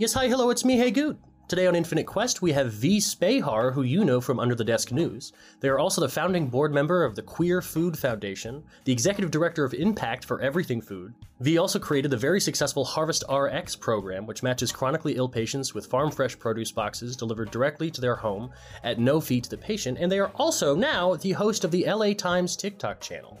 Yes, 0.00 0.14
hi, 0.14 0.28
hello, 0.28 0.48
it's 0.48 0.64
me, 0.64 0.78
Hey 0.78 0.90
Goot. 0.90 1.18
Today 1.46 1.66
on 1.66 1.76
Infinite 1.76 2.06
Quest, 2.06 2.40
we 2.40 2.52
have 2.52 2.72
V. 2.72 3.00
Spehar, 3.00 3.74
who 3.74 3.82
you 3.82 4.02
know 4.02 4.18
from 4.18 4.40
Under 4.40 4.54
the 4.54 4.64
Desk 4.64 4.90
News. 4.92 5.34
They 5.60 5.68
are 5.68 5.78
also 5.78 6.00
the 6.00 6.08
founding 6.08 6.48
board 6.48 6.72
member 6.72 7.04
of 7.04 7.16
the 7.16 7.22
Queer 7.22 7.60
Food 7.60 7.98
Foundation, 7.98 8.64
the 8.86 8.94
executive 8.94 9.30
director 9.30 9.62
of 9.62 9.74
Impact 9.74 10.24
for 10.24 10.40
Everything 10.40 10.80
Food. 10.80 11.12
V 11.40 11.58
also 11.58 11.78
created 11.78 12.10
the 12.10 12.16
very 12.16 12.40
successful 12.40 12.82
Harvest 12.82 13.24
RX 13.30 13.76
program, 13.76 14.24
which 14.24 14.42
matches 14.42 14.72
chronically 14.72 15.16
ill 15.16 15.28
patients 15.28 15.74
with 15.74 15.84
farm 15.84 16.10
fresh 16.10 16.38
produce 16.38 16.72
boxes 16.72 17.14
delivered 17.14 17.50
directly 17.50 17.90
to 17.90 18.00
their 18.00 18.16
home 18.16 18.50
at 18.82 18.98
no 18.98 19.20
fee 19.20 19.42
to 19.42 19.50
the 19.50 19.58
patient, 19.58 19.98
and 20.00 20.10
they 20.10 20.18
are 20.18 20.32
also 20.36 20.74
now 20.74 21.14
the 21.16 21.32
host 21.32 21.62
of 21.62 21.72
the 21.72 21.84
LA 21.84 22.14
Times 22.14 22.56
TikTok 22.56 23.02
channel. 23.02 23.38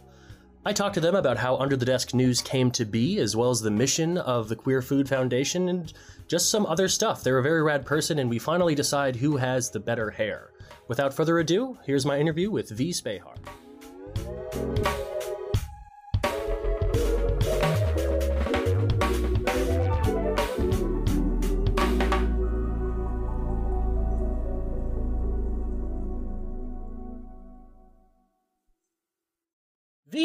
I 0.62 0.74
talked 0.74 0.94
to 0.96 1.00
them 1.00 1.14
about 1.14 1.38
how 1.38 1.56
Under 1.56 1.74
the 1.74 1.86
Desk 1.86 2.12
News 2.12 2.42
came 2.42 2.70
to 2.72 2.84
be, 2.84 3.18
as 3.18 3.34
well 3.34 3.48
as 3.48 3.62
the 3.62 3.70
mission 3.70 4.18
of 4.18 4.50
the 4.50 4.56
Queer 4.56 4.82
Food 4.82 5.08
Foundation, 5.08 5.70
and 5.70 5.90
just 6.28 6.50
some 6.50 6.66
other 6.66 6.86
stuff. 6.86 7.22
They're 7.22 7.38
a 7.38 7.42
very 7.42 7.62
rad 7.62 7.86
person, 7.86 8.18
and 8.18 8.28
we 8.28 8.38
finally 8.38 8.74
decide 8.74 9.16
who 9.16 9.38
has 9.38 9.70
the 9.70 9.80
better 9.80 10.10
hair. 10.10 10.50
Without 10.86 11.14
further 11.14 11.38
ado, 11.38 11.78
here's 11.86 12.04
my 12.04 12.18
interview 12.18 12.50
with 12.50 12.68
V. 12.68 12.90
Spehar. 12.90 13.36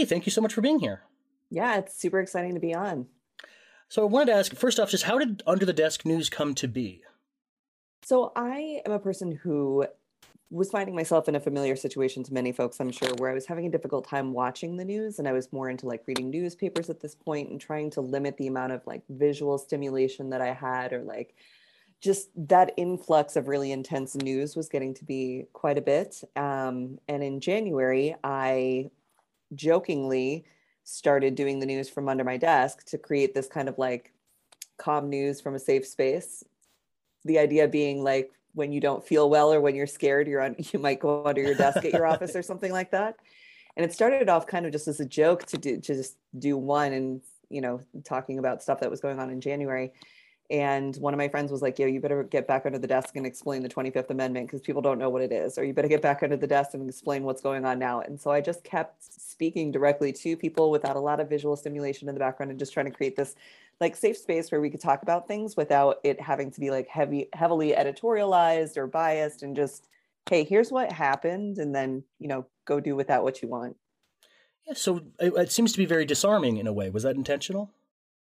Thank 0.03 0.25
you 0.25 0.31
so 0.31 0.41
much 0.41 0.53
for 0.53 0.61
being 0.61 0.79
here. 0.79 1.03
Yeah, 1.49 1.77
it's 1.77 1.95
super 1.95 2.19
exciting 2.19 2.55
to 2.55 2.59
be 2.59 2.73
on. 2.73 3.05
So 3.87 4.01
I 4.01 4.05
wanted 4.05 4.31
to 4.31 4.37
ask 4.37 4.55
first 4.55 4.79
off, 4.79 4.89
just 4.89 5.03
how 5.03 5.19
did 5.19 5.43
Under 5.45 5.65
the 5.65 5.73
Desk 5.73 6.05
News 6.05 6.29
come 6.29 6.55
to 6.55 6.67
be? 6.67 7.03
So 8.03 8.31
I 8.35 8.81
am 8.85 8.91
a 8.91 8.99
person 8.99 9.31
who 9.31 9.85
was 10.51 10.69
finding 10.69 10.95
myself 10.95 11.27
in 11.27 11.35
a 11.35 11.39
familiar 11.39 11.75
situation 11.75 12.23
to 12.23 12.33
many 12.33 12.51
folks, 12.51 12.79
I'm 12.79 12.91
sure, 12.91 13.09
where 13.17 13.31
I 13.31 13.33
was 13.33 13.45
having 13.45 13.65
a 13.65 13.71
difficult 13.71 14.07
time 14.07 14.31
watching 14.31 14.77
the 14.77 14.85
news 14.85 15.17
and 15.19 15.27
I 15.27 15.33
was 15.33 15.51
more 15.51 15.69
into 15.69 15.87
like 15.87 16.03
reading 16.07 16.29
newspapers 16.29 16.89
at 16.89 16.99
this 16.99 17.15
point 17.15 17.49
and 17.49 17.59
trying 17.59 17.89
to 17.91 18.01
limit 18.01 18.37
the 18.37 18.47
amount 18.47 18.73
of 18.73 18.85
like 18.85 19.01
visual 19.09 19.57
stimulation 19.57 20.29
that 20.29 20.41
I 20.41 20.53
had 20.53 20.93
or 20.93 21.01
like 21.01 21.35
just 21.99 22.29
that 22.47 22.73
influx 22.77 23.35
of 23.35 23.47
really 23.47 23.71
intense 23.71 24.15
news 24.15 24.55
was 24.55 24.69
getting 24.69 24.93
to 24.95 25.05
be 25.05 25.45
quite 25.53 25.77
a 25.77 25.81
bit. 25.81 26.21
Um, 26.35 26.99
and 27.07 27.23
in 27.23 27.39
January, 27.39 28.15
I 28.23 28.91
jokingly 29.53 30.45
started 30.83 31.35
doing 31.35 31.59
the 31.59 31.65
news 31.65 31.89
from 31.89 32.07
under 32.07 32.23
my 32.23 32.37
desk 32.37 32.85
to 32.85 32.97
create 32.97 33.33
this 33.33 33.47
kind 33.47 33.67
of 33.67 33.77
like 33.77 34.13
calm 34.77 35.09
news 35.09 35.41
from 35.41 35.55
a 35.55 35.59
safe 35.59 35.85
space. 35.85 36.43
The 37.25 37.39
idea 37.39 37.67
being 37.67 38.03
like 38.03 38.31
when 38.53 38.71
you 38.71 38.79
don't 38.79 39.05
feel 39.05 39.29
well 39.29 39.53
or 39.53 39.61
when 39.61 39.75
you're 39.75 39.87
scared, 39.87 40.27
you're 40.27 40.41
on 40.41 40.55
you 40.73 40.79
might 40.79 40.99
go 40.99 41.25
under 41.25 41.41
your 41.41 41.55
desk 41.55 41.77
at 41.77 41.93
your 41.93 42.05
office 42.05 42.35
or 42.35 42.41
something 42.43 42.71
like 42.71 42.91
that. 42.91 43.17
And 43.75 43.83
it 43.83 43.93
started 43.93 44.29
off 44.29 44.47
kind 44.47 44.65
of 44.65 44.71
just 44.71 44.87
as 44.87 44.99
a 44.99 45.05
joke 45.05 45.45
to 45.47 45.57
do 45.57 45.75
to 45.81 45.95
just 45.95 46.17
do 46.37 46.57
one 46.57 46.93
and 46.93 47.21
you 47.49 47.61
know 47.61 47.81
talking 48.03 48.39
about 48.39 48.63
stuff 48.63 48.79
that 48.79 48.89
was 48.89 49.01
going 49.01 49.19
on 49.19 49.29
in 49.29 49.41
January. 49.41 49.91
And 50.51 50.95
one 50.97 51.13
of 51.13 51.17
my 51.17 51.27
friends 51.27 51.51
was 51.51 51.61
like, 51.61 51.79
Yo, 51.79 51.87
you 51.87 51.99
better 51.99 52.23
get 52.23 52.47
back 52.47 52.65
under 52.65 52.77
the 52.77 52.87
desk 52.87 53.15
and 53.15 53.25
explain 53.25 53.63
the 53.63 53.69
25th 53.69 54.09
Amendment 54.11 54.47
because 54.47 54.61
people 54.61 54.81
don't 54.81 54.99
know 54.99 55.09
what 55.09 55.21
it 55.21 55.31
is. 55.31 55.57
Or 55.57 55.63
you 55.63 55.73
better 55.73 55.87
get 55.87 56.01
back 56.01 56.21
under 56.21 56.37
the 56.37 56.45
desk 56.47 56.73
and 56.73 56.87
explain 56.87 57.23
what's 57.23 57.41
going 57.41 57.65
on 57.65 57.79
now. 57.79 58.01
And 58.01 58.19
so 58.19 58.29
I 58.29 58.41
just 58.41 58.63
kept 58.63 59.03
speaking 59.03 59.71
directly 59.71 60.13
to 60.13 60.37
people 60.37 60.69
without 60.69 60.95
a 60.95 60.99
lot 60.99 61.19
of 61.19 61.29
visual 61.29 61.55
stimulation 61.55 62.07
in 62.07 62.13
the 62.13 62.19
background 62.19 62.51
and 62.51 62.59
just 62.59 62.73
trying 62.73 62.85
to 62.85 62.91
create 62.91 63.15
this 63.15 63.35
like 63.81 63.95
safe 63.95 64.17
space 64.17 64.51
where 64.51 64.61
we 64.61 64.69
could 64.69 64.81
talk 64.81 65.01
about 65.01 65.27
things 65.27 65.57
without 65.57 65.99
it 66.03 66.21
having 66.21 66.51
to 66.51 66.59
be 66.59 66.69
like 66.69 66.87
heavy, 66.87 67.27
heavily 67.33 67.73
editorialized 67.73 68.77
or 68.77 68.87
biased 68.87 69.41
and 69.41 69.55
just, 69.55 69.87
hey, 70.29 70.43
here's 70.43 70.71
what 70.71 70.91
happened. 70.91 71.57
And 71.57 71.73
then, 71.73 72.03
you 72.19 72.27
know, 72.27 72.45
go 72.65 72.79
do 72.79 72.95
with 72.95 73.07
that 73.07 73.23
what 73.23 73.41
you 73.41 73.47
want. 73.47 73.75
Yeah. 74.67 74.73
So 74.75 75.01
it, 75.19 75.33
it 75.35 75.51
seems 75.51 75.71
to 75.73 75.77
be 75.77 75.85
very 75.85 76.05
disarming 76.05 76.57
in 76.57 76.67
a 76.67 76.73
way. 76.73 76.89
Was 76.89 77.03
that 77.03 77.15
intentional? 77.15 77.71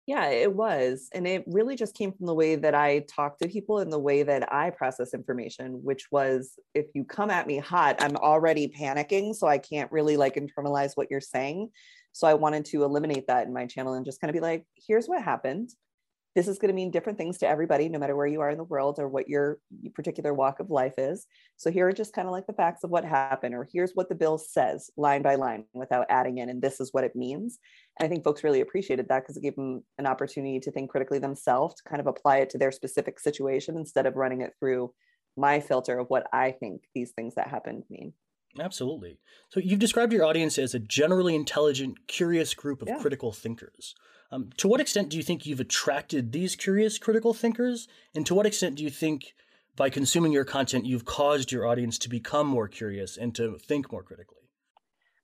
Yeah, 0.07 0.29
it 0.29 0.53
was. 0.53 1.09
And 1.13 1.27
it 1.27 1.43
really 1.47 1.75
just 1.75 1.95
came 1.95 2.11
from 2.11 2.25
the 2.25 2.33
way 2.33 2.55
that 2.55 2.73
I 2.73 3.05
talk 3.07 3.37
to 3.37 3.47
people 3.47 3.79
and 3.79 3.93
the 3.93 3.99
way 3.99 4.23
that 4.23 4.51
I 4.51 4.71
process 4.71 5.13
information, 5.13 5.83
which 5.83 6.07
was 6.11 6.59
if 6.73 6.87
you 6.93 7.03
come 7.03 7.29
at 7.29 7.47
me 7.47 7.59
hot, 7.59 7.97
I'm 8.01 8.15
already 8.15 8.67
panicking. 8.67 9.35
So 9.35 9.47
I 9.47 9.59
can't 9.59 9.91
really 9.91 10.17
like 10.17 10.35
internalize 10.35 10.93
what 10.95 11.11
you're 11.11 11.21
saying. 11.21 11.69
So 12.13 12.27
I 12.27 12.33
wanted 12.33 12.65
to 12.65 12.83
eliminate 12.83 13.27
that 13.27 13.45
in 13.45 13.53
my 13.53 13.67
channel 13.67 13.93
and 13.93 14.05
just 14.05 14.19
kind 14.19 14.29
of 14.29 14.33
be 14.33 14.41
like, 14.41 14.65
here's 14.75 15.07
what 15.07 15.21
happened 15.21 15.69
this 16.35 16.47
is 16.47 16.59
going 16.59 16.69
to 16.69 16.75
mean 16.75 16.91
different 16.91 17.17
things 17.17 17.37
to 17.39 17.47
everybody, 17.47 17.89
no 17.89 17.99
matter 17.99 18.15
where 18.15 18.27
you 18.27 18.41
are 18.41 18.49
in 18.49 18.57
the 18.57 18.63
world 18.63 18.99
or 18.99 19.07
what 19.07 19.27
your 19.27 19.59
particular 19.93 20.33
walk 20.33 20.59
of 20.59 20.69
life 20.69 20.93
is. 20.97 21.27
So 21.57 21.69
here 21.69 21.87
are 21.87 21.93
just 21.93 22.13
kind 22.13 22.27
of 22.27 22.31
like 22.31 22.47
the 22.47 22.53
facts 22.53 22.83
of 22.83 22.89
what 22.89 23.03
happened, 23.03 23.53
or 23.53 23.67
here's 23.71 23.91
what 23.93 24.09
the 24.09 24.15
bill 24.15 24.37
says 24.37 24.89
line 24.97 25.21
by 25.21 25.35
line 25.35 25.65
without 25.73 26.05
adding 26.09 26.37
in, 26.37 26.49
and 26.49 26.61
this 26.61 26.79
is 26.79 26.89
what 26.93 27.03
it 27.03 27.15
means. 27.15 27.59
And 27.99 28.05
I 28.05 28.09
think 28.09 28.23
folks 28.23 28.43
really 28.43 28.61
appreciated 28.61 29.07
that 29.09 29.23
because 29.23 29.37
it 29.37 29.43
gave 29.43 29.55
them 29.55 29.83
an 29.97 30.05
opportunity 30.05 30.59
to 30.61 30.71
think 30.71 30.89
critically 30.89 31.19
themselves, 31.19 31.75
to 31.75 31.89
kind 31.89 31.99
of 31.99 32.07
apply 32.07 32.37
it 32.37 32.49
to 32.51 32.57
their 32.57 32.71
specific 32.71 33.19
situation 33.19 33.75
instead 33.75 34.05
of 34.05 34.15
running 34.15 34.41
it 34.41 34.53
through 34.59 34.93
my 35.37 35.59
filter 35.59 35.99
of 35.99 36.07
what 36.09 36.27
I 36.33 36.51
think 36.51 36.83
these 36.93 37.11
things 37.11 37.35
that 37.35 37.47
happened 37.47 37.83
mean. 37.89 38.13
Absolutely. 38.59 39.17
So 39.49 39.61
you've 39.61 39.79
described 39.79 40.11
your 40.11 40.25
audience 40.25 40.57
as 40.57 40.73
a 40.73 40.79
generally 40.79 41.35
intelligent, 41.35 42.07
curious 42.07 42.53
group 42.53 42.81
of 42.81 42.89
yeah. 42.89 42.99
critical 42.99 43.31
thinkers. 43.31 43.95
Um, 44.31 44.49
to 44.57 44.67
what 44.67 44.79
extent 44.79 45.09
do 45.09 45.17
you 45.17 45.23
think 45.23 45.45
you've 45.45 45.59
attracted 45.59 46.31
these 46.31 46.55
curious 46.55 46.97
critical 46.97 47.33
thinkers? 47.33 47.87
And 48.15 48.25
to 48.25 48.33
what 48.33 48.45
extent 48.45 48.75
do 48.75 48.83
you 48.83 48.89
think 48.89 49.33
by 49.75 49.89
consuming 49.89 50.31
your 50.31 50.45
content, 50.45 50.85
you've 50.85 51.05
caused 51.05 51.51
your 51.51 51.67
audience 51.67 51.97
to 51.99 52.09
become 52.09 52.47
more 52.47 52.67
curious 52.67 53.17
and 53.17 53.35
to 53.35 53.57
think 53.57 53.91
more 53.91 54.03
critically? 54.03 54.37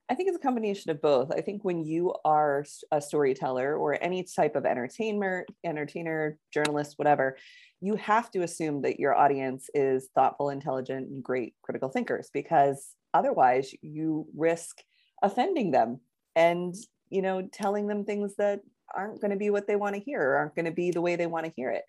I 0.09 0.15
think 0.15 0.29
it's 0.29 0.37
a 0.37 0.41
combination 0.41 0.89
of 0.91 1.01
both. 1.01 1.31
I 1.31 1.41
think 1.41 1.63
when 1.63 1.83
you 1.83 2.13
are 2.23 2.65
a 2.91 3.01
storyteller 3.01 3.75
or 3.75 4.01
any 4.01 4.23
type 4.23 4.55
of 4.55 4.65
entertainer, 4.65 5.45
entertainer, 5.65 6.37
journalist, 6.53 6.93
whatever, 6.97 7.37
you 7.81 7.95
have 7.95 8.31
to 8.31 8.41
assume 8.43 8.81
that 8.83 8.99
your 8.99 9.15
audience 9.15 9.69
is 9.73 10.09
thoughtful, 10.15 10.49
intelligent, 10.49 11.09
and 11.09 11.23
great 11.23 11.55
critical 11.61 11.89
thinkers 11.89 12.29
because 12.33 12.95
otherwise 13.13 13.73
you 13.81 14.27
risk 14.35 14.81
offending 15.21 15.71
them 15.71 15.99
and 16.35 16.75
you 17.09 17.21
know 17.21 17.47
telling 17.51 17.87
them 17.87 18.05
things 18.05 18.35
that 18.37 18.61
aren't 18.95 19.21
going 19.21 19.31
to 19.31 19.37
be 19.37 19.49
what 19.49 19.67
they 19.67 19.75
want 19.75 19.95
to 19.95 20.01
hear 20.01 20.21
or 20.21 20.35
aren't 20.37 20.55
going 20.55 20.65
to 20.65 20.71
be 20.71 20.91
the 20.91 21.01
way 21.01 21.15
they 21.15 21.27
want 21.27 21.45
to 21.45 21.53
hear 21.55 21.71
it. 21.71 21.83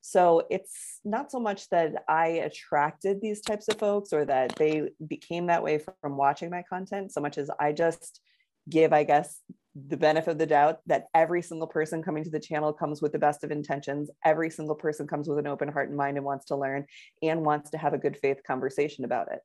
So 0.00 0.46
it's 0.50 1.00
not 1.04 1.32
so 1.32 1.40
much 1.40 1.70
that 1.70 2.04
I 2.08 2.26
attracted 2.26 3.20
these 3.20 3.40
types 3.40 3.68
of 3.68 3.78
folks 3.78 4.12
or 4.12 4.26
that 4.26 4.54
they 4.56 4.90
became 5.06 5.46
that 5.46 5.62
way 5.62 5.80
from 6.00 6.16
watching 6.18 6.50
my 6.50 6.62
content, 6.68 7.12
so 7.12 7.22
much 7.22 7.38
as 7.38 7.50
I 7.58 7.72
just 7.72 8.20
give, 8.68 8.92
I 8.92 9.04
guess, 9.04 9.40
the 9.74 9.96
benefit 9.96 10.30
of 10.30 10.38
the 10.38 10.46
doubt 10.46 10.80
that 10.86 11.06
every 11.14 11.42
single 11.42 11.66
person 11.66 12.02
coming 12.02 12.22
to 12.22 12.30
the 12.30 12.38
channel 12.38 12.72
comes 12.72 13.02
with 13.02 13.12
the 13.12 13.18
best 13.18 13.44
of 13.44 13.50
intentions. 13.50 14.10
Every 14.24 14.50
single 14.50 14.76
person 14.76 15.06
comes 15.06 15.26
with 15.26 15.38
an 15.38 15.46
open 15.46 15.68
heart 15.68 15.88
and 15.88 15.96
mind 15.96 16.16
and 16.16 16.24
wants 16.26 16.44
to 16.46 16.56
learn 16.56 16.86
and 17.22 17.44
wants 17.44 17.70
to 17.70 17.78
have 17.78 17.94
a 17.94 17.98
good 17.98 18.16
faith 18.18 18.42
conversation 18.46 19.04
about 19.04 19.32
it. 19.32 19.40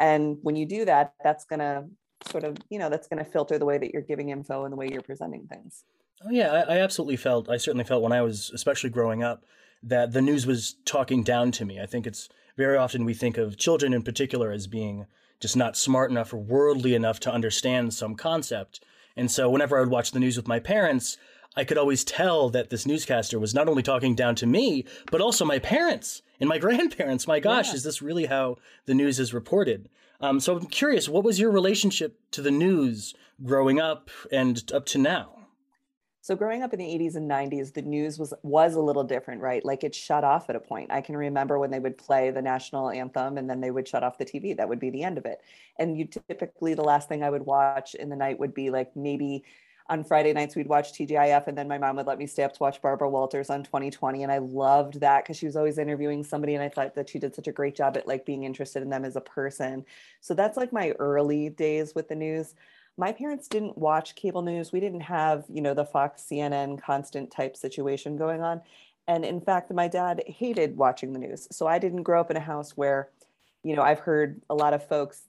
And 0.00 0.38
when 0.42 0.56
you 0.56 0.66
do 0.66 0.84
that, 0.84 1.14
that's 1.22 1.44
going 1.44 1.60
to 1.60 1.84
sort 2.28 2.44
of, 2.44 2.56
you 2.70 2.78
know, 2.78 2.90
that's 2.90 3.08
going 3.08 3.24
to 3.24 3.30
filter 3.30 3.58
the 3.58 3.64
way 3.64 3.78
that 3.78 3.92
you're 3.92 4.02
giving 4.02 4.30
info 4.30 4.64
and 4.64 4.72
the 4.72 4.76
way 4.76 4.88
you're 4.90 5.00
presenting 5.00 5.46
things. 5.46 5.84
Oh 6.24 6.30
yeah, 6.30 6.52
I, 6.52 6.76
I 6.76 6.78
absolutely 6.78 7.16
felt. 7.16 7.48
I 7.48 7.56
certainly 7.56 7.84
felt 7.84 8.02
when 8.02 8.12
I 8.12 8.22
was, 8.22 8.50
especially 8.54 8.90
growing 8.90 9.22
up, 9.22 9.44
that 9.82 10.12
the 10.12 10.22
news 10.22 10.46
was 10.46 10.76
talking 10.84 11.22
down 11.22 11.50
to 11.52 11.64
me. 11.64 11.80
I 11.80 11.86
think 11.86 12.06
it's 12.06 12.28
very 12.56 12.76
often 12.76 13.04
we 13.04 13.14
think 13.14 13.38
of 13.38 13.56
children 13.56 13.92
in 13.92 14.02
particular 14.02 14.52
as 14.52 14.66
being 14.66 15.06
just 15.40 15.56
not 15.56 15.76
smart 15.76 16.10
enough 16.10 16.32
or 16.32 16.36
worldly 16.36 16.94
enough 16.94 17.18
to 17.20 17.32
understand 17.32 17.92
some 17.92 18.14
concept. 18.14 18.80
And 19.16 19.30
so 19.30 19.50
whenever 19.50 19.76
I 19.76 19.80
would 19.80 19.90
watch 19.90 20.12
the 20.12 20.20
news 20.20 20.36
with 20.36 20.46
my 20.46 20.60
parents, 20.60 21.18
I 21.56 21.64
could 21.64 21.76
always 21.76 22.04
tell 22.04 22.48
that 22.50 22.70
this 22.70 22.86
newscaster 22.86 23.38
was 23.38 23.54
not 23.54 23.68
only 23.68 23.82
talking 23.82 24.14
down 24.14 24.36
to 24.36 24.46
me, 24.46 24.84
but 25.10 25.20
also 25.20 25.44
my 25.44 25.58
parents 25.58 26.22
and 26.40 26.48
my 26.48 26.58
grandparents. 26.66 27.26
My 27.26 27.40
gosh, 27.40 27.68
yeah. 27.68 27.74
is 27.74 27.82
this 27.82 28.00
really 28.00 28.26
how 28.26 28.56
the 28.86 28.94
news 28.94 29.18
is 29.18 29.34
reported? 29.34 29.88
Um, 30.20 30.38
so 30.38 30.56
I'm 30.56 30.66
curious, 30.66 31.08
what 31.08 31.24
was 31.24 31.40
your 31.40 31.50
relationship 31.50 32.18
to 32.30 32.40
the 32.42 32.52
news 32.52 33.14
growing 33.44 33.80
up 33.80 34.08
and 34.30 34.62
up 34.72 34.86
to 34.86 34.98
now? 34.98 35.41
So 36.22 36.36
growing 36.36 36.62
up 36.62 36.72
in 36.72 36.78
the 36.78 36.84
80s 36.84 37.16
and 37.16 37.28
90s, 37.28 37.74
the 37.74 37.82
news 37.82 38.16
was 38.16 38.32
was 38.44 38.76
a 38.76 38.80
little 38.80 39.02
different, 39.02 39.40
right? 39.40 39.64
Like 39.64 39.82
it 39.82 39.92
shut 39.92 40.22
off 40.22 40.48
at 40.48 40.54
a 40.54 40.60
point. 40.60 40.92
I 40.92 41.00
can 41.00 41.16
remember 41.16 41.58
when 41.58 41.72
they 41.72 41.80
would 41.80 41.98
play 41.98 42.30
the 42.30 42.40
national 42.40 42.90
anthem 42.90 43.38
and 43.38 43.50
then 43.50 43.60
they 43.60 43.72
would 43.72 43.88
shut 43.88 44.04
off 44.04 44.18
the 44.18 44.24
TV. 44.24 44.56
That 44.56 44.68
would 44.68 44.78
be 44.78 44.90
the 44.90 45.02
end 45.02 45.18
of 45.18 45.26
it. 45.26 45.42
And 45.80 45.98
you 45.98 46.04
typically 46.04 46.74
the 46.74 46.82
last 46.84 47.08
thing 47.08 47.24
I 47.24 47.30
would 47.30 47.44
watch 47.44 47.96
in 47.96 48.08
the 48.08 48.14
night 48.14 48.38
would 48.38 48.54
be 48.54 48.70
like 48.70 48.94
maybe 48.94 49.42
on 49.88 50.04
Friday 50.04 50.32
nights 50.32 50.54
we'd 50.54 50.68
watch 50.68 50.92
TGIF 50.92 51.48
and 51.48 51.58
then 51.58 51.66
my 51.66 51.76
mom 51.76 51.96
would 51.96 52.06
let 52.06 52.18
me 52.18 52.28
stay 52.28 52.44
up 52.44 52.52
to 52.52 52.62
watch 52.62 52.80
Barbara 52.80 53.10
Walters 53.10 53.50
on 53.50 53.64
2020 53.64 54.22
and 54.22 54.30
I 54.30 54.38
loved 54.38 55.00
that 55.00 55.24
cuz 55.24 55.36
she 55.36 55.46
was 55.46 55.56
always 55.56 55.76
interviewing 55.76 56.22
somebody 56.22 56.54
and 56.54 56.62
I 56.62 56.68
thought 56.68 56.94
that 56.94 57.08
she 57.08 57.18
did 57.18 57.34
such 57.34 57.48
a 57.48 57.52
great 57.52 57.74
job 57.74 57.96
at 57.96 58.06
like 58.06 58.24
being 58.24 58.44
interested 58.44 58.82
in 58.82 58.90
them 58.90 59.04
as 59.04 59.16
a 59.16 59.20
person. 59.20 59.84
So 60.20 60.34
that's 60.34 60.56
like 60.56 60.72
my 60.72 60.92
early 61.00 61.48
days 61.48 61.96
with 61.96 62.06
the 62.06 62.14
news 62.14 62.54
my 62.96 63.12
parents 63.12 63.48
didn't 63.48 63.76
watch 63.78 64.14
cable 64.14 64.42
news 64.42 64.72
we 64.72 64.80
didn't 64.80 65.00
have 65.00 65.44
you 65.48 65.62
know 65.62 65.74
the 65.74 65.84
fox 65.84 66.24
cnn 66.30 66.80
constant 66.80 67.30
type 67.30 67.56
situation 67.56 68.16
going 68.16 68.42
on 68.42 68.60
And 69.08 69.24
in 69.24 69.40
fact, 69.40 69.70
my 69.72 69.88
dad 69.88 70.22
hated 70.26 70.76
watching 70.76 71.12
the 71.12 71.18
news. 71.18 71.48
So 71.50 71.66
I 71.66 71.78
didn't 71.78 72.04
grow 72.04 72.20
up 72.20 72.30
in 72.30 72.36
a 72.36 72.40
house 72.40 72.76
where, 72.76 73.10
you 73.64 73.74
know, 73.74 73.82
I've 73.82 73.98
heard 73.98 74.40
a 74.48 74.54
lot 74.54 74.74
of 74.74 74.86
folks 74.86 75.22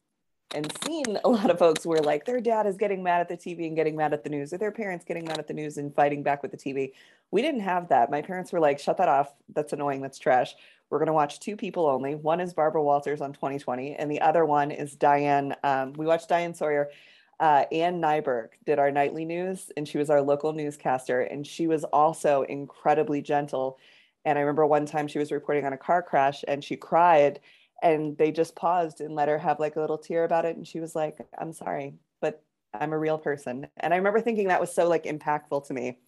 and 0.54 0.72
seen 0.86 1.18
a 1.24 1.30
lot 1.30 1.50
of 1.50 1.58
folks 1.58 1.86
where 1.86 2.02
like 2.02 2.26
their 2.26 2.40
dad 2.40 2.68
is 2.68 2.78
getting 2.78 3.02
mad 3.02 3.22
at 3.22 3.30
the 3.30 3.38
TV 3.38 3.66
and 3.66 3.76
getting 3.76 3.96
mad 3.96 4.14
at 4.14 4.24
the 4.24 4.30
news, 4.30 4.54
or 4.54 4.60
their 4.60 4.72
parents 4.72 5.04
getting 5.06 5.26
mad 5.26 5.40
at 5.40 5.48
the 5.48 5.54
news 5.54 5.78
and 5.78 5.96
fighting 5.96 6.22
back 6.22 6.44
with 6.44 6.52
the 6.52 6.58
TV. 6.58 6.94
We 7.32 7.42
didn't 7.42 7.62
have 7.62 7.90
that. 7.90 8.12
My 8.12 8.22
parents 8.22 8.52
were 8.54 8.60
like, 8.60 8.78
shut 8.80 8.98
that 8.98 9.08
off. 9.08 9.34
That's 9.56 9.74
annoying. 9.74 10.02
That's 10.02 10.20
trash. 10.20 10.54
We're 10.90 11.00
going 11.00 11.08
to 11.08 11.14
watch 11.14 11.40
two 11.40 11.58
people 11.58 11.88
only. 11.88 12.14
One 12.14 12.40
is 12.40 12.54
Barbara 12.54 12.84
Walters 12.84 13.22
on 13.22 13.34
2020, 13.34 13.96
and 13.96 14.12
the 14.12 14.22
other 14.22 14.46
one 14.46 14.70
is 14.70 14.96
Diane. 14.96 15.56
Um, 15.64 15.94
we 15.94 16.06
watched 16.06 16.30
Diane 16.30 16.54
Sawyer. 16.54 16.92
Uh, 17.40 17.66
Ann 17.72 18.00
Nyberg 18.02 18.50
did 18.66 18.80
our 18.80 18.92
nightly 18.92 19.26
news, 19.26 19.72
and 19.76 19.88
she 19.88 19.98
was 19.98 20.10
our 20.10 20.22
local 20.22 20.54
newscaster, 20.54 21.22
and 21.22 21.46
she 21.46 21.68
was 21.68 21.84
also 21.86 22.44
incredibly 22.44 23.22
gentle. 23.22 23.80
And 24.26 24.38
I 24.38 24.42
remember 24.42 24.66
one 24.66 24.86
time 24.86 25.08
she 25.08 25.20
was 25.20 25.32
reporting 25.32 25.66
on 25.66 25.74
a 25.74 25.78
car 25.78 26.02
crash, 26.02 26.44
and 26.48 26.64
she 26.64 26.76
cried, 26.78 27.40
and 27.82 28.18
they 28.18 28.32
just 28.32 28.56
paused 28.56 29.02
and 29.02 29.16
let 29.16 29.28
her 29.30 29.38
have 29.38 29.60
like 29.60 29.76
a 29.76 29.82
little 29.82 29.98
tear 29.98 30.24
about 30.24 30.46
it, 30.46 30.56
and 30.56 30.68
she 30.68 30.80
was 30.80 30.96
like, 30.96 31.18
"I'm 31.38 31.54
sorry, 31.54 31.96
but 32.22 32.44
I'm 32.74 32.94
a 32.94 33.00
real 33.00 33.18
person." 33.18 33.68
And 33.78 33.94
I 33.94 33.98
remember 33.98 34.22
thinking 34.22 34.48
that 34.48 34.62
was 34.62 34.74
so 34.74 34.88
like 34.88 35.04
impactful 35.06 35.68
to 35.68 35.74
me. 35.74 36.00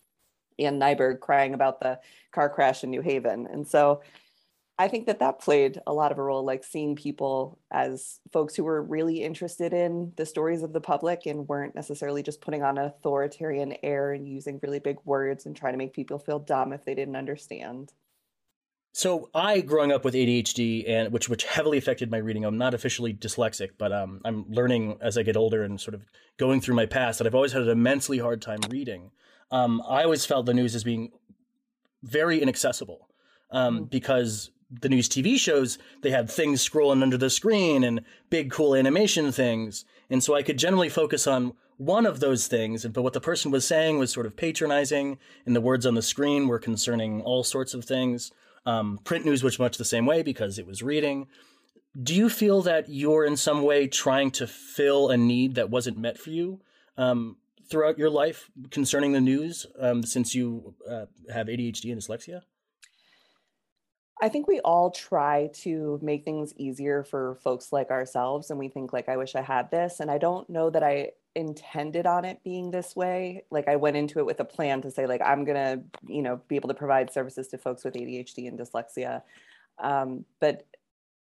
Ann 0.59 0.79
Nyberg 0.79 1.19
crying 1.19 1.53
about 1.53 1.81
the 1.81 1.99
car 2.31 2.49
crash 2.49 2.83
in 2.83 2.91
New 2.91 3.01
Haven, 3.01 3.47
and 3.47 3.67
so 3.67 4.01
I 4.77 4.89
think 4.89 5.05
that 5.05 5.19
that 5.19 5.39
played 5.39 5.79
a 5.87 5.93
lot 5.93 6.11
of 6.11 6.17
a 6.17 6.23
role, 6.23 6.43
like 6.43 6.63
seeing 6.63 6.97
people 6.97 7.59
as 7.71 8.19
folks 8.33 8.55
who 8.55 8.65
were 8.65 8.81
really 8.81 9.23
interested 9.23 9.73
in 9.73 10.11
the 10.17 10.25
stories 10.25 10.63
of 10.63 10.73
the 10.73 10.81
public 10.81 11.25
and 11.25 11.47
weren't 11.47 11.75
necessarily 11.75 12.21
just 12.23 12.41
putting 12.41 12.61
on 12.61 12.77
an 12.77 12.85
authoritarian 12.85 13.75
air 13.83 14.11
and 14.11 14.27
using 14.27 14.59
really 14.61 14.79
big 14.79 14.97
words 15.05 15.45
and 15.45 15.55
trying 15.55 15.73
to 15.73 15.77
make 15.77 15.93
people 15.93 16.19
feel 16.19 16.39
dumb 16.39 16.73
if 16.73 16.83
they 16.83 16.93
didn't 16.93 17.15
understand. 17.15 17.93
So 18.91 19.29
I, 19.33 19.61
growing 19.61 19.91
up 19.91 20.03
with 20.03 20.13
ADHD, 20.13 20.89
and 20.89 21.11
which 21.11 21.27
which 21.29 21.43
heavily 21.43 21.77
affected 21.77 22.11
my 22.11 22.17
reading. 22.17 22.45
I'm 22.45 22.57
not 22.57 22.73
officially 22.73 23.13
dyslexic, 23.13 23.71
but 23.77 23.91
um, 23.91 24.21
I'm 24.23 24.45
learning 24.49 24.97
as 25.01 25.17
I 25.17 25.23
get 25.23 25.35
older 25.37 25.63
and 25.63 25.79
sort 25.79 25.95
of 25.95 26.05
going 26.37 26.61
through 26.61 26.75
my 26.75 26.85
past 26.85 27.17
that 27.17 27.27
I've 27.27 27.35
always 27.35 27.51
had 27.51 27.61
an 27.61 27.69
immensely 27.69 28.19
hard 28.19 28.41
time 28.41 28.59
reading. 28.69 29.11
Um, 29.51 29.81
I 29.87 30.03
always 30.03 30.25
felt 30.25 30.45
the 30.45 30.53
news 30.53 30.75
as 30.75 30.83
being 30.83 31.11
very 32.03 32.41
inaccessible 32.41 33.09
um, 33.51 33.75
mm-hmm. 33.75 33.83
because 33.85 34.51
the 34.69 34.89
news 34.89 35.07
TV 35.07 35.37
shows, 35.37 35.77
they 36.01 36.11
had 36.11 36.29
things 36.29 36.67
scrolling 36.67 37.01
under 37.01 37.17
the 37.17 37.29
screen 37.29 37.83
and 37.83 38.01
big 38.29 38.51
cool 38.51 38.75
animation 38.75 39.31
things. 39.31 39.85
And 40.09 40.23
so 40.23 40.35
I 40.35 40.43
could 40.43 40.57
generally 40.57 40.89
focus 40.89 41.27
on 41.27 41.53
one 41.77 42.05
of 42.05 42.19
those 42.19 42.47
things, 42.47 42.85
but 42.85 43.01
what 43.01 43.13
the 43.13 43.21
person 43.21 43.51
was 43.51 43.67
saying 43.67 43.99
was 43.99 44.11
sort 44.11 44.25
of 44.25 44.37
patronizing, 44.37 45.17
and 45.45 45.55
the 45.55 45.61
words 45.61 45.85
on 45.85 45.95
the 45.95 46.01
screen 46.01 46.47
were 46.47 46.59
concerning 46.59 47.21
all 47.21 47.43
sorts 47.43 47.73
of 47.73 47.83
things. 47.83 48.31
Um, 48.65 48.99
print 49.03 49.25
news 49.25 49.43
was 49.43 49.59
much 49.59 49.77
the 49.77 49.85
same 49.85 50.05
way 50.05 50.23
because 50.23 50.57
it 50.57 50.65
was 50.65 50.81
reading. 50.81 51.27
Do 52.01 52.15
you 52.15 52.29
feel 52.29 52.61
that 52.63 52.89
you're 52.89 53.25
in 53.25 53.37
some 53.37 53.61
way 53.61 53.87
trying 53.87 54.31
to 54.31 54.47
fill 54.47 55.09
a 55.09 55.17
need 55.17 55.55
that 55.55 55.69
wasn't 55.69 55.97
met 55.97 56.17
for 56.17 56.29
you 56.29 56.61
um, 56.97 57.37
throughout 57.69 57.97
your 57.97 58.09
life 58.09 58.49
concerning 58.71 59.11
the 59.11 59.21
news 59.21 59.65
um, 59.79 60.03
since 60.03 60.33
you 60.33 60.75
uh, 60.89 61.05
have 61.31 61.47
ADHD 61.47 61.91
and 61.91 62.01
dyslexia? 62.01 62.41
I 64.21 64.29
think 64.29 64.47
we 64.47 64.59
all 64.61 64.91
try 64.91 65.49
to 65.55 65.99
make 66.01 66.23
things 66.23 66.53
easier 66.55 67.03
for 67.03 67.35
folks 67.43 67.73
like 67.73 67.91
ourselves. 67.91 68.49
And 68.49 68.57
we 68.57 68.69
think, 68.69 68.93
like, 68.93 69.09
I 69.09 69.17
wish 69.17 69.35
I 69.35 69.41
had 69.41 69.69
this. 69.71 69.99
And 69.99 70.09
I 70.09 70.17
don't 70.17 70.49
know 70.49 70.69
that 70.69 70.83
I 70.83 71.11
intended 71.35 72.05
on 72.05 72.23
it 72.23 72.41
being 72.43 72.71
this 72.71 72.95
way. 72.95 73.43
Like, 73.51 73.67
I 73.67 73.75
went 73.75 73.97
into 73.97 74.19
it 74.19 74.25
with 74.25 74.39
a 74.39 74.45
plan 74.45 74.81
to 74.83 74.91
say, 74.91 75.05
like, 75.05 75.21
I'm 75.21 75.43
going 75.43 75.57
to, 75.57 75.83
you 76.07 76.21
know, 76.21 76.39
be 76.47 76.55
able 76.55 76.69
to 76.69 76.73
provide 76.73 77.11
services 77.11 77.49
to 77.49 77.57
folks 77.57 77.83
with 77.83 77.95
ADHD 77.95 78.47
and 78.47 78.57
dyslexia. 78.57 79.21
Um, 79.79 80.23
but 80.39 80.65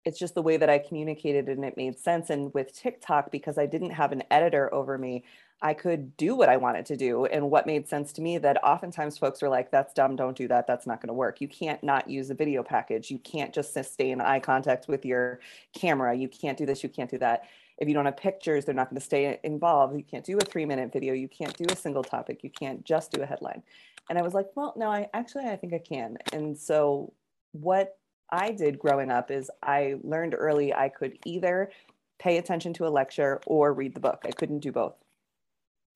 it's 0.05 0.19
just 0.19 0.35
the 0.35 0.43
way 0.43 0.57
that 0.57 0.71
I 0.71 0.79
communicated 0.79 1.49
and 1.49 1.65
it 1.65 1.77
made 1.77 1.99
sense. 1.99 2.31
And 2.31 2.55
with 2.55 2.73
TikTok, 2.73 3.33
because 3.33 3.59
I 3.59 3.67
didn't 3.67 3.91
have 3.91 4.13
an 4.13 4.23
editor 4.31 4.73
over 4.73 4.99
me, 4.99 5.25
I 5.63 5.73
could 5.73 6.17
do 6.17 6.35
what 6.35 6.49
I 6.49 6.57
wanted 6.59 6.85
to 6.87 6.97
do. 6.97 7.25
And 7.25 7.51
what 7.51 7.67
made 7.67 7.89
sense 7.89 8.13
to 8.15 8.23
me 8.23 8.37
that 8.39 8.63
oftentimes 8.63 9.17
folks 9.17 9.43
are 9.43 9.49
like, 9.49 9.71
that's 9.71 9.95
dumb, 9.95 10.15
don't 10.15 10.37
do 10.37 10.47
that, 10.49 10.67
that's 10.67 10.87
not 10.87 11.01
going 11.01 11.09
to 11.09 11.15
work. 11.15 11.41
You 11.41 11.49
can't 11.49 11.83
not 11.83 12.09
use 12.09 12.29
a 12.31 12.35
video 12.35 12.63
package. 12.63 13.11
You 13.11 13.19
can't 13.19 13.55
just 13.55 13.73
stay 13.73 14.11
in 14.11 14.21
eye 14.21 14.41
contact 14.41 14.89
with 14.89 15.07
your 15.07 15.41
camera. 15.73 16.15
You 16.15 16.29
can't 16.29 16.59
do 16.59 16.67
this, 16.67 16.83
you 16.83 16.91
can't 16.91 17.11
do 17.11 17.19
that. 17.19 17.45
If 17.79 17.89
you 17.89 17.95
don't 17.95 18.05
have 18.05 18.17
pictures, 18.17 18.65
they're 18.65 18.75
not 18.75 18.91
going 18.91 19.01
to 19.01 19.05
stay 19.05 19.41
involved. 19.43 19.97
You 19.97 20.05
can't 20.05 20.25
do 20.25 20.37
a 20.37 20.41
three 20.41 20.65
minute 20.65 20.93
video. 20.93 21.13
You 21.15 21.29
can't 21.29 21.57
do 21.57 21.65
a 21.69 21.77
single 21.77 22.05
topic. 22.05 22.45
You 22.45 22.51
can't 22.51 22.85
just 22.85 23.11
do 23.11 23.23
a 23.23 23.27
headline. 23.27 23.63
And 24.09 24.19
I 24.19 24.23
was 24.23 24.35
like, 24.35 24.49
well, 24.55 24.75
no, 24.77 24.89
I 24.89 25.09
actually, 25.15 25.47
I 25.47 25.57
think 25.57 25.73
I 25.73 25.79
can. 25.79 26.19
And 26.33 26.57
so 26.57 27.13
what 27.53 27.97
I 28.31 28.53
did 28.53 28.79
growing 28.79 29.11
up 29.11 29.31
is 29.31 29.51
I 29.63 29.97
learned 30.03 30.35
early 30.37 30.75
I 30.75 30.89
could 30.89 31.19
either 31.25 31.71
pay 32.19 32.39
attention 32.39 32.75
to 32.75 32.87
a 32.87 32.91
lecture 32.91 33.41
or 33.47 33.73
read 33.73 33.95
the 33.95 34.01
book. 34.01 34.25
I 34.25 34.31
couldn't 34.31 34.61
do 34.61 34.71
both 34.71 34.95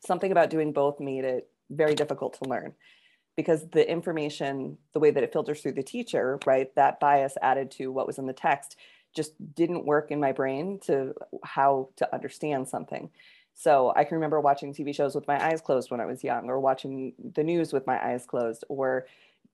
something 0.06 0.32
about 0.32 0.50
doing 0.50 0.72
both 0.72 1.00
made 1.00 1.24
it 1.24 1.48
very 1.70 1.94
difficult 1.94 2.38
to 2.42 2.48
learn 2.48 2.74
because 3.36 3.68
the 3.70 3.88
information, 3.88 4.76
the 4.94 4.98
way 4.98 5.12
that 5.12 5.22
it 5.22 5.32
filters 5.32 5.60
through 5.60 5.72
the 5.72 5.82
teacher, 5.82 6.40
right, 6.44 6.74
that 6.74 6.98
bias 6.98 7.36
added 7.40 7.70
to 7.70 7.92
what 7.92 8.06
was 8.06 8.18
in 8.18 8.26
the 8.26 8.32
text 8.32 8.76
just 9.14 9.32
didn't 9.54 9.86
work 9.86 10.10
in 10.10 10.18
my 10.20 10.32
brain 10.32 10.78
to 10.86 11.14
how 11.44 11.88
to 11.96 12.12
understand 12.12 12.66
something. 12.66 13.08
So 13.54 13.92
I 13.94 14.04
can 14.04 14.16
remember 14.16 14.40
watching 14.40 14.74
TV 14.74 14.94
shows 14.94 15.14
with 15.14 15.26
my 15.26 15.44
eyes 15.44 15.60
closed 15.60 15.90
when 15.90 16.00
I 16.00 16.06
was 16.06 16.22
young, 16.24 16.48
or 16.48 16.60
watching 16.60 17.12
the 17.34 17.42
news 17.42 17.72
with 17.72 17.86
my 17.86 18.04
eyes 18.04 18.26
closed, 18.26 18.64
or 18.68 19.06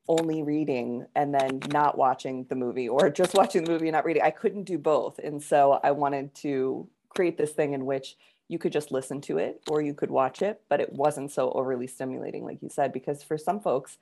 only 0.08 0.42
reading 0.42 1.06
and 1.14 1.34
then 1.34 1.60
not 1.70 1.96
watching 1.96 2.44
the 2.48 2.54
movie, 2.54 2.88
or 2.88 3.10
just 3.10 3.34
watching 3.38 3.64
the 3.64 3.70
movie 3.70 3.88
and 3.88 3.94
not 3.94 4.04
reading. 4.04 4.22
I 4.22 4.30
couldn't 4.30 4.64
do 4.64 4.78
both. 4.78 5.18
And 5.18 5.42
so 5.42 5.78
I 5.82 5.90
wanted 5.90 6.34
to 6.36 6.88
create 7.10 7.38
this 7.38 7.52
thing 7.52 7.74
in 7.74 7.86
which 7.86 8.16
you 8.48 8.58
could 8.58 8.72
just 8.72 8.92
listen 8.92 9.20
to 9.22 9.38
it 9.38 9.62
or 9.68 9.80
you 9.80 9.94
could 9.94 10.10
watch 10.10 10.42
it, 10.42 10.60
but 10.68 10.80
it 10.80 10.92
wasn't 10.92 11.30
so 11.30 11.50
overly 11.52 11.86
stimulating, 11.86 12.44
like 12.44 12.62
you 12.62 12.68
said, 12.68 12.92
because 12.92 13.22
for 13.22 13.38
some 13.38 13.60
folks, 13.60 13.98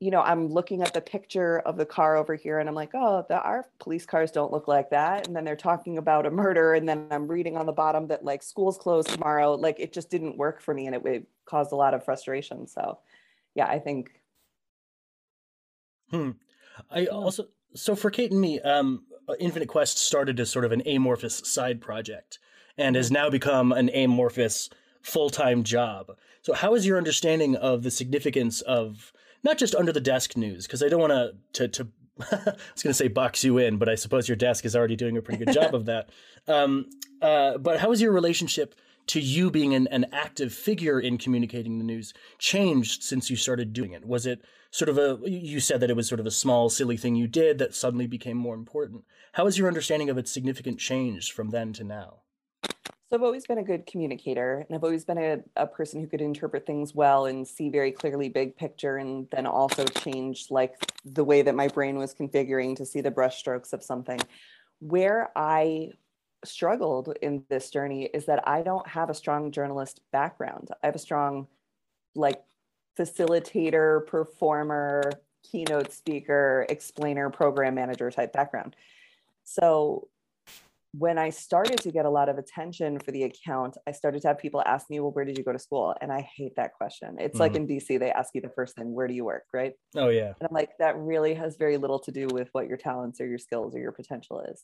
you 0.00 0.10
know, 0.10 0.20
I'm 0.20 0.48
looking 0.48 0.82
at 0.82 0.92
the 0.92 1.00
picture 1.00 1.60
of 1.60 1.76
the 1.76 1.86
car 1.86 2.16
over 2.16 2.34
here 2.34 2.58
and 2.58 2.68
I'm 2.68 2.74
like, 2.74 2.90
oh, 2.94 3.24
the, 3.28 3.40
our 3.40 3.66
police 3.78 4.04
cars 4.04 4.32
don't 4.32 4.52
look 4.52 4.66
like 4.66 4.90
that. 4.90 5.26
And 5.26 5.36
then 5.36 5.44
they're 5.44 5.54
talking 5.54 5.98
about 5.98 6.26
a 6.26 6.30
murder. 6.30 6.74
And 6.74 6.88
then 6.88 7.06
I'm 7.10 7.28
reading 7.28 7.56
on 7.56 7.64
the 7.64 7.72
bottom 7.72 8.08
that 8.08 8.24
like 8.24 8.42
school's 8.42 8.76
closed 8.76 9.08
tomorrow. 9.08 9.54
Like 9.54 9.78
it 9.78 9.92
just 9.92 10.10
didn't 10.10 10.36
work 10.36 10.60
for 10.60 10.74
me 10.74 10.86
and 10.86 10.96
it, 10.96 11.06
it 11.06 11.26
caused 11.46 11.70
a 11.70 11.76
lot 11.76 11.94
of 11.94 12.04
frustration. 12.04 12.66
So, 12.66 12.98
yeah, 13.54 13.66
I 13.66 13.78
think. 13.78 14.10
Hmm. 16.10 16.32
I 16.90 17.06
also, 17.06 17.46
so 17.74 17.94
for 17.94 18.10
Kate 18.10 18.32
and 18.32 18.40
me, 18.40 18.60
um, 18.60 19.04
Infinite 19.38 19.68
Quest 19.68 19.96
started 19.96 20.40
as 20.40 20.50
sort 20.50 20.64
of 20.64 20.72
an 20.72 20.82
amorphous 20.86 21.40
side 21.44 21.80
project 21.80 22.40
and 22.76 22.96
has 22.96 23.10
now 23.10 23.30
become 23.30 23.72
an 23.72 23.90
amorphous 23.90 24.70
full 25.02 25.30
time 25.30 25.62
job. 25.62 26.16
So, 26.42 26.52
how 26.52 26.74
is 26.74 26.86
your 26.86 26.98
understanding 26.98 27.56
of 27.56 27.82
the 27.82 27.90
significance 27.90 28.60
of 28.62 29.12
not 29.42 29.58
just 29.58 29.74
under 29.74 29.92
the 29.92 30.00
desk 30.00 30.36
news? 30.36 30.66
Because 30.66 30.82
I 30.82 30.88
don't 30.88 31.00
want 31.00 31.34
to 31.54 31.68
to 31.68 31.88
I 32.20 32.54
was 32.72 32.82
going 32.82 32.90
to 32.90 32.94
say 32.94 33.08
box 33.08 33.42
you 33.42 33.58
in, 33.58 33.76
but 33.76 33.88
I 33.88 33.96
suppose 33.96 34.28
your 34.28 34.36
desk 34.36 34.64
is 34.64 34.76
already 34.76 34.96
doing 34.96 35.16
a 35.16 35.22
pretty 35.22 35.44
good 35.44 35.54
job 35.54 35.74
of 35.74 35.86
that. 35.86 36.10
Um, 36.46 36.90
uh, 37.22 37.56
but 37.56 37.80
how 37.80 37.88
has 37.88 38.02
your 38.02 38.12
relationship 38.12 38.74
to 39.06 39.18
you 39.18 39.50
being 39.50 39.74
an, 39.74 39.86
an 39.86 40.04
active 40.12 40.52
figure 40.52 41.00
in 41.00 41.16
communicating 41.16 41.78
the 41.78 41.84
news 41.84 42.12
changed 42.38 43.02
since 43.02 43.30
you 43.30 43.36
started 43.36 43.72
doing 43.72 43.92
it? 43.92 44.04
Was 44.04 44.26
it 44.26 44.44
sort 44.74 44.88
of 44.90 44.98
a, 44.98 45.18
you 45.24 45.60
said 45.60 45.80
that 45.80 45.88
it 45.88 45.96
was 45.96 46.08
sort 46.08 46.20
of 46.20 46.26
a 46.26 46.30
small, 46.30 46.68
silly 46.68 46.96
thing 46.98 47.14
you 47.14 47.28
did 47.28 47.58
that 47.58 47.74
suddenly 47.74 48.08
became 48.08 48.36
more 48.36 48.56
important. 48.56 49.04
How 49.32 49.44
has 49.44 49.56
your 49.56 49.68
understanding 49.68 50.10
of 50.10 50.18
its 50.18 50.32
significant 50.32 50.80
changed 50.80 51.32
from 51.32 51.50
then 51.50 51.72
to 51.74 51.84
now? 51.84 52.23
So 53.14 53.18
I've 53.18 53.22
always 53.22 53.46
been 53.46 53.58
a 53.58 53.62
good 53.62 53.86
communicator 53.86 54.66
and 54.66 54.74
I've 54.74 54.82
always 54.82 55.04
been 55.04 55.18
a, 55.18 55.38
a 55.54 55.68
person 55.68 56.00
who 56.00 56.08
could 56.08 56.20
interpret 56.20 56.66
things 56.66 56.96
well 56.96 57.26
and 57.26 57.46
see 57.46 57.68
very 57.68 57.92
clearly 57.92 58.28
big 58.28 58.56
picture 58.56 58.96
and 58.96 59.28
then 59.30 59.46
also 59.46 59.84
change 59.84 60.48
like 60.50 60.74
the 61.04 61.22
way 61.22 61.40
that 61.42 61.54
my 61.54 61.68
brain 61.68 61.96
was 61.96 62.12
configuring 62.12 62.74
to 62.74 62.84
see 62.84 63.00
the 63.00 63.12
brushstrokes 63.12 63.72
of 63.72 63.84
something. 63.84 64.18
Where 64.80 65.30
I 65.36 65.90
struggled 66.44 67.16
in 67.22 67.44
this 67.48 67.70
journey 67.70 68.06
is 68.06 68.26
that 68.26 68.48
I 68.48 68.62
don't 68.62 68.88
have 68.88 69.10
a 69.10 69.14
strong 69.14 69.52
journalist 69.52 70.00
background. 70.10 70.70
I 70.82 70.86
have 70.86 70.96
a 70.96 70.98
strong 70.98 71.46
like 72.16 72.42
facilitator, 72.98 74.04
performer, 74.08 75.12
keynote 75.44 75.92
speaker, 75.92 76.66
explainer, 76.68 77.30
program 77.30 77.76
manager 77.76 78.10
type 78.10 78.32
background. 78.32 78.74
So 79.44 80.08
when 80.96 81.18
I 81.18 81.30
started 81.30 81.78
to 81.80 81.90
get 81.90 82.04
a 82.04 82.10
lot 82.10 82.28
of 82.28 82.38
attention 82.38 83.00
for 83.00 83.10
the 83.10 83.24
account, 83.24 83.76
I 83.84 83.90
started 83.90 84.22
to 84.22 84.28
have 84.28 84.38
people 84.38 84.62
ask 84.64 84.88
me, 84.88 85.00
well, 85.00 85.10
where 85.10 85.24
did 85.24 85.36
you 85.36 85.42
go 85.42 85.52
to 85.52 85.58
school? 85.58 85.92
And 86.00 86.12
I 86.12 86.20
hate 86.36 86.54
that 86.54 86.74
question. 86.74 87.16
It's 87.18 87.32
mm-hmm. 87.32 87.40
like 87.40 87.56
in 87.56 87.66
DC, 87.66 87.98
they 87.98 88.12
ask 88.12 88.30
you 88.32 88.40
the 88.40 88.50
first 88.50 88.76
thing, 88.76 88.92
where 88.92 89.08
do 89.08 89.14
you 89.14 89.24
work? 89.24 89.42
Right. 89.52 89.72
Oh, 89.96 90.08
yeah. 90.08 90.34
And 90.38 90.48
I'm 90.48 90.54
like, 90.54 90.70
that 90.78 90.96
really 90.96 91.34
has 91.34 91.56
very 91.56 91.78
little 91.78 91.98
to 92.00 92.12
do 92.12 92.28
with 92.30 92.48
what 92.52 92.68
your 92.68 92.76
talents 92.76 93.20
or 93.20 93.26
your 93.26 93.38
skills 93.38 93.74
or 93.74 93.80
your 93.80 93.90
potential 93.90 94.44
is. 94.48 94.62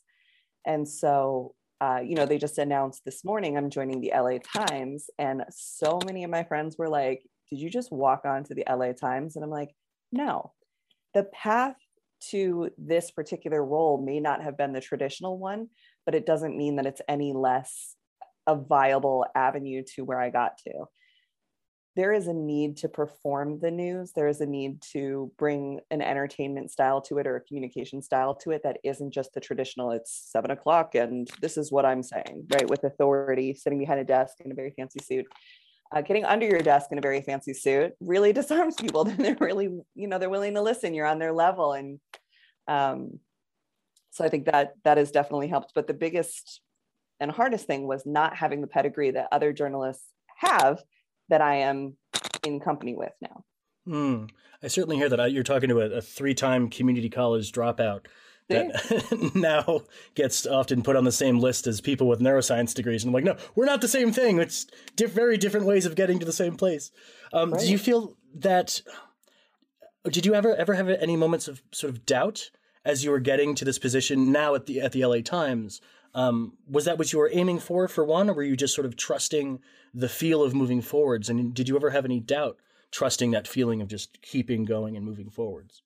And 0.65 0.87
so, 0.87 1.53
uh, 1.81 1.99
you 2.01 2.15
know, 2.15 2.25
they 2.25 2.37
just 2.37 2.59
announced 2.59 3.01
this 3.03 3.25
morning 3.25 3.57
I'm 3.57 3.69
joining 3.69 3.99
the 3.99 4.13
LA 4.15 4.37
Times. 4.37 5.09
And 5.19 5.43
so 5.49 5.99
many 6.05 6.23
of 6.23 6.29
my 6.29 6.43
friends 6.43 6.77
were 6.77 6.89
like, 6.89 7.23
did 7.49 7.59
you 7.59 7.69
just 7.69 7.91
walk 7.91 8.21
onto 8.23 8.55
the 8.55 8.63
LA 8.69 8.93
Times? 8.93 9.35
And 9.35 9.43
I'm 9.43 9.51
like, 9.51 9.71
no. 10.13 10.53
the 11.13 11.23
path 11.23 11.75
to 12.29 12.69
this 12.77 13.11
particular 13.11 13.63
role 13.65 14.01
may 14.01 14.19
not 14.19 14.43
have 14.43 14.57
been 14.57 14.73
the 14.73 14.81
traditional 14.81 15.37
one, 15.37 15.67
but 16.05 16.15
it 16.15 16.25
doesn't 16.25 16.57
mean 16.57 16.77
that 16.77 16.85
it's 16.85 17.01
any 17.07 17.33
less 17.33 17.95
a 18.47 18.55
viable 18.55 19.25
avenue 19.35 19.83
to 19.95 20.03
where 20.03 20.19
I 20.19 20.29
got 20.29 20.57
to. 20.59 20.85
There 21.95 22.13
is 22.13 22.27
a 22.27 22.33
need 22.33 22.77
to 22.77 22.89
perform 22.89 23.59
the 23.59 23.69
news. 23.69 24.13
There 24.15 24.29
is 24.29 24.39
a 24.39 24.45
need 24.45 24.81
to 24.93 25.31
bring 25.37 25.81
an 25.91 26.01
entertainment 26.01 26.71
style 26.71 27.01
to 27.01 27.17
it 27.17 27.27
or 27.27 27.35
a 27.35 27.41
communication 27.41 28.01
style 28.01 28.33
to 28.35 28.51
it 28.51 28.63
that 28.63 28.79
isn't 28.83 29.11
just 29.11 29.33
the 29.33 29.41
traditional, 29.41 29.91
it's 29.91 30.29
seven 30.31 30.51
o'clock 30.51 30.95
and 30.95 31.29
this 31.41 31.57
is 31.57 31.71
what 31.71 31.85
I'm 31.85 32.01
saying, 32.01 32.47
right? 32.53 32.69
With 32.69 32.85
authority, 32.85 33.53
sitting 33.53 33.79
behind 33.79 33.99
a 33.99 34.05
desk 34.05 34.37
in 34.39 34.51
a 34.51 34.55
very 34.55 34.71
fancy 34.71 35.03
suit 35.03 35.25
uh, 35.93 36.01
getting 36.01 36.25
under 36.25 36.45
your 36.45 36.61
desk 36.61 36.87
in 36.91 36.97
a 36.97 37.01
very 37.01 37.21
fancy 37.21 37.53
suit 37.53 37.93
really 37.99 38.33
disarms 38.41 38.75
people. 38.75 39.03
Then 39.03 39.17
they're 39.17 39.37
really, 39.39 39.69
you 39.95 40.07
know, 40.07 40.17
they're 40.17 40.29
willing 40.29 40.53
to 40.55 40.61
listen. 40.61 40.93
You're 40.93 41.07
on 41.07 41.19
their 41.19 41.33
level, 41.33 41.73
and 41.73 41.99
um, 42.67 43.19
so 44.11 44.23
I 44.23 44.29
think 44.29 44.45
that 44.45 44.73
that 44.83 44.97
has 44.97 45.11
definitely 45.11 45.47
helped. 45.47 45.71
But 45.73 45.87
the 45.87 45.93
biggest 45.93 46.61
and 47.19 47.31
hardest 47.31 47.65
thing 47.65 47.87
was 47.87 48.05
not 48.05 48.35
having 48.35 48.61
the 48.61 48.67
pedigree 48.67 49.11
that 49.11 49.27
other 49.31 49.53
journalists 49.53 50.05
have 50.37 50.83
that 51.29 51.41
I 51.41 51.57
am 51.57 51.95
in 52.45 52.59
company 52.59 52.95
with 52.95 53.13
now. 53.21 53.43
Mm, 53.87 54.29
I 54.61 54.67
certainly 54.67 54.97
hear 54.97 55.09
that. 55.09 55.31
You're 55.31 55.43
talking 55.43 55.69
to 55.69 55.81
a, 55.81 55.97
a 55.97 56.01
three-time 56.01 56.69
community 56.69 57.09
college 57.09 57.51
dropout 57.51 58.05
that 58.49 59.31
now 59.35 59.81
gets 60.13 60.45
often 60.45 60.83
put 60.83 60.95
on 60.95 61.03
the 61.03 61.11
same 61.11 61.39
list 61.39 61.67
as 61.67 61.81
people 61.81 62.07
with 62.07 62.19
neuroscience 62.19 62.73
degrees. 62.73 63.03
And 63.03 63.09
I'm 63.09 63.13
like, 63.13 63.23
no, 63.23 63.37
we're 63.55 63.65
not 63.65 63.81
the 63.81 63.87
same 63.87 64.11
thing. 64.11 64.39
It's 64.39 64.67
diff- 64.95 65.13
very 65.13 65.37
different 65.37 65.65
ways 65.65 65.85
of 65.85 65.95
getting 65.95 66.19
to 66.19 66.25
the 66.25 66.33
same 66.33 66.55
place. 66.55 66.91
Um, 67.33 67.51
right. 67.51 67.61
Do 67.61 67.71
you 67.71 67.77
feel 67.77 68.17
that? 68.35 68.81
Did 70.09 70.25
you 70.25 70.33
ever 70.33 70.55
ever 70.55 70.73
have 70.73 70.89
any 70.89 71.15
moments 71.15 71.47
of 71.47 71.61
sort 71.71 71.93
of 71.93 72.05
doubt 72.05 72.49
as 72.83 73.03
you 73.03 73.11
were 73.11 73.19
getting 73.19 73.55
to 73.55 73.65
this 73.65 73.79
position 73.79 74.31
now 74.31 74.55
at 74.55 74.65
the 74.65 74.81
at 74.81 74.91
the 74.91 75.05
LA 75.05 75.21
Times? 75.21 75.81
Um, 76.13 76.53
was 76.69 76.85
that 76.85 76.97
what 76.97 77.13
you 77.13 77.19
were 77.19 77.29
aiming 77.31 77.59
for 77.59 77.87
for 77.87 78.03
one, 78.03 78.29
or 78.29 78.33
were 78.33 78.43
you 78.43 78.57
just 78.57 78.75
sort 78.75 78.85
of 78.85 78.95
trusting 78.95 79.59
the 79.93 80.09
feel 80.09 80.43
of 80.43 80.53
moving 80.53 80.81
forwards? 80.81 81.29
And 81.29 81.53
did 81.53 81.69
you 81.69 81.75
ever 81.75 81.91
have 81.91 82.05
any 82.05 82.19
doubt 82.19 82.57
trusting 82.91 83.31
that 83.31 83.47
feeling 83.47 83.81
of 83.81 83.87
just 83.87 84.21
keeping 84.21 84.65
going 84.65 84.97
and 84.97 85.05
moving 85.05 85.29
forwards? 85.29 85.81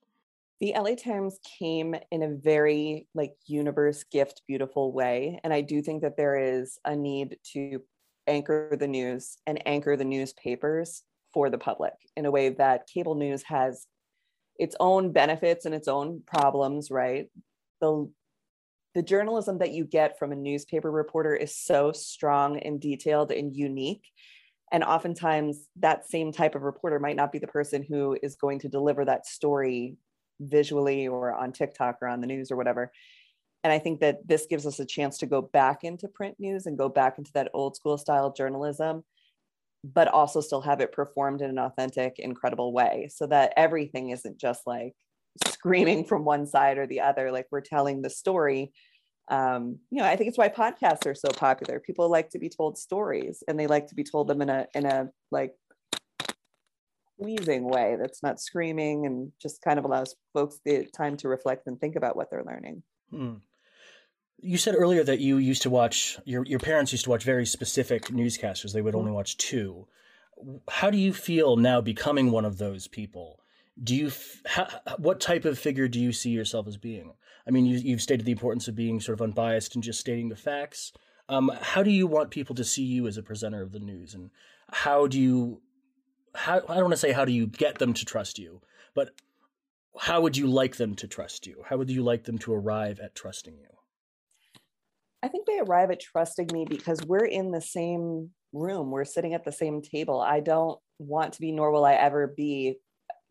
the 0.59 0.73
LA 0.75 0.95
Times 0.95 1.39
came 1.59 1.95
in 2.11 2.23
a 2.23 2.35
very 2.35 3.07
like 3.13 3.35
universe 3.45 4.03
gift 4.03 4.41
beautiful 4.47 4.93
way 4.93 5.39
and 5.43 5.53
I 5.53 5.61
do 5.61 5.81
think 5.81 6.01
that 6.01 6.17
there 6.17 6.37
is 6.37 6.79
a 6.85 6.95
need 6.95 7.37
to 7.53 7.81
anchor 8.27 8.75
the 8.79 8.87
news 8.87 9.37
and 9.45 9.61
anchor 9.67 9.95
the 9.95 10.05
newspapers 10.05 11.03
for 11.33 11.49
the 11.49 11.57
public 11.57 11.93
in 12.15 12.25
a 12.25 12.31
way 12.31 12.49
that 12.49 12.87
cable 12.87 13.15
news 13.15 13.43
has 13.43 13.87
its 14.57 14.75
own 14.79 15.11
benefits 15.11 15.65
and 15.65 15.75
its 15.75 15.87
own 15.87 16.21
problems 16.25 16.89
right 16.91 17.29
the 17.81 18.09
the 18.93 19.03
journalism 19.03 19.57
that 19.57 19.71
you 19.71 19.83
get 19.83 20.17
from 20.17 20.31
a 20.31 20.35
newspaper 20.35 20.89
reporter 20.89 21.35
is 21.35 21.55
so 21.55 21.91
strong 21.91 22.57
and 22.59 22.79
detailed 22.79 23.31
and 23.31 23.55
unique 23.55 24.05
and 24.71 24.83
oftentimes 24.83 25.67
that 25.77 26.09
same 26.09 26.31
type 26.31 26.55
of 26.55 26.63
reporter 26.63 26.99
might 26.99 27.15
not 27.15 27.31
be 27.31 27.39
the 27.39 27.47
person 27.47 27.83
who 27.87 28.17
is 28.23 28.35
going 28.35 28.59
to 28.59 28.69
deliver 28.69 29.05
that 29.05 29.25
story 29.25 29.95
visually 30.39 31.07
or 31.07 31.33
on 31.33 31.51
TikTok 31.51 31.97
or 32.01 32.07
on 32.07 32.21
the 32.21 32.27
news 32.27 32.51
or 32.51 32.55
whatever. 32.57 32.91
And 33.63 33.71
I 33.71 33.79
think 33.79 33.99
that 34.01 34.27
this 34.27 34.45
gives 34.47 34.65
us 34.65 34.79
a 34.79 34.85
chance 34.85 35.17
to 35.19 35.25
go 35.25 35.41
back 35.41 35.83
into 35.83 36.07
print 36.07 36.35
news 36.39 36.65
and 36.65 36.77
go 36.77 36.89
back 36.89 37.17
into 37.17 37.31
that 37.33 37.49
old 37.53 37.75
school 37.75 37.97
style 37.97 38.31
journalism, 38.31 39.03
but 39.93 40.07
also 40.07 40.41
still 40.41 40.61
have 40.61 40.81
it 40.81 40.91
performed 40.91 41.41
in 41.41 41.49
an 41.49 41.59
authentic, 41.59 42.17
incredible 42.17 42.73
way 42.73 43.09
so 43.13 43.27
that 43.27 43.53
everything 43.55 44.09
isn't 44.09 44.37
just 44.37 44.61
like 44.65 44.93
screaming 45.47 46.05
from 46.05 46.25
one 46.25 46.47
side 46.47 46.77
or 46.77 46.87
the 46.87 47.01
other. 47.01 47.31
Like 47.31 47.47
we're 47.51 47.61
telling 47.61 48.01
the 48.01 48.09
story. 48.09 48.71
Um, 49.29 49.79
you 49.91 49.99
know, 49.99 50.07
I 50.07 50.15
think 50.15 50.29
it's 50.29 50.37
why 50.37 50.49
podcasts 50.49 51.05
are 51.05 51.15
so 51.15 51.29
popular. 51.29 51.79
People 51.79 52.09
like 52.09 52.29
to 52.31 52.39
be 52.39 52.49
told 52.49 52.77
stories 52.77 53.43
and 53.47 53.59
they 53.59 53.67
like 53.67 53.87
to 53.87 53.95
be 53.95 54.03
told 54.03 54.27
them 54.27 54.41
in 54.41 54.49
a 54.49 54.67
in 54.73 54.85
a 54.85 55.09
like 55.31 55.53
pleasing 57.19 57.63
way 57.63 57.95
that's 57.99 58.21
not 58.21 58.41
screaming 58.41 59.05
and 59.05 59.31
just 59.41 59.61
kind 59.61 59.79
of 59.79 59.85
allows 59.85 60.15
folks 60.33 60.59
the 60.65 60.85
time 60.95 61.15
to 61.17 61.29
reflect 61.29 61.67
and 61.67 61.79
think 61.79 61.95
about 61.95 62.15
what 62.15 62.29
they're 62.29 62.43
learning. 62.43 62.83
Hmm. 63.09 63.35
You 64.41 64.57
said 64.57 64.75
earlier 64.77 65.03
that 65.03 65.19
you 65.19 65.37
used 65.37 65.61
to 65.63 65.69
watch 65.69 66.19
your 66.25 66.45
your 66.45 66.59
parents 66.59 66.91
used 66.91 67.05
to 67.05 67.09
watch 67.09 67.23
very 67.23 67.45
specific 67.45 68.05
newscasters. 68.05 68.73
They 68.73 68.81
would 68.81 68.95
only 68.95 69.07
mm-hmm. 69.07 69.15
watch 69.15 69.37
two. 69.37 69.87
How 70.69 70.89
do 70.89 70.97
you 70.97 71.13
feel 71.13 71.55
now 71.55 71.81
becoming 71.81 72.31
one 72.31 72.45
of 72.45 72.57
those 72.57 72.87
people? 72.87 73.39
Do 73.81 73.95
you 73.95 74.11
how, 74.45 74.67
what 74.97 75.19
type 75.19 75.45
of 75.45 75.57
figure 75.57 75.87
do 75.87 75.99
you 75.99 76.11
see 76.11 76.31
yourself 76.31 76.67
as 76.67 76.77
being? 76.77 77.13
I 77.47 77.51
mean, 77.51 77.65
you, 77.65 77.77
you've 77.77 78.01
stated 78.01 78.25
the 78.25 78.31
importance 78.31 78.67
of 78.67 78.75
being 78.75 78.99
sort 78.99 79.13
of 79.13 79.21
unbiased 79.21 79.75
and 79.75 79.83
just 79.83 79.99
stating 79.99 80.29
the 80.29 80.35
facts. 80.35 80.91
Um, 81.27 81.51
how 81.61 81.83
do 81.83 81.91
you 81.91 82.07
want 82.07 82.31
people 82.31 82.55
to 82.55 82.63
see 82.63 82.83
you 82.83 83.07
as 83.07 83.17
a 83.17 83.23
presenter 83.23 83.61
of 83.61 83.71
the 83.71 83.79
news, 83.79 84.13
and 84.13 84.29
how 84.71 85.07
do 85.07 85.19
you 85.19 85.61
how 86.35 86.57
I 86.67 86.75
don't 86.75 86.83
want 86.83 86.93
to 86.93 86.97
say 86.97 87.11
how 87.11 87.25
do 87.25 87.31
you 87.31 87.47
get 87.47 87.79
them 87.79 87.93
to 87.93 88.05
trust 88.05 88.37
you, 88.37 88.61
but 88.93 89.09
how 89.97 90.21
would 90.21 90.37
you 90.37 90.47
like 90.47 90.75
them 90.75 90.95
to 90.95 91.07
trust 91.07 91.47
you? 91.47 91.63
How 91.67 91.77
would 91.77 91.89
you 91.89 92.03
like 92.03 92.25
them 92.25 92.37
to 92.39 92.53
arrive 92.53 92.99
at 92.99 93.15
trusting 93.15 93.57
you? 93.57 93.74
I 95.25 95.27
think 95.27 95.47
they 95.47 95.57
arrive 95.57 95.89
at 95.89 95.99
trusting 95.99 96.49
me 96.53 96.65
because 96.69 97.01
we're 97.01 97.25
in 97.25 97.49
the 97.49 97.59
same 97.59 98.29
room. 98.53 98.91
We're 98.91 99.05
sitting 99.05 99.33
at 99.33 99.43
the 99.43 99.51
same 99.51 99.81
table. 99.81 100.21
I 100.21 100.39
don't 100.39 100.77
want 100.99 101.33
to 101.33 101.41
be, 101.41 101.51
nor 101.51 101.71
will 101.71 101.83
I 101.83 101.93
ever 101.93 102.27
be. 102.27 102.75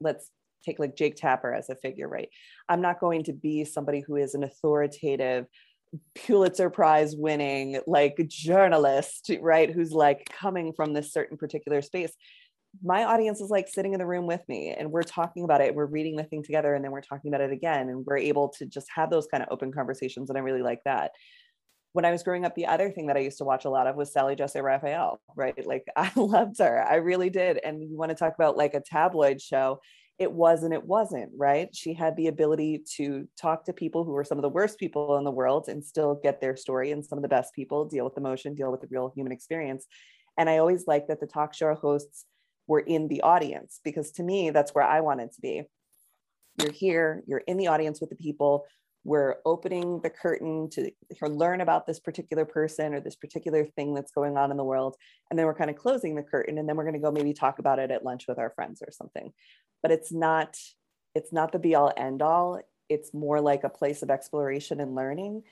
Let's 0.01 0.29
take 0.65 0.81
like 0.81 0.97
Jake 0.97 1.15
Tapper 1.15 1.55
as 1.55 1.71
a 1.71 1.77
figure, 1.77 2.09
right? 2.09 2.29
I'm 2.69 2.81
not 2.81 2.99
going 2.99 3.23
to 3.25 3.33
be 3.33 3.65
somebody 3.65 4.01
who 4.01 4.17
is 4.17 4.35
an 4.35 4.43
authoritative, 4.43 5.47
Pulitzer 6.17 6.69
Prize 6.69 7.15
winning, 7.15 7.79
like 7.87 8.17
journalist, 8.27 9.31
right? 9.41 9.71
Who's 9.71 9.93
like 9.93 10.29
coming 10.37 10.73
from 10.73 10.95
this 10.95 11.13
certain 11.13 11.37
particular 11.37 11.81
space 11.81 12.11
my 12.83 13.05
audience 13.05 13.41
is 13.41 13.51
like 13.51 13.69
sitting 13.69 13.93
in 13.93 14.01
the 14.01 14.07
room 14.07 14.27
with 14.27 14.43
me 14.49 14.75
and 14.77 14.91
we're 14.91 15.05
talking 15.05 15.45
about 15.45 15.61
it 15.61 15.73
we're 15.75 15.87
reading 15.87 16.17
the 16.17 16.25
thing 16.25 16.43
together 16.43 16.75
and 16.75 16.85
then 16.85 16.91
we're 16.91 17.01
talking 17.01 17.33
about 17.33 17.41
it 17.41 17.53
again 17.53 17.89
and 17.89 18.05
we're 18.05 18.17
able 18.17 18.49
to 18.49 18.67
just 18.67 18.89
have 18.93 19.11
those 19.11 19.29
kind 19.29 19.45
of 19.45 19.49
open 19.53 19.71
conversations 19.71 20.29
and 20.29 20.37
i 20.37 20.41
really 20.41 20.61
like 20.61 20.81
that 20.85 21.13
when 21.95 22.05
i 22.05 22.11
was 22.11 22.23
growing 22.23 22.45
up 22.45 22.55
the 22.55 22.67
other 22.67 22.91
thing 22.91 23.07
that 23.07 23.17
i 23.17 23.21
used 23.21 23.39
to 23.39 23.45
watch 23.45 23.65
a 23.65 23.71
lot 23.71 23.87
of 23.87 23.97
was 23.97 24.13
sally 24.13 24.37
jessy 24.37 24.61
raphael 24.61 25.21
right? 25.37 25.67
Like 25.67 25.85
i 25.97 26.11
loved 26.15 26.59
her 26.59 26.85
i 26.87 26.97
really 26.97 27.31
did 27.31 27.59
and 27.65 27.83
you 27.83 27.97
want 27.97 28.11
to 28.11 28.15
talk 28.15 28.35
about 28.35 28.57
like 28.57 28.75
a 28.75 28.81
tabloid 28.81 29.41
show 29.41 29.81
it 30.19 30.31
was 30.31 30.63
and 30.63 30.73
it 30.73 30.85
wasn't 30.85 31.31
right? 31.37 31.75
She 31.75 31.93
had 31.93 32.17
the 32.17 32.29
ability 32.29 32.85
to 32.97 33.27
talk 33.37 33.65
to 33.65 33.73
people 33.73 34.05
who 34.05 34.13
were 34.13 34.25
some 34.25 34.39
of 34.39 34.43
the 34.43 34.49
worst 34.49 34.79
people 34.79 35.17
in 35.17 35.25
the 35.25 35.31
world 35.31 35.69
and 35.69 35.85
still 35.85 36.21
get 36.23 36.41
their 36.41 36.57
story 36.57 36.93
and 36.93 37.05
some 37.05 37.19
of 37.19 37.23
the 37.23 37.29
best 37.29 37.53
people 37.53 37.85
deal 37.85 38.05
with 38.05 38.17
emotion 38.17 38.55
deal 38.55 38.71
with 38.71 38.81
the 38.81 38.87
real 38.91 39.13
human 39.15 39.33
experience 39.33 39.87
and 40.39 40.49
i 40.49 40.59
always 40.59 40.87
like 40.87 41.09
that 41.09 41.21
the 41.21 41.27
talk 41.27 41.53
show 41.53 41.75
hosts 41.75 42.27
were 42.67 42.81
in 42.81 43.09
the 43.09 43.23
audience 43.23 43.81
because 43.85 44.13
to 44.13 44.23
me 44.23 44.51
that's 44.51 44.75
where 44.75 44.85
i 44.85 45.01
wanted 45.01 45.33
to 45.33 45.41
be. 45.41 45.63
You're 46.61 46.73
here 46.73 47.25
you're 47.27 47.43
in 47.49 47.57
the 47.57 47.67
audience 47.67 48.01
with 48.01 48.11
the 48.11 48.17
people 48.17 48.65
we're 49.05 49.37
opening 49.45 50.01
the 50.03 50.11
curtain 50.11 50.69
to 50.71 50.91
learn 51.23 51.61
about 51.61 51.87
this 51.87 52.01
particular 52.01 52.45
person 52.45 52.95
or 52.95 53.01
this 53.01 53.17
particular 53.17 53.65
thing 53.65 53.95
that's 53.95 54.13
going 54.13 54.37
on 54.37 54.51
in 54.51 54.57
the 54.57 54.65
world 54.65 54.97
and 55.31 55.39
then 55.39 55.47
we're 55.47 55.55
kind 55.55 55.71
of 55.71 55.77
closing 55.77 56.15
the 56.15 56.23
curtain 56.23 56.59
and 56.59 56.69
then 56.69 56.77
we're 56.77 56.85
going 56.85 56.95
to 56.95 57.01
go 57.01 57.11
maybe 57.11 57.33
talk 57.33 57.59
about 57.59 57.79
it 57.79 57.91
at 57.91 58.05
lunch 58.05 58.25
with 58.27 58.39
our 58.39 58.51
friends 58.51 58.83
or 58.83 58.91
something 58.91 59.33
but 59.83 59.91
it's 59.91 60.13
not 60.13 60.57
it's 61.15 61.33
not 61.33 61.53
the 61.53 61.59
be 61.59 61.75
all 61.75 61.93
end 61.97 62.23
all 62.23 62.61
it's 62.89 63.15
more 63.15 63.41
like 63.41 63.65
a 63.65 63.69
place 63.69 64.03
of 64.03 64.11
exploration 64.11 64.81
and 64.81 64.95
learning 64.95 65.43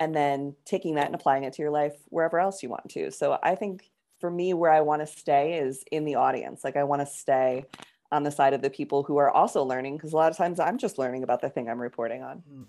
and 0.00 0.14
then 0.14 0.54
taking 0.64 0.94
that 0.94 1.06
and 1.06 1.14
applying 1.14 1.44
it 1.44 1.52
to 1.52 1.62
your 1.62 1.70
life 1.70 1.94
wherever 2.06 2.38
else 2.38 2.62
you 2.62 2.68
want 2.68 2.88
to 2.88 3.10
so 3.10 3.38
i 3.42 3.54
think 3.54 3.82
for 4.22 4.30
me, 4.30 4.54
where 4.54 4.70
I 4.70 4.80
want 4.80 5.02
to 5.02 5.06
stay 5.06 5.58
is 5.58 5.84
in 5.90 6.04
the 6.04 6.14
audience. 6.14 6.62
Like 6.62 6.76
I 6.76 6.84
want 6.84 7.02
to 7.02 7.06
stay 7.06 7.66
on 8.12 8.22
the 8.22 8.30
side 8.30 8.54
of 8.54 8.62
the 8.62 8.70
people 8.70 9.02
who 9.02 9.16
are 9.16 9.28
also 9.28 9.64
learning, 9.64 9.96
because 9.96 10.12
a 10.12 10.16
lot 10.16 10.30
of 10.30 10.36
times 10.36 10.60
I'm 10.60 10.78
just 10.78 10.96
learning 10.96 11.24
about 11.24 11.42
the 11.42 11.50
thing 11.50 11.68
I'm 11.68 11.80
reporting 11.80 12.22
on. 12.22 12.38
Hmm. 12.38 12.62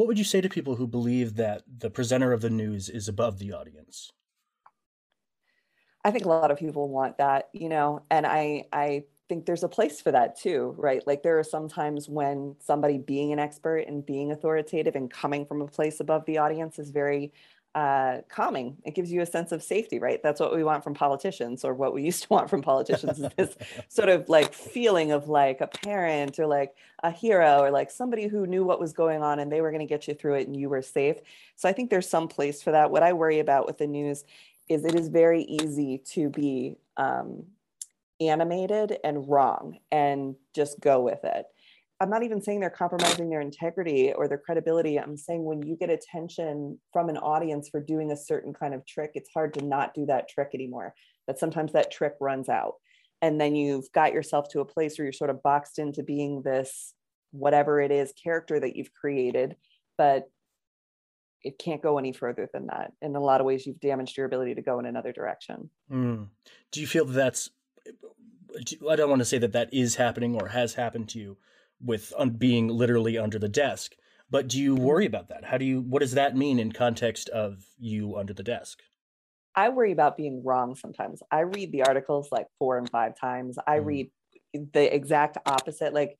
What 0.00 0.06
would 0.06 0.16
you 0.16 0.24
say 0.24 0.40
to 0.40 0.48
people 0.48 0.76
who 0.76 0.86
believe 0.86 1.34
that 1.34 1.62
the 1.76 1.90
presenter 1.90 2.32
of 2.32 2.40
the 2.40 2.48
news 2.48 2.88
is 2.88 3.06
above 3.06 3.38
the 3.38 3.52
audience? 3.52 4.10
I 6.02 6.10
think 6.10 6.24
a 6.24 6.28
lot 6.28 6.50
of 6.50 6.58
people 6.58 6.88
want 6.88 7.18
that, 7.18 7.50
you 7.52 7.68
know, 7.68 8.04
and 8.10 8.26
I 8.26 8.64
I 8.72 9.04
think 9.28 9.44
there's 9.44 9.62
a 9.62 9.68
place 9.68 10.00
for 10.00 10.10
that 10.10 10.38
too, 10.38 10.74
right? 10.78 11.06
Like 11.06 11.22
there 11.22 11.38
are 11.38 11.44
some 11.44 11.68
times 11.68 12.08
when 12.08 12.56
somebody 12.60 12.96
being 12.96 13.30
an 13.34 13.38
expert 13.38 13.80
and 13.88 14.06
being 14.06 14.32
authoritative 14.32 14.96
and 14.96 15.10
coming 15.10 15.44
from 15.44 15.60
a 15.60 15.66
place 15.66 16.00
above 16.00 16.24
the 16.24 16.38
audience 16.38 16.78
is 16.78 16.90
very 16.90 17.34
uh, 17.74 18.18
calming. 18.28 18.76
It 18.84 18.94
gives 18.94 19.12
you 19.12 19.20
a 19.20 19.26
sense 19.26 19.52
of 19.52 19.62
safety, 19.62 19.98
right? 19.98 20.22
That's 20.22 20.40
what 20.40 20.54
we 20.54 20.64
want 20.64 20.82
from 20.82 20.94
politicians, 20.94 21.64
or 21.64 21.74
what 21.74 21.94
we 21.94 22.02
used 22.10 22.22
to 22.24 22.28
want 22.28 22.50
from 22.50 22.62
politicians 22.62 23.18
is 23.18 23.30
this 23.36 23.56
sort 23.88 24.08
of 24.08 24.28
like 24.28 24.52
feeling 24.52 25.12
of 25.12 25.28
like 25.28 25.60
a 25.60 25.66
parent 25.66 26.38
or 26.38 26.46
like 26.46 26.74
a 27.02 27.10
hero 27.10 27.60
or 27.60 27.70
like 27.70 27.90
somebody 27.90 28.26
who 28.26 28.46
knew 28.46 28.64
what 28.64 28.80
was 28.80 28.92
going 28.92 29.22
on 29.22 29.38
and 29.38 29.50
they 29.50 29.60
were 29.60 29.70
going 29.70 29.80
to 29.80 29.86
get 29.86 30.08
you 30.08 30.14
through 30.14 30.34
it 30.34 30.46
and 30.46 30.56
you 30.56 30.68
were 30.68 30.82
safe. 30.82 31.16
So 31.56 31.68
I 31.68 31.72
think 31.72 31.90
there's 31.90 32.08
some 32.08 32.28
place 32.28 32.62
for 32.62 32.72
that. 32.72 32.90
What 32.90 33.02
I 33.02 33.12
worry 33.12 33.38
about 33.38 33.66
with 33.66 33.78
the 33.78 33.86
news 33.86 34.24
is 34.68 34.84
it 34.84 34.94
is 34.94 35.08
very 35.08 35.42
easy 35.42 35.98
to 35.98 36.28
be 36.28 36.76
um, 36.96 37.44
animated 38.20 38.98
and 39.02 39.28
wrong 39.28 39.78
and 39.90 40.36
just 40.54 40.80
go 40.80 41.00
with 41.00 41.24
it. 41.24 41.46
I'm 42.00 42.08
not 42.08 42.22
even 42.22 42.40
saying 42.40 42.60
they're 42.60 42.70
compromising 42.70 43.28
their 43.28 43.42
integrity 43.42 44.12
or 44.14 44.26
their 44.26 44.38
credibility. 44.38 44.98
I'm 44.98 45.18
saying 45.18 45.44
when 45.44 45.62
you 45.62 45.76
get 45.76 45.90
attention 45.90 46.78
from 46.94 47.10
an 47.10 47.18
audience 47.18 47.68
for 47.68 47.78
doing 47.78 48.10
a 48.10 48.16
certain 48.16 48.54
kind 48.54 48.72
of 48.72 48.86
trick, 48.86 49.10
it's 49.14 49.28
hard 49.34 49.52
to 49.54 49.64
not 49.64 49.92
do 49.92 50.06
that 50.06 50.28
trick 50.28 50.48
anymore. 50.54 50.94
That 51.26 51.38
sometimes 51.38 51.72
that 51.72 51.92
trick 51.92 52.14
runs 52.18 52.48
out. 52.48 52.74
And 53.20 53.38
then 53.38 53.54
you've 53.54 53.92
got 53.92 54.14
yourself 54.14 54.48
to 54.52 54.60
a 54.60 54.64
place 54.64 54.96
where 54.96 55.04
you're 55.04 55.12
sort 55.12 55.28
of 55.28 55.42
boxed 55.42 55.78
into 55.78 56.02
being 56.02 56.40
this 56.42 56.94
whatever 57.32 57.80
it 57.80 57.90
is 57.90 58.12
character 58.12 58.58
that 58.58 58.76
you've 58.76 58.94
created, 58.94 59.56
but 59.98 60.30
it 61.42 61.58
can't 61.58 61.82
go 61.82 61.98
any 61.98 62.12
further 62.12 62.48
than 62.52 62.66
that. 62.68 62.92
In 63.02 63.14
a 63.14 63.20
lot 63.20 63.40
of 63.40 63.46
ways, 63.46 63.66
you've 63.66 63.80
damaged 63.80 64.16
your 64.16 64.26
ability 64.26 64.54
to 64.54 64.62
go 64.62 64.78
in 64.78 64.86
another 64.86 65.12
direction. 65.12 65.68
Mm. 65.92 66.28
Do 66.72 66.80
you 66.80 66.86
feel 66.86 67.04
that 67.04 67.12
that's 67.12 67.50
I 68.90 68.96
don't 68.96 69.10
want 69.10 69.20
to 69.20 69.26
say 69.26 69.38
that 69.38 69.52
that 69.52 69.72
is 69.72 69.96
happening 69.96 70.34
or 70.34 70.48
has 70.48 70.74
happened 70.74 71.08
to 71.10 71.18
you 71.18 71.36
with 71.82 72.12
un- 72.18 72.30
being 72.30 72.68
literally 72.68 73.18
under 73.18 73.38
the 73.38 73.48
desk, 73.48 73.94
but 74.30 74.48
do 74.48 74.60
you 74.60 74.74
worry 74.74 75.06
about 75.06 75.28
that? 75.28 75.44
How 75.44 75.58
do 75.58 75.64
you, 75.64 75.80
what 75.80 76.00
does 76.00 76.12
that 76.12 76.36
mean 76.36 76.58
in 76.58 76.72
context 76.72 77.28
of 77.30 77.64
you 77.78 78.16
under 78.16 78.32
the 78.32 78.42
desk? 78.42 78.80
I 79.54 79.70
worry 79.70 79.92
about 79.92 80.16
being 80.16 80.44
wrong 80.44 80.76
sometimes. 80.76 81.22
I 81.30 81.40
read 81.40 81.72
the 81.72 81.82
articles 81.82 82.28
like 82.30 82.46
four 82.58 82.78
and 82.78 82.88
five 82.88 83.18
times. 83.18 83.58
I 83.66 83.78
mm. 83.78 83.84
read 83.84 84.10
the 84.54 84.94
exact 84.94 85.38
opposite. 85.46 85.92
Like 85.92 86.16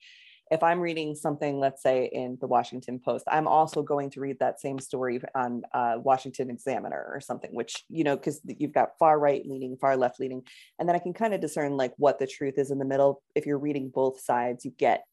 if 0.50 0.64
I'm 0.64 0.80
reading 0.80 1.14
something, 1.14 1.60
let's 1.60 1.80
say 1.80 2.10
in 2.12 2.36
the 2.40 2.48
Washington 2.48 2.98
Post, 2.98 3.24
I'm 3.28 3.46
also 3.46 3.82
going 3.82 4.10
to 4.10 4.20
read 4.20 4.38
that 4.40 4.60
same 4.60 4.80
story 4.80 5.20
on 5.36 5.62
uh, 5.72 5.94
Washington 5.98 6.50
Examiner 6.50 7.08
or 7.12 7.20
something, 7.20 7.50
which, 7.54 7.84
you 7.88 8.02
know, 8.02 8.16
because 8.16 8.40
you've 8.44 8.72
got 8.72 8.98
far 8.98 9.20
right 9.20 9.46
leaning, 9.46 9.76
far 9.76 9.96
left 9.96 10.18
leaning. 10.18 10.42
And 10.80 10.88
then 10.88 10.96
I 10.96 10.98
can 10.98 11.12
kind 11.12 11.34
of 11.34 11.40
discern 11.40 11.76
like 11.76 11.92
what 11.98 12.18
the 12.18 12.26
truth 12.26 12.54
is 12.58 12.72
in 12.72 12.78
the 12.80 12.84
middle. 12.84 13.22
If 13.36 13.46
you're 13.46 13.58
reading 13.58 13.90
both 13.94 14.20
sides, 14.20 14.64
you 14.64 14.72
get 14.72 15.04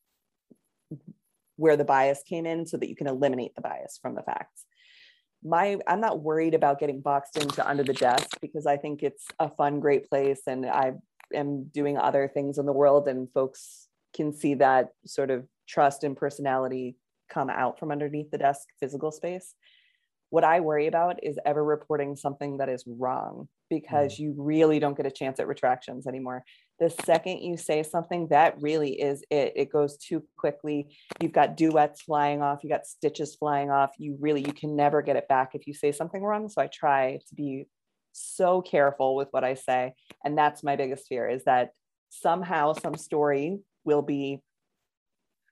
where 1.58 1.76
the 1.76 1.84
bias 1.84 2.24
came 2.28 2.46
in 2.46 2.66
so 2.66 2.78
that 2.78 2.90
you 2.90 2.96
can 2.96 3.08
eliminate 3.08 3.54
the 3.56 3.62
bias 3.62 4.00
from 4.02 4.16
the 4.16 4.24
facts. 4.24 4.66
My, 5.44 5.78
I'm 5.88 6.02
not 6.02 6.22
worried 6.22 6.54
about 6.54 6.80
getting 6.80 7.02
boxed 7.02 7.38
into 7.38 7.68
under 7.68 7.84
the 7.84 7.94
desk 7.94 8.40
because 8.42 8.66
I 8.66 8.78
think 8.78 9.04
it's 9.04 9.26
a 9.40 9.50
fun, 9.50 9.80
great 9.80 10.10
place. 10.10 10.42
And 10.48 10.66
I 10.66 10.94
am 11.34 11.66
doing 11.66 11.98
other 11.98 12.30
things 12.34 12.58
in 12.58 12.66
the 12.66 12.74
world 12.74 13.08
and 13.08 13.32
folks 13.32 13.88
can 14.16 14.34
see 14.34 14.56
that 14.56 14.90
sort 15.06 15.30
of 15.30 15.46
trust 15.68 16.04
and 16.04 16.16
personality 16.16 16.96
come 17.30 17.50
out 17.50 17.78
from 17.78 17.92
underneath 17.92 18.32
the 18.32 18.38
desk 18.38 18.68
physical 18.80 19.12
space. 19.12 19.54
What 20.30 20.44
I 20.44 20.60
worry 20.60 20.88
about 20.88 21.24
is 21.24 21.40
ever 21.46 21.64
reporting 21.64 22.16
something 22.16 22.58
that 22.58 22.70
is 22.70 22.84
wrong 22.88 23.48
because 23.70 24.16
mm. 24.16 24.20
you 24.20 24.36
really 24.38 24.80
don't 24.80 24.98
get 24.98 25.06
a 25.06 25.12
chance 25.12 25.40
at 25.40 25.48
retractions 25.48 26.08
anymore. 26.08 26.44
The 26.79 26.89
second 26.89 27.39
you 27.39 27.57
say 27.57 27.81
something, 27.81 28.27
that 28.29 28.62
really 28.62 29.01
is 29.01 29.24
it. 29.31 29.53
It 29.55 29.72
goes 29.72 29.98
too 29.98 30.24
quickly. 30.38 30.96
You've 31.19 31.31
got 31.31 31.57
duets 31.57 32.01
flying 32.01 32.41
off, 32.41 32.63
you 32.63 32.69
got 32.69 32.86
stitches 32.86 33.36
flying 33.36 33.72
off. 33.72 33.91
You 33.98 34.17
really, 34.19 34.41
you 34.41 34.53
can 34.53 34.75
never 34.75 35.01
get 35.01 35.15
it 35.15 35.27
back 35.27 35.51
if 35.53 35.65
you 35.65 35.74
say 35.74 35.91
something 35.91 36.22
wrong. 36.22 36.50
So 36.50 36.62
I 36.62 36.67
try 36.67 37.19
to 37.29 37.36
be 37.36 37.67
so 38.13 38.62
careful 38.62 39.15
with 39.15 39.27
what 39.31 39.43
I 39.43 39.55
say. 39.55 39.93
And 40.24 40.38
that's 40.38 40.63
my 40.63 40.75
biggest 40.75 41.07
fear 41.07 41.27
is 41.27 41.43
that 41.46 41.72
somehow 42.10 42.74
some 42.74 42.96
story 42.96 43.60
will 43.84 44.01
be 44.01 44.41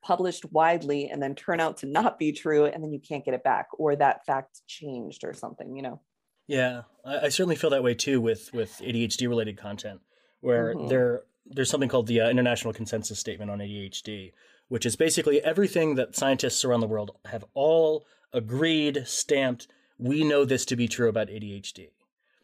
published 0.03 0.45
widely 0.51 1.09
and 1.09 1.21
then 1.21 1.33
turn 1.33 1.59
out 1.59 1.77
to 1.77 1.87
not 1.87 2.19
be 2.19 2.31
true 2.31 2.65
and 2.65 2.83
then 2.83 2.93
you 2.93 2.99
can't 2.99 3.25
get 3.25 3.33
it 3.33 3.43
back 3.43 3.67
or 3.77 3.95
that 3.95 4.23
fact 4.25 4.61
changed 4.67 5.23
or 5.23 5.33
something 5.33 5.75
you 5.75 5.81
know 5.81 5.99
yeah 6.47 6.83
i, 7.03 7.21
I 7.21 7.29
certainly 7.29 7.55
feel 7.55 7.71
that 7.71 7.81
way 7.81 7.95
too 7.95 8.21
with 8.21 8.53
with 8.53 8.79
adhd 8.85 9.27
related 9.27 9.57
content 9.57 10.01
where 10.45 10.75
mm-hmm. 10.75 10.87
there 10.87 11.23
there's 11.45 11.69
something 11.69 11.89
called 11.89 12.07
the 12.07 12.21
uh, 12.21 12.29
international 12.29 12.73
consensus 12.73 13.19
statement 13.19 13.51
on 13.51 13.59
adhd 13.59 14.31
which 14.67 14.85
is 14.85 14.95
basically 14.95 15.41
everything 15.41 15.95
that 15.95 16.15
scientists 16.15 16.65
around 16.65 16.79
the 16.79 16.87
world 16.87 17.11
have 17.25 17.45
all 17.53 18.05
agreed 18.33 19.03
stamped 19.05 19.67
we 19.97 20.23
know 20.23 20.45
this 20.45 20.65
to 20.65 20.75
be 20.75 20.87
true 20.87 21.09
about 21.09 21.27
adhd 21.27 21.89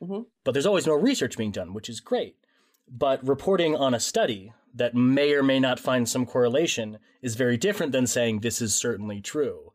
mm-hmm. 0.01 0.21
but 0.43 0.51
there's 0.51 0.65
always 0.65 0.87
no 0.87 0.93
research 0.93 1.37
being 1.37 1.51
done 1.51 1.73
which 1.73 1.89
is 1.89 1.99
great 1.99 2.35
but 2.87 3.25
reporting 3.25 3.75
on 3.75 3.93
a 3.93 3.99
study 3.99 4.53
that 4.73 4.95
may 4.95 5.33
or 5.33 5.43
may 5.43 5.59
not 5.59 5.79
find 5.79 6.07
some 6.07 6.25
correlation 6.25 6.97
is 7.21 7.35
very 7.35 7.57
different 7.57 7.91
than 7.91 8.07
saying 8.07 8.39
this 8.39 8.61
is 8.61 8.73
certainly 8.73 9.21
true. 9.21 9.73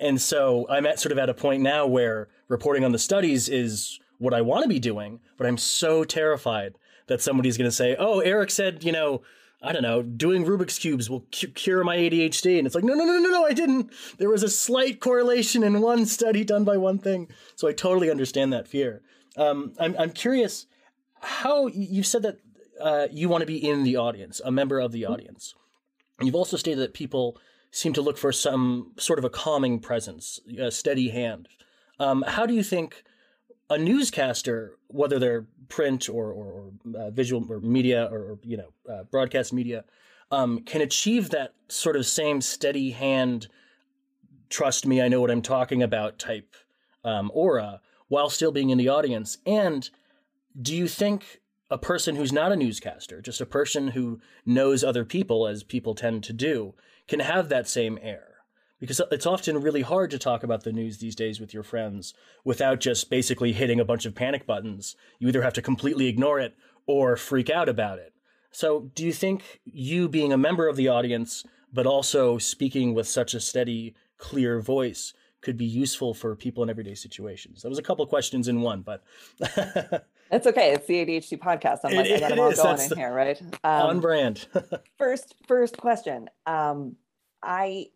And 0.00 0.20
so 0.20 0.66
I'm 0.70 0.86
at 0.86 1.00
sort 1.00 1.12
of 1.12 1.18
at 1.18 1.28
a 1.28 1.34
point 1.34 1.62
now 1.62 1.86
where 1.86 2.28
reporting 2.48 2.84
on 2.84 2.92
the 2.92 2.98
studies 2.98 3.48
is 3.48 3.98
what 4.18 4.34
I 4.34 4.40
want 4.40 4.62
to 4.62 4.68
be 4.68 4.78
doing, 4.78 5.20
but 5.36 5.46
I'm 5.46 5.58
so 5.58 6.04
terrified 6.04 6.76
that 7.08 7.20
somebody's 7.20 7.56
going 7.56 7.68
to 7.68 7.74
say, 7.76 7.96
"Oh, 7.98 8.20
Eric 8.20 8.50
said, 8.50 8.84
you 8.84 8.92
know, 8.92 9.22
I 9.62 9.72
don't 9.72 9.82
know, 9.82 10.02
doing 10.02 10.44
Rubik's 10.44 10.78
cubes 10.78 11.10
will 11.10 11.26
cure 11.30 11.84
my 11.84 11.96
ADHD." 11.96 12.58
And 12.58 12.66
it's 12.66 12.74
like, 12.74 12.84
"No, 12.84 12.94
no, 12.94 13.04
no, 13.04 13.18
no, 13.18 13.30
no, 13.30 13.44
I 13.44 13.52
didn't. 13.52 13.90
There 14.18 14.30
was 14.30 14.42
a 14.42 14.48
slight 14.48 15.00
correlation 15.00 15.62
in 15.62 15.80
one 15.80 16.06
study 16.06 16.44
done 16.44 16.64
by 16.64 16.76
one 16.76 16.98
thing." 16.98 17.28
So 17.56 17.68
I 17.68 17.72
totally 17.72 18.10
understand 18.10 18.52
that 18.52 18.68
fear. 18.68 19.02
Um, 19.36 19.72
I'm 19.78 19.96
I'm 19.98 20.10
curious 20.10 20.66
how 21.20 21.66
you 21.66 22.02
said 22.02 22.22
that 22.22 22.38
uh, 22.80 23.08
you 23.10 23.28
want 23.28 23.42
to 23.42 23.46
be 23.46 23.56
in 23.56 23.82
the 23.82 23.96
audience, 23.96 24.40
a 24.44 24.50
member 24.50 24.78
of 24.78 24.92
the 24.92 25.02
mm-hmm. 25.02 25.12
audience. 25.12 25.54
And 26.18 26.26
you've 26.26 26.34
also 26.34 26.56
stated 26.56 26.80
that 26.80 26.94
people 26.94 27.38
seem 27.70 27.92
to 27.92 28.02
look 28.02 28.18
for 28.18 28.32
some 28.32 28.92
sort 28.98 29.18
of 29.18 29.24
a 29.24 29.30
calming 29.30 29.78
presence, 29.78 30.40
a 30.58 30.70
steady 30.70 31.10
hand. 31.10 31.48
Um, 32.00 32.24
how 32.26 32.46
do 32.46 32.54
you 32.54 32.62
think 32.62 33.04
a 33.70 33.78
newscaster, 33.78 34.76
whether 34.88 35.18
they're 35.18 35.46
print 35.68 36.08
or, 36.08 36.32
or, 36.32 36.46
or 36.46 37.00
uh, 37.00 37.10
visual 37.10 37.44
or 37.50 37.60
media 37.60 38.08
or, 38.10 38.18
or 38.18 38.38
you 38.42 38.56
know 38.56 38.72
uh, 38.90 39.04
broadcast 39.04 39.52
media, 39.52 39.84
um, 40.30 40.60
can 40.60 40.80
achieve 40.80 41.30
that 41.30 41.54
sort 41.68 41.96
of 41.96 42.06
same 42.06 42.40
steady 42.40 42.90
hand, 42.90 43.48
trust 44.48 44.86
me, 44.86 45.02
I 45.02 45.08
know 45.08 45.20
what 45.20 45.30
I'm 45.30 45.42
talking 45.42 45.82
about 45.82 46.18
type 46.18 46.54
um, 47.04 47.30
aura 47.34 47.80
while 48.08 48.30
still 48.30 48.52
being 48.52 48.70
in 48.70 48.78
the 48.78 48.88
audience? 48.88 49.38
And 49.44 49.88
do 50.60 50.74
you 50.74 50.88
think 50.88 51.40
a 51.70 51.78
person 51.78 52.16
who's 52.16 52.32
not 52.32 52.52
a 52.52 52.56
newscaster, 52.56 53.20
just 53.20 53.40
a 53.40 53.46
person 53.46 53.88
who 53.88 54.20
knows 54.46 54.82
other 54.82 55.04
people, 55.04 55.46
as 55.46 55.62
people 55.62 55.94
tend 55.94 56.24
to 56.24 56.32
do, 56.32 56.74
can 57.06 57.20
have 57.20 57.48
that 57.48 57.68
same 57.68 57.98
air. 58.00 58.27
Because 58.80 59.00
it's 59.10 59.26
often 59.26 59.60
really 59.60 59.82
hard 59.82 60.10
to 60.12 60.18
talk 60.18 60.42
about 60.42 60.62
the 60.62 60.72
news 60.72 60.98
these 60.98 61.16
days 61.16 61.40
with 61.40 61.52
your 61.52 61.62
friends 61.62 62.14
without 62.44 62.80
just 62.80 63.10
basically 63.10 63.52
hitting 63.52 63.80
a 63.80 63.84
bunch 63.84 64.06
of 64.06 64.14
panic 64.14 64.46
buttons. 64.46 64.94
You 65.18 65.28
either 65.28 65.42
have 65.42 65.54
to 65.54 65.62
completely 65.62 66.06
ignore 66.06 66.38
it 66.38 66.54
or 66.86 67.16
freak 67.16 67.50
out 67.50 67.68
about 67.68 67.98
it. 67.98 68.12
So, 68.50 68.90
do 68.94 69.04
you 69.04 69.12
think 69.12 69.60
you 69.64 70.08
being 70.08 70.32
a 70.32 70.38
member 70.38 70.68
of 70.68 70.76
the 70.76 70.88
audience, 70.88 71.44
but 71.72 71.86
also 71.86 72.38
speaking 72.38 72.94
with 72.94 73.06
such 73.06 73.34
a 73.34 73.40
steady, 73.40 73.94
clear 74.16 74.60
voice, 74.60 75.12
could 75.40 75.56
be 75.56 75.66
useful 75.66 76.14
for 76.14 76.34
people 76.34 76.62
in 76.62 76.70
everyday 76.70 76.94
situations? 76.94 77.62
That 77.62 77.68
was 77.68 77.78
a 77.78 77.82
couple 77.82 78.06
questions 78.06 78.48
in 78.48 78.62
one, 78.62 78.82
but 78.82 79.02
It's 80.30 80.46
okay. 80.46 80.72
It's 80.72 80.86
the 80.86 80.94
ADHD 80.94 81.38
podcast. 81.38 81.80
I'm 81.84 81.94
like, 81.94 82.06
it, 82.06 82.16
I 82.16 82.20
got 82.20 82.30
them 82.30 82.40
all 82.40 82.50
is. 82.50 82.60
going 82.60 82.76
That's 82.76 82.92
in 82.92 82.98
here, 82.98 83.12
right? 83.12 83.40
Um, 83.64 83.86
on 83.86 84.00
brand. 84.00 84.46
first, 84.98 85.34
first 85.46 85.76
question. 85.78 86.28
Um, 86.46 86.96
I, 87.42 87.86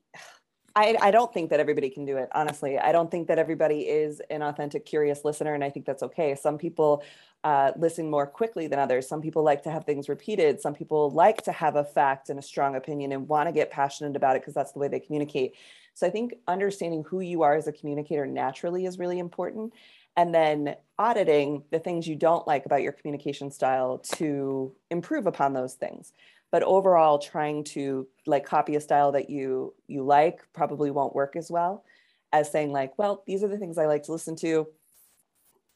I, 0.75 0.97
I 1.01 1.11
don't 1.11 1.33
think 1.33 1.51
that 1.51 1.61
everybody 1.61 1.91
can 1.91 2.05
do 2.05 2.17
it. 2.17 2.29
Honestly, 2.33 2.79
I 2.79 2.93
don't 2.93 3.11
think 3.11 3.29
that 3.29 3.39
everybody 3.39 3.81
is 3.81 4.21
an 4.31 4.43
authentic, 4.43 4.87
curious 4.87 5.25
listener, 5.25 5.55
and 5.55 5.63
I 5.63 5.71
think 5.71 5.85
that's 5.87 6.03
okay. 6.03 6.35
Some 6.35 6.57
people 6.57 7.03
uh, 7.45 7.73
listen 7.77 8.09
more 8.09 8.27
quickly 8.27 8.69
than 8.69 8.79
others. 8.79 9.09
Some 9.09 9.21
people 9.21 9.43
like 9.43 9.63
to 9.65 9.71
have 9.71 9.85
things 9.85 10.09
repeated. 10.09 10.61
Some 10.61 10.75
people 10.75 11.11
like 11.11 11.43
to 11.43 11.53
have 11.53 11.77
a 11.77 11.85
fact 11.85 12.31
and 12.31 12.39
a 12.39 12.43
strong 12.43 12.77
opinion 12.77 13.13
and 13.13 13.29
want 13.29 13.49
to 13.49 13.53
get 13.53 13.71
passionate 13.71 14.17
about 14.17 14.37
it 14.37 14.43
because 14.43 14.55
that's 14.55 14.73
the 14.73 14.79
way 14.79 14.89
they 14.89 15.01
communicate. 15.01 15.55
So 15.95 16.07
I 16.07 16.11
think 16.11 16.35
understanding 16.49 17.05
who 17.07 17.21
you 17.21 17.43
are 17.43 17.55
as 17.55 17.67
a 17.67 17.73
communicator 17.73 18.27
naturally 18.27 18.87
is 18.87 18.99
really 18.99 19.19
important 19.19 19.75
and 20.17 20.35
then 20.35 20.77
auditing 20.99 21.65
the 21.71 21.79
things 21.79 22.07
you 22.07 22.17
don't 22.17 22.47
like 22.47 22.67
about 22.67 22.83
your 22.83 22.93
communication 22.93 23.51
style 23.51 23.99
to 23.99 24.73
improve 24.91 25.27
upon 25.27 25.53
those 25.53 25.75
things 25.75 26.13
but 26.53 26.63
overall 26.63 27.19
trying 27.19 27.65
to 27.65 28.07
like 28.27 28.47
copy 28.47 28.77
a 28.77 28.81
style 28.81 29.11
that 29.13 29.29
you 29.29 29.75
you 29.89 30.05
like 30.05 30.41
probably 30.53 30.91
won't 30.91 31.15
work 31.15 31.35
as 31.35 31.51
well 31.51 31.85
as 32.33 32.51
saying 32.51 32.71
like 32.71 32.97
well 32.99 33.25
these 33.27 33.43
are 33.43 33.49
the 33.49 33.59
things 33.59 33.79
i 33.79 33.87
like 33.87 34.05
to 34.05 34.13
listen 34.13 34.37
to 34.37 34.67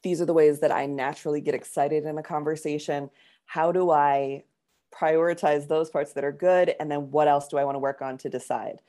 these 0.02 0.20
are 0.20 0.26
the 0.26 0.32
ways 0.32 0.60
that 0.60 0.70
i 0.70 0.86
naturally 0.86 1.40
get 1.40 1.54
excited 1.54 2.04
in 2.04 2.18
a 2.18 2.22
conversation 2.22 3.10
how 3.46 3.72
do 3.72 3.90
i 3.90 4.44
prioritize 4.94 5.66
those 5.66 5.90
parts 5.90 6.12
that 6.12 6.24
are 6.24 6.32
good 6.32 6.72
and 6.78 6.90
then 6.90 7.10
what 7.10 7.26
else 7.26 7.48
do 7.48 7.58
i 7.58 7.64
want 7.64 7.74
to 7.74 7.80
work 7.80 8.00
on 8.00 8.16
to 8.16 8.28
decide 8.28 8.80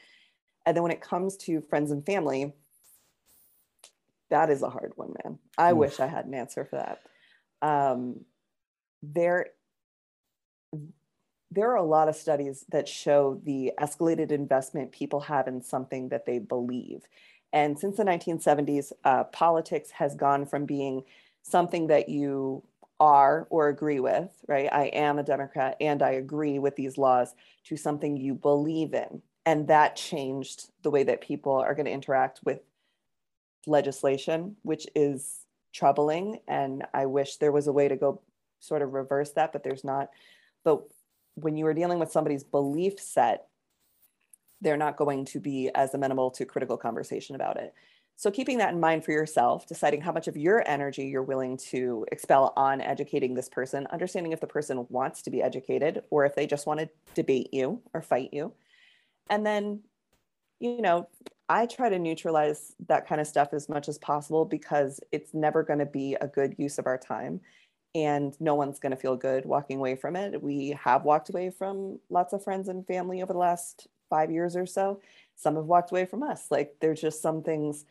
and 0.67 0.76
then 0.76 0.84
when 0.84 0.91
it 0.91 1.02
comes 1.02 1.36
to 1.38 1.62
friends 1.62 1.89
and 1.89 2.06
family 2.06 2.54
that 4.30 4.50
is 4.50 4.62
a 4.62 4.69
hard 4.69 4.93
one, 4.95 5.13
man. 5.23 5.39
I 5.58 5.71
Oof. 5.71 5.78
wish 5.78 6.00
I 6.00 6.08
had 6.08 6.26
an 6.26 6.34
answer 6.34 6.65
for 6.65 6.78
that. 6.78 7.02
Um, 7.67 8.26
there, 9.02 9.47
there 11.52 11.72
are 11.72 11.78
a 11.78 11.84
lot 11.84 12.10
of 12.10 12.16
studies 12.16 12.66
that 12.70 12.88
show 12.88 13.40
the 13.44 13.72
escalated 13.80 14.32
investment 14.32 14.92
people 14.92 15.22
have 15.22 15.48
in 15.48 15.62
something 15.62 16.10
that 16.10 16.26
they 16.26 16.40
believe. 16.40 17.04
And 17.54 17.80
since 17.80 17.98
the 17.98 18.04
1970s, 18.04 18.92
uh, 19.06 19.24
politics 19.26 19.92
has 19.92 20.16
gone 20.16 20.46
from 20.46 20.66
being 20.66 21.04
something 21.44 21.88
that 21.88 22.10
you 22.10 22.64
are 23.00 23.48
or 23.50 23.70
agree 23.70 24.00
with, 24.00 24.30
right? 24.48 24.68
I 24.72 24.86
am 24.86 25.20
a 25.20 25.24
Democrat 25.24 25.78
and 25.80 26.02
I 26.02 26.12
agree 26.12 26.60
with 26.60 26.76
these 26.76 26.98
laws 26.98 27.36
to 27.66 27.78
something 27.78 28.18
you 28.18 28.34
believe 28.34 28.94
in 28.94 29.22
and 29.48 29.70
that 29.70 29.96
changed 29.96 30.72
the 30.84 30.92
way 30.92 31.04
that 31.04 31.22
people 31.22 31.54
are 31.54 31.74
going 31.74 31.86
to 31.86 31.92
interact 31.92 32.42
with 32.44 32.60
legislation, 33.66 34.58
which 34.64 34.88
is 34.94 35.46
troubling. 35.72 36.42
And 36.50 36.84
I 36.94 37.06
wish 37.06 37.38
there 37.38 37.54
was 37.54 37.68
a 37.68 37.72
way 37.72 37.88
to 37.88 37.96
go 37.96 38.20
sort 38.60 38.82
of 38.82 38.92
reverse 38.92 39.32
that, 39.32 39.54
but 39.54 39.64
there's 39.64 39.86
not. 39.86 40.10
But 40.66 40.82
when 41.38 41.56
you 41.56 41.65
are 41.67 41.73
dealing 41.73 42.00
with 42.00 42.12
somebody's 42.12 42.43
belief 42.43 43.00
set, 43.00 43.47
they're 44.60 44.78
not 44.78 44.97
going 44.97 45.23
to 45.26 45.39
be 45.39 45.69
as 45.76 45.93
amenable 45.93 46.32
to 46.32 46.45
critical 46.45 46.78
conversation 46.78 47.36
about 47.36 47.58
it. 47.58 47.73
So, 48.15 48.32
keeping 48.32 48.58
that 48.58 48.73
in 48.73 48.80
mind 48.80 49.06
for 49.06 49.12
yourself, 49.12 49.67
deciding 49.67 50.02
how 50.02 50.12
much 50.12 50.28
of 50.28 50.36
your 50.36 50.67
energy 50.67 51.06
you're 51.06 51.21
willing 51.21 51.56
to 51.69 52.04
expel 52.12 52.52
on 52.58 52.82
educating 52.82 53.36
this 53.36 53.47
person, 53.47 53.86
understanding 53.91 54.32
if 54.32 54.39
the 54.39 54.47
person 54.47 54.88
wants 54.89 55.21
to 55.21 55.30
be 55.30 55.43
educated 55.43 56.02
or 56.10 56.26
if 56.26 56.34
they 56.34 56.47
just 56.47 56.65
want 56.65 56.80
to 56.80 56.89
debate 57.13 57.54
you 57.54 57.80
or 57.93 58.02
fight 58.02 58.30
you. 58.34 58.54
And 59.30 59.45
then, 59.45 59.82
you 60.60 60.82
know, 60.82 61.08
I 61.47 61.67
try 61.67 61.89
to 61.89 62.00
neutralize 62.00 62.73
that 62.88 63.08
kind 63.08 63.21
of 63.21 63.28
stuff 63.28 63.50
as 63.54 63.69
much 63.69 63.88
as 63.88 64.00
possible 64.00 64.45
because 64.45 65.00
it's 65.12 65.36
never 65.36 65.62
going 65.62 65.80
to 65.80 65.86
be 65.86 66.17
a 66.19 66.28
good 66.28 66.56
use 66.58 66.80
of 66.80 66.88
our 66.88 66.97
time. 66.97 67.39
And 67.95 68.39
no 68.39 68.54
one's 68.56 68.80
going 68.80 68.91
to 68.91 68.97
feel 68.97 69.15
good 69.15 69.45
walking 69.45 69.80
away 69.80 69.95
from 69.95 70.15
it. 70.15 70.41
We 70.41 70.78
have 70.84 71.04
walked 71.04 71.30
away 71.30 71.50
from 71.50 72.00
lots 72.10 72.34
of 72.34 72.43
friends 72.43 72.67
and 72.67 72.86
family 72.86 73.21
over 73.21 73.34
the 73.34 73.39
last 73.39 73.88
five 74.10 74.30
years 74.30 74.56
or 74.56 74.65
so. 74.65 75.02
Some 75.36 75.56
have 75.56 75.65
walked 75.65 75.91
away 75.91 76.06
from 76.06 76.23
us. 76.23 76.52
Like, 76.52 76.76
there's 76.80 77.02
just 77.02 77.21
some 77.21 77.41
things 77.41 77.86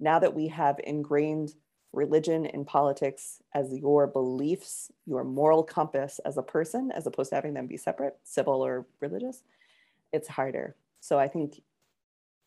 now 0.00 0.18
that 0.18 0.34
we 0.34 0.48
have 0.48 0.80
ingrained 0.82 1.54
religion 1.92 2.46
and 2.46 2.66
politics 2.66 3.42
as 3.54 3.72
your 3.72 4.06
beliefs, 4.06 4.90
your 5.06 5.24
moral 5.24 5.62
compass 5.62 6.18
as 6.24 6.38
a 6.38 6.42
person, 6.42 6.90
as 6.92 7.06
opposed 7.06 7.30
to 7.30 7.34
having 7.36 7.54
them 7.54 7.66
be 7.66 7.76
separate, 7.76 8.16
civil 8.24 8.64
or 8.64 8.86
religious, 9.00 9.42
it's 10.12 10.28
harder. 10.28 10.74
So 11.00 11.18
I 11.18 11.28
think 11.28 11.62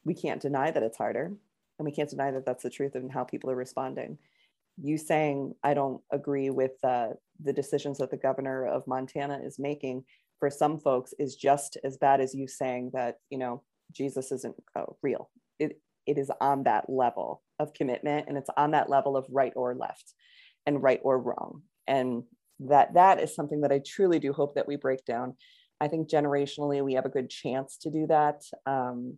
we 0.03 0.13
can't 0.13 0.41
deny 0.41 0.71
that 0.71 0.83
it's 0.83 0.97
harder. 0.97 1.31
And 1.77 1.85
we 1.85 1.91
can't 1.91 2.09
deny 2.09 2.31
that 2.31 2.45
that's 2.45 2.63
the 2.63 2.69
truth 2.69 2.95
and 2.95 3.11
how 3.11 3.23
people 3.25 3.51
are 3.51 3.55
responding. 3.55 4.17
You 4.81 4.97
saying, 4.97 5.53
I 5.63 5.73
don't 5.73 6.01
agree 6.11 6.49
with 6.49 6.73
uh, 6.83 7.09
the 7.43 7.53
decisions 7.53 7.97
that 7.99 8.11
the 8.11 8.17
governor 8.17 8.65
of 8.65 8.87
Montana 8.87 9.39
is 9.43 9.57
making 9.59 10.03
for 10.39 10.49
some 10.49 10.79
folks 10.79 11.13
is 11.17 11.35
just 11.35 11.77
as 11.83 11.97
bad 11.97 12.19
as 12.19 12.35
you 12.35 12.47
saying 12.47 12.91
that, 12.93 13.19
you 13.29 13.37
know, 13.37 13.63
Jesus 13.91 14.31
isn't 14.31 14.55
uh, 14.75 14.83
real. 15.01 15.29
It, 15.59 15.79
it 16.05 16.17
is 16.17 16.31
on 16.41 16.63
that 16.63 16.89
level 16.89 17.41
of 17.59 17.73
commitment 17.73 18.27
and 18.27 18.37
it's 18.37 18.49
on 18.57 18.71
that 18.71 18.89
level 18.89 19.15
of 19.17 19.25
right 19.29 19.53
or 19.55 19.75
left 19.75 20.13
and 20.65 20.81
right 20.81 20.99
or 21.03 21.19
wrong 21.19 21.61
and 21.87 22.23
that 22.59 22.93
that 22.93 23.21
is 23.21 23.35
something 23.35 23.61
that 23.61 23.71
i 23.71 23.81
truly 23.85 24.19
do 24.19 24.33
hope 24.33 24.55
that 24.55 24.67
we 24.67 24.75
break 24.75 25.03
down 25.05 25.35
i 25.81 25.87
think 25.87 26.09
generationally 26.09 26.83
we 26.83 26.93
have 26.93 27.05
a 27.05 27.09
good 27.09 27.29
chance 27.29 27.77
to 27.77 27.89
do 27.89 28.07
that 28.07 28.41
um, 28.65 29.17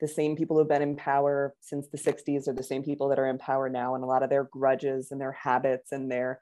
the 0.00 0.08
same 0.08 0.36
people 0.36 0.56
who've 0.58 0.68
been 0.68 0.82
in 0.82 0.96
power 0.96 1.54
since 1.60 1.88
the 1.88 1.98
60s 1.98 2.48
are 2.48 2.52
the 2.52 2.62
same 2.62 2.82
people 2.82 3.08
that 3.08 3.18
are 3.18 3.28
in 3.28 3.38
power 3.38 3.68
now 3.68 3.94
and 3.94 4.04
a 4.04 4.06
lot 4.06 4.22
of 4.22 4.30
their 4.30 4.44
grudges 4.44 5.10
and 5.10 5.20
their 5.20 5.32
habits 5.32 5.92
and 5.92 6.10
their 6.10 6.40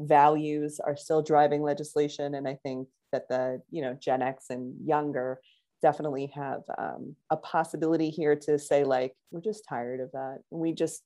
values 0.00 0.80
are 0.84 0.96
still 0.96 1.22
driving 1.22 1.62
legislation 1.62 2.34
and 2.34 2.46
i 2.46 2.58
think 2.62 2.88
that 3.12 3.28
the 3.28 3.62
you 3.70 3.80
know 3.80 3.96
gen 4.00 4.22
x 4.22 4.46
and 4.50 4.74
younger 4.84 5.40
definitely 5.82 6.32
have 6.34 6.62
um, 6.78 7.14
a 7.30 7.36
possibility 7.36 8.10
here 8.10 8.34
to 8.34 8.58
say 8.58 8.84
like 8.84 9.14
we're 9.30 9.40
just 9.40 9.64
tired 9.68 10.00
of 10.00 10.10
that. 10.12 10.38
We 10.50 10.72
just 10.72 11.02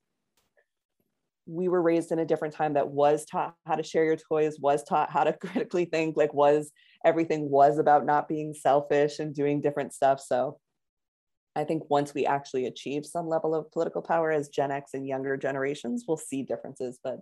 we 1.46 1.68
were 1.68 1.82
raised 1.82 2.12
in 2.12 2.20
a 2.20 2.24
different 2.24 2.54
time 2.54 2.74
that 2.74 2.88
was 2.88 3.24
taught 3.24 3.54
how 3.66 3.74
to 3.74 3.82
share 3.82 4.04
your 4.04 4.16
toys 4.16 4.56
was 4.60 4.84
taught 4.84 5.10
how 5.10 5.24
to 5.24 5.32
critically 5.40 5.84
think 5.84 6.16
like 6.16 6.32
was 6.32 6.70
everything 7.04 7.50
was 7.50 7.78
about 7.78 8.06
not 8.06 8.28
being 8.28 8.54
selfish 8.54 9.18
and 9.18 9.34
doing 9.34 9.60
different 9.60 9.92
stuff. 9.92 10.20
So 10.20 10.58
i 11.56 11.64
think 11.64 11.82
once 11.88 12.14
we 12.14 12.26
actually 12.26 12.66
achieve 12.66 13.04
some 13.04 13.28
level 13.28 13.54
of 13.54 13.70
political 13.72 14.02
power 14.02 14.30
as 14.30 14.48
gen 14.48 14.70
x 14.70 14.94
and 14.94 15.06
younger 15.06 15.36
generations 15.36 16.04
we'll 16.06 16.16
see 16.16 16.42
differences 16.42 16.98
but 17.02 17.20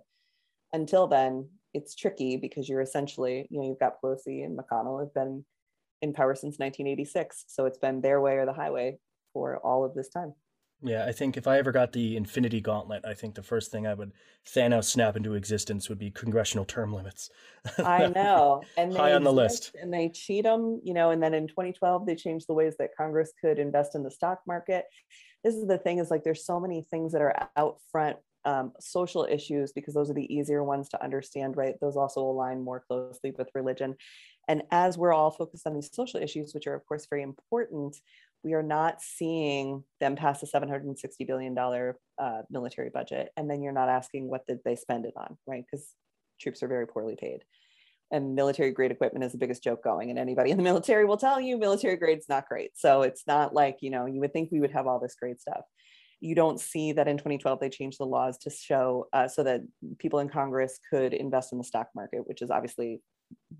until 0.73 1.07
then 1.07 1.47
it's 1.73 1.95
tricky 1.95 2.37
because 2.37 2.67
you're 2.67 2.81
essentially 2.81 3.47
you 3.49 3.59
know 3.59 3.67
you've 3.67 3.79
got 3.79 4.01
pelosi 4.01 4.43
and 4.43 4.57
mcconnell 4.57 4.99
have 4.99 5.13
been 5.13 5.43
in 6.01 6.13
power 6.13 6.35
since 6.35 6.59
1986. 6.59 7.45
So 7.47 7.65
it's 7.65 7.77
been 7.77 8.01
their 8.01 8.21
way 8.21 8.37
or 8.37 8.45
the 8.45 8.53
highway 8.53 8.97
for 9.33 9.57
all 9.57 9.83
of 9.83 9.93
this 9.93 10.09
time. 10.09 10.33
Yeah, 10.81 11.05
I 11.05 11.11
think 11.11 11.35
if 11.35 11.45
I 11.45 11.57
ever 11.57 11.73
got 11.73 11.91
the 11.91 12.15
Infinity 12.15 12.61
Gauntlet, 12.61 13.03
I 13.05 13.13
think 13.13 13.35
the 13.35 13.43
first 13.43 13.69
thing 13.69 13.85
I 13.85 13.93
would 13.93 14.13
Thanos 14.47 14.85
snap 14.85 15.17
into 15.17 15.33
existence 15.33 15.89
would 15.89 15.99
be 15.99 16.09
congressional 16.09 16.63
term 16.63 16.93
limits. 16.93 17.29
I 17.77 18.07
know, 18.07 18.63
and 18.77 18.95
high 18.95 19.13
on 19.13 19.23
the 19.23 19.33
list, 19.33 19.75
and 19.79 19.93
they 19.93 20.07
cheat 20.09 20.45
them, 20.45 20.79
you 20.83 20.93
know. 20.93 21.11
And 21.11 21.21
then 21.21 21.33
in 21.33 21.47
2012, 21.47 22.05
they 22.05 22.15
changed 22.15 22.47
the 22.47 22.53
ways 22.53 22.75
that 22.79 22.95
Congress 22.95 23.33
could 23.41 23.59
invest 23.59 23.93
in 23.95 24.03
the 24.03 24.11
stock 24.11 24.39
market. 24.47 24.85
This 25.43 25.55
is 25.55 25.67
the 25.67 25.77
thing: 25.77 25.97
is 25.97 26.09
like 26.09 26.23
there's 26.23 26.45
so 26.45 26.61
many 26.61 26.81
things 26.89 27.11
that 27.11 27.21
are 27.21 27.49
out 27.57 27.79
front 27.91 28.17
um, 28.45 28.71
social 28.79 29.27
issues 29.29 29.71
because 29.73 29.93
those 29.93 30.09
are 30.09 30.13
the 30.13 30.33
easier 30.33 30.63
ones 30.63 30.89
to 30.89 31.03
understand, 31.03 31.57
right? 31.57 31.75
Those 31.81 31.97
also 31.97 32.21
align 32.21 32.63
more 32.63 32.79
closely 32.79 33.31
with 33.37 33.49
religion. 33.53 33.95
And 34.47 34.63
as 34.71 34.97
we're 34.97 35.13
all 35.13 35.31
focused 35.31 35.67
on 35.67 35.75
these 35.75 35.93
social 35.93 36.19
issues, 36.19 36.53
which 36.53 36.65
are, 36.65 36.73
of 36.73 36.85
course, 36.85 37.05
very 37.09 37.21
important, 37.21 37.97
we 38.43 38.53
are 38.53 38.63
not 38.63 39.01
seeing 39.01 39.83
them 39.99 40.15
pass 40.15 40.41
a 40.43 40.45
$760 40.45 40.95
billion 41.27 41.57
uh, 41.57 42.41
military 42.49 42.89
budget. 42.89 43.29
And 43.35 43.49
then 43.49 43.61
you're 43.61 43.73
not 43.73 43.89
asking 43.89 44.29
what 44.29 44.45
did 44.47 44.59
they 44.63 44.75
spend 44.75 45.05
it 45.05 45.13
on, 45.17 45.37
right? 45.45 45.63
Because 45.69 45.87
troops 46.39 46.63
are 46.63 46.67
very 46.67 46.87
poorly 46.87 47.15
paid. 47.19 47.43
And 48.11 48.33
military 48.33 48.71
grade 48.71 48.91
equipment 48.91 49.23
is 49.23 49.33
the 49.33 49.37
biggest 49.37 49.63
joke 49.63 49.83
going. 49.83 50.09
And 50.09 50.17
anybody 50.17 50.51
in 50.51 50.57
the 50.57 50.63
military 50.63 51.05
will 51.05 51.17
tell 51.17 51.39
you 51.39 51.57
military 51.57 51.97
grade's 51.97 52.29
not 52.29 52.47
great. 52.47 52.71
So 52.75 53.03
it's 53.03 53.23
not 53.27 53.53
like, 53.53 53.77
you 53.81 53.91
know, 53.91 54.05
you 54.05 54.19
would 54.21 54.33
think 54.33 54.49
we 54.51 54.61
would 54.61 54.71
have 54.71 54.87
all 54.87 54.99
this 54.99 55.15
great 55.19 55.39
stuff 55.39 55.61
you 56.21 56.35
don't 56.35 56.59
see 56.59 56.91
that 56.91 57.07
in 57.07 57.17
2012 57.17 57.59
they 57.59 57.69
changed 57.69 57.99
the 57.99 58.05
laws 58.05 58.37
to 58.39 58.49
show 58.49 59.07
uh, 59.13 59.27
so 59.27 59.43
that 59.43 59.61
people 59.99 60.19
in 60.19 60.29
Congress 60.29 60.79
could 60.89 61.13
invest 61.13 61.53
in 61.53 61.57
the 61.57 61.63
stock 61.63 61.87
market, 61.95 62.27
which 62.27 62.41
is 62.41 62.51
obviously 62.51 63.01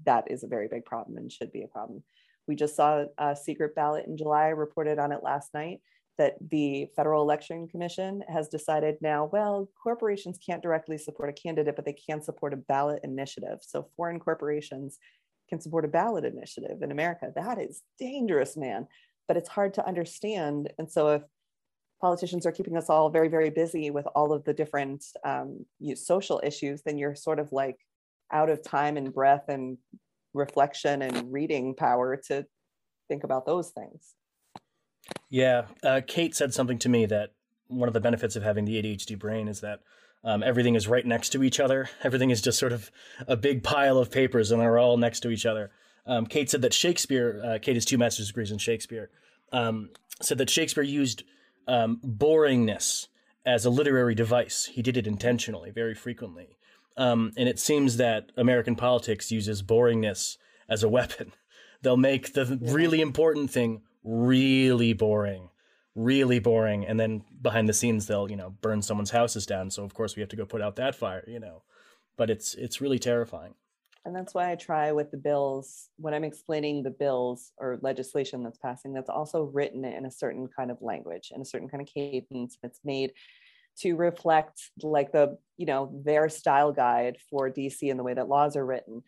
that 0.05 0.29
is 0.29 0.43
a 0.43 0.47
very 0.47 0.67
big 0.67 0.85
problem 0.85 1.17
and 1.17 1.31
should 1.31 1.51
be 1.51 1.63
a 1.63 1.67
problem. 1.67 2.03
We 2.47 2.55
just 2.55 2.75
saw 2.75 3.05
a 3.17 3.35
secret 3.35 3.75
ballot 3.75 4.05
in 4.07 4.17
July, 4.17 4.47
reported 4.47 4.99
on 4.99 5.11
it 5.11 5.23
last 5.23 5.53
night, 5.53 5.81
that 6.17 6.35
the 6.49 6.87
Federal 6.95 7.21
Election 7.21 7.67
Commission 7.67 8.23
has 8.27 8.49
decided 8.49 8.97
now, 9.01 9.29
well, 9.31 9.69
corporations 9.81 10.37
can't 10.45 10.61
directly 10.61 10.97
support 10.97 11.29
a 11.29 11.33
candidate, 11.33 11.75
but 11.75 11.85
they 11.85 11.93
can 11.93 12.21
support 12.21 12.53
a 12.53 12.57
ballot 12.57 12.99
initiative. 13.03 13.59
So 13.61 13.87
foreign 13.95 14.19
corporations 14.19 14.99
can 15.47 15.61
support 15.61 15.85
a 15.85 15.87
ballot 15.87 16.25
initiative 16.25 16.81
in 16.81 16.91
America. 16.91 17.31
That 17.35 17.59
is 17.59 17.81
dangerous, 17.97 18.57
man. 18.57 18.87
But 19.27 19.37
it's 19.37 19.49
hard 19.49 19.75
to 19.75 19.87
understand. 19.87 20.73
And 20.77 20.91
so 20.91 21.09
if 21.09 21.21
politicians 22.01 22.45
are 22.45 22.51
keeping 22.51 22.77
us 22.77 22.89
all 22.89 23.09
very, 23.09 23.27
very 23.29 23.49
busy 23.49 23.89
with 23.89 24.07
all 24.15 24.33
of 24.33 24.43
the 24.43 24.53
different 24.53 25.05
um, 25.23 25.65
social 25.95 26.41
issues, 26.43 26.81
then 26.81 26.97
you're 26.97 27.15
sort 27.15 27.39
of 27.39 27.51
like 27.51 27.77
out 28.31 28.49
of 28.49 28.63
time 28.63 28.97
and 28.97 29.13
breath 29.13 29.45
and 29.47 29.77
reflection 30.33 31.01
and 31.01 31.31
reading 31.31 31.75
power 31.75 32.19
to 32.27 32.45
think 33.07 33.23
about 33.23 33.45
those 33.45 33.71
things. 33.71 34.15
Yeah, 35.29 35.65
uh, 35.83 36.01
Kate 36.05 36.35
said 36.35 36.53
something 36.53 36.79
to 36.79 36.89
me 36.89 37.05
that 37.07 37.31
one 37.67 37.87
of 37.87 37.93
the 37.93 37.99
benefits 37.99 38.35
of 38.35 38.43
having 38.43 38.65
the 38.65 38.81
ADHD 38.81 39.17
brain 39.17 39.47
is 39.47 39.61
that 39.61 39.79
um, 40.23 40.43
everything 40.43 40.75
is 40.75 40.87
right 40.87 41.05
next 41.05 41.29
to 41.29 41.43
each 41.43 41.59
other. 41.59 41.89
Everything 42.03 42.29
is 42.29 42.41
just 42.41 42.59
sort 42.59 42.73
of 42.73 42.91
a 43.27 43.37
big 43.37 43.63
pile 43.63 43.97
of 43.97 44.11
papers, 44.11 44.51
and 44.51 44.61
they're 44.61 44.77
all 44.77 44.97
next 44.97 45.21
to 45.21 45.29
each 45.29 45.45
other. 45.45 45.71
Um, 46.05 46.25
Kate 46.25 46.49
said 46.49 46.61
that 46.63 46.73
Shakespeare, 46.73 47.41
uh, 47.43 47.59
Kate 47.61 47.75
has 47.75 47.85
two 47.85 47.97
master's 47.97 48.27
degrees 48.27 48.51
in 48.51 48.57
Shakespeare, 48.57 49.09
um, 49.51 49.91
said 50.21 50.37
that 50.39 50.49
Shakespeare 50.49 50.83
used 50.83 51.23
um, 51.67 52.01
boringness 52.05 53.07
as 53.45 53.65
a 53.65 53.69
literary 53.69 54.15
device. 54.15 54.65
He 54.65 54.81
did 54.81 54.97
it 54.97 55.07
intentionally, 55.07 55.71
very 55.71 55.95
frequently. 55.95 56.57
Um, 56.97 57.31
and 57.37 57.47
it 57.47 57.59
seems 57.59 57.97
that 57.97 58.31
American 58.35 58.75
politics 58.75 59.31
uses 59.31 59.63
boringness 59.63 60.37
as 60.67 60.83
a 60.83 60.89
weapon. 60.89 61.33
They'll 61.81 61.97
make 61.97 62.33
the 62.33 62.59
really 62.61 62.99
important 62.99 63.51
thing 63.51 63.81
really 64.03 64.93
boring, 64.93 65.49
really 65.95 66.39
boring, 66.39 66.85
and 66.85 66.99
then 66.99 67.23
behind 67.41 67.69
the 67.69 67.73
scenes 67.73 68.05
they'll 68.05 68.29
you 68.29 68.35
know 68.35 68.49
burn 68.61 68.81
someone's 68.81 69.11
houses 69.11 69.45
down. 69.45 69.71
So 69.71 69.85
of 69.85 69.93
course 69.93 70.15
we 70.15 70.21
have 70.21 70.29
to 70.29 70.35
go 70.35 70.45
put 70.45 70.61
out 70.61 70.75
that 70.75 70.95
fire, 70.95 71.23
you 71.25 71.39
know. 71.39 71.63
But 72.17 72.29
it's 72.29 72.53
it's 72.55 72.81
really 72.81 72.99
terrifying. 72.99 73.55
And 74.05 74.15
that's 74.15 74.33
why 74.33 74.51
I 74.51 74.55
try 74.55 74.91
with 74.91 75.11
the 75.11 75.17
bills 75.17 75.89
when 75.97 76.13
I'm 76.13 76.23
explaining 76.23 76.83
the 76.83 76.89
bills 76.89 77.51
or 77.57 77.79
legislation 77.81 78.43
that's 78.43 78.57
passing. 78.57 78.93
That's 78.93 79.09
also 79.09 79.43
written 79.43 79.83
in 79.85 80.05
a 80.05 80.11
certain 80.11 80.47
kind 80.47 80.71
of 80.71 80.81
language 80.81 81.31
and 81.33 81.41
a 81.41 81.45
certain 81.45 81.67
kind 81.67 81.81
of 81.81 81.87
cadence. 81.87 82.57
It's 82.63 82.79
made 82.83 83.11
to 83.81 83.95
reflect 83.95 84.61
like 84.81 85.11
the 85.11 85.37
you 85.57 85.65
know 85.65 85.91
their 86.05 86.29
style 86.29 86.71
guide 86.71 87.17
for 87.29 87.49
dc 87.49 87.77
and 87.81 87.99
the 87.99 88.03
way 88.03 88.13
that 88.13 88.27
laws 88.27 88.55
are 88.55 88.65
written 88.65 89.01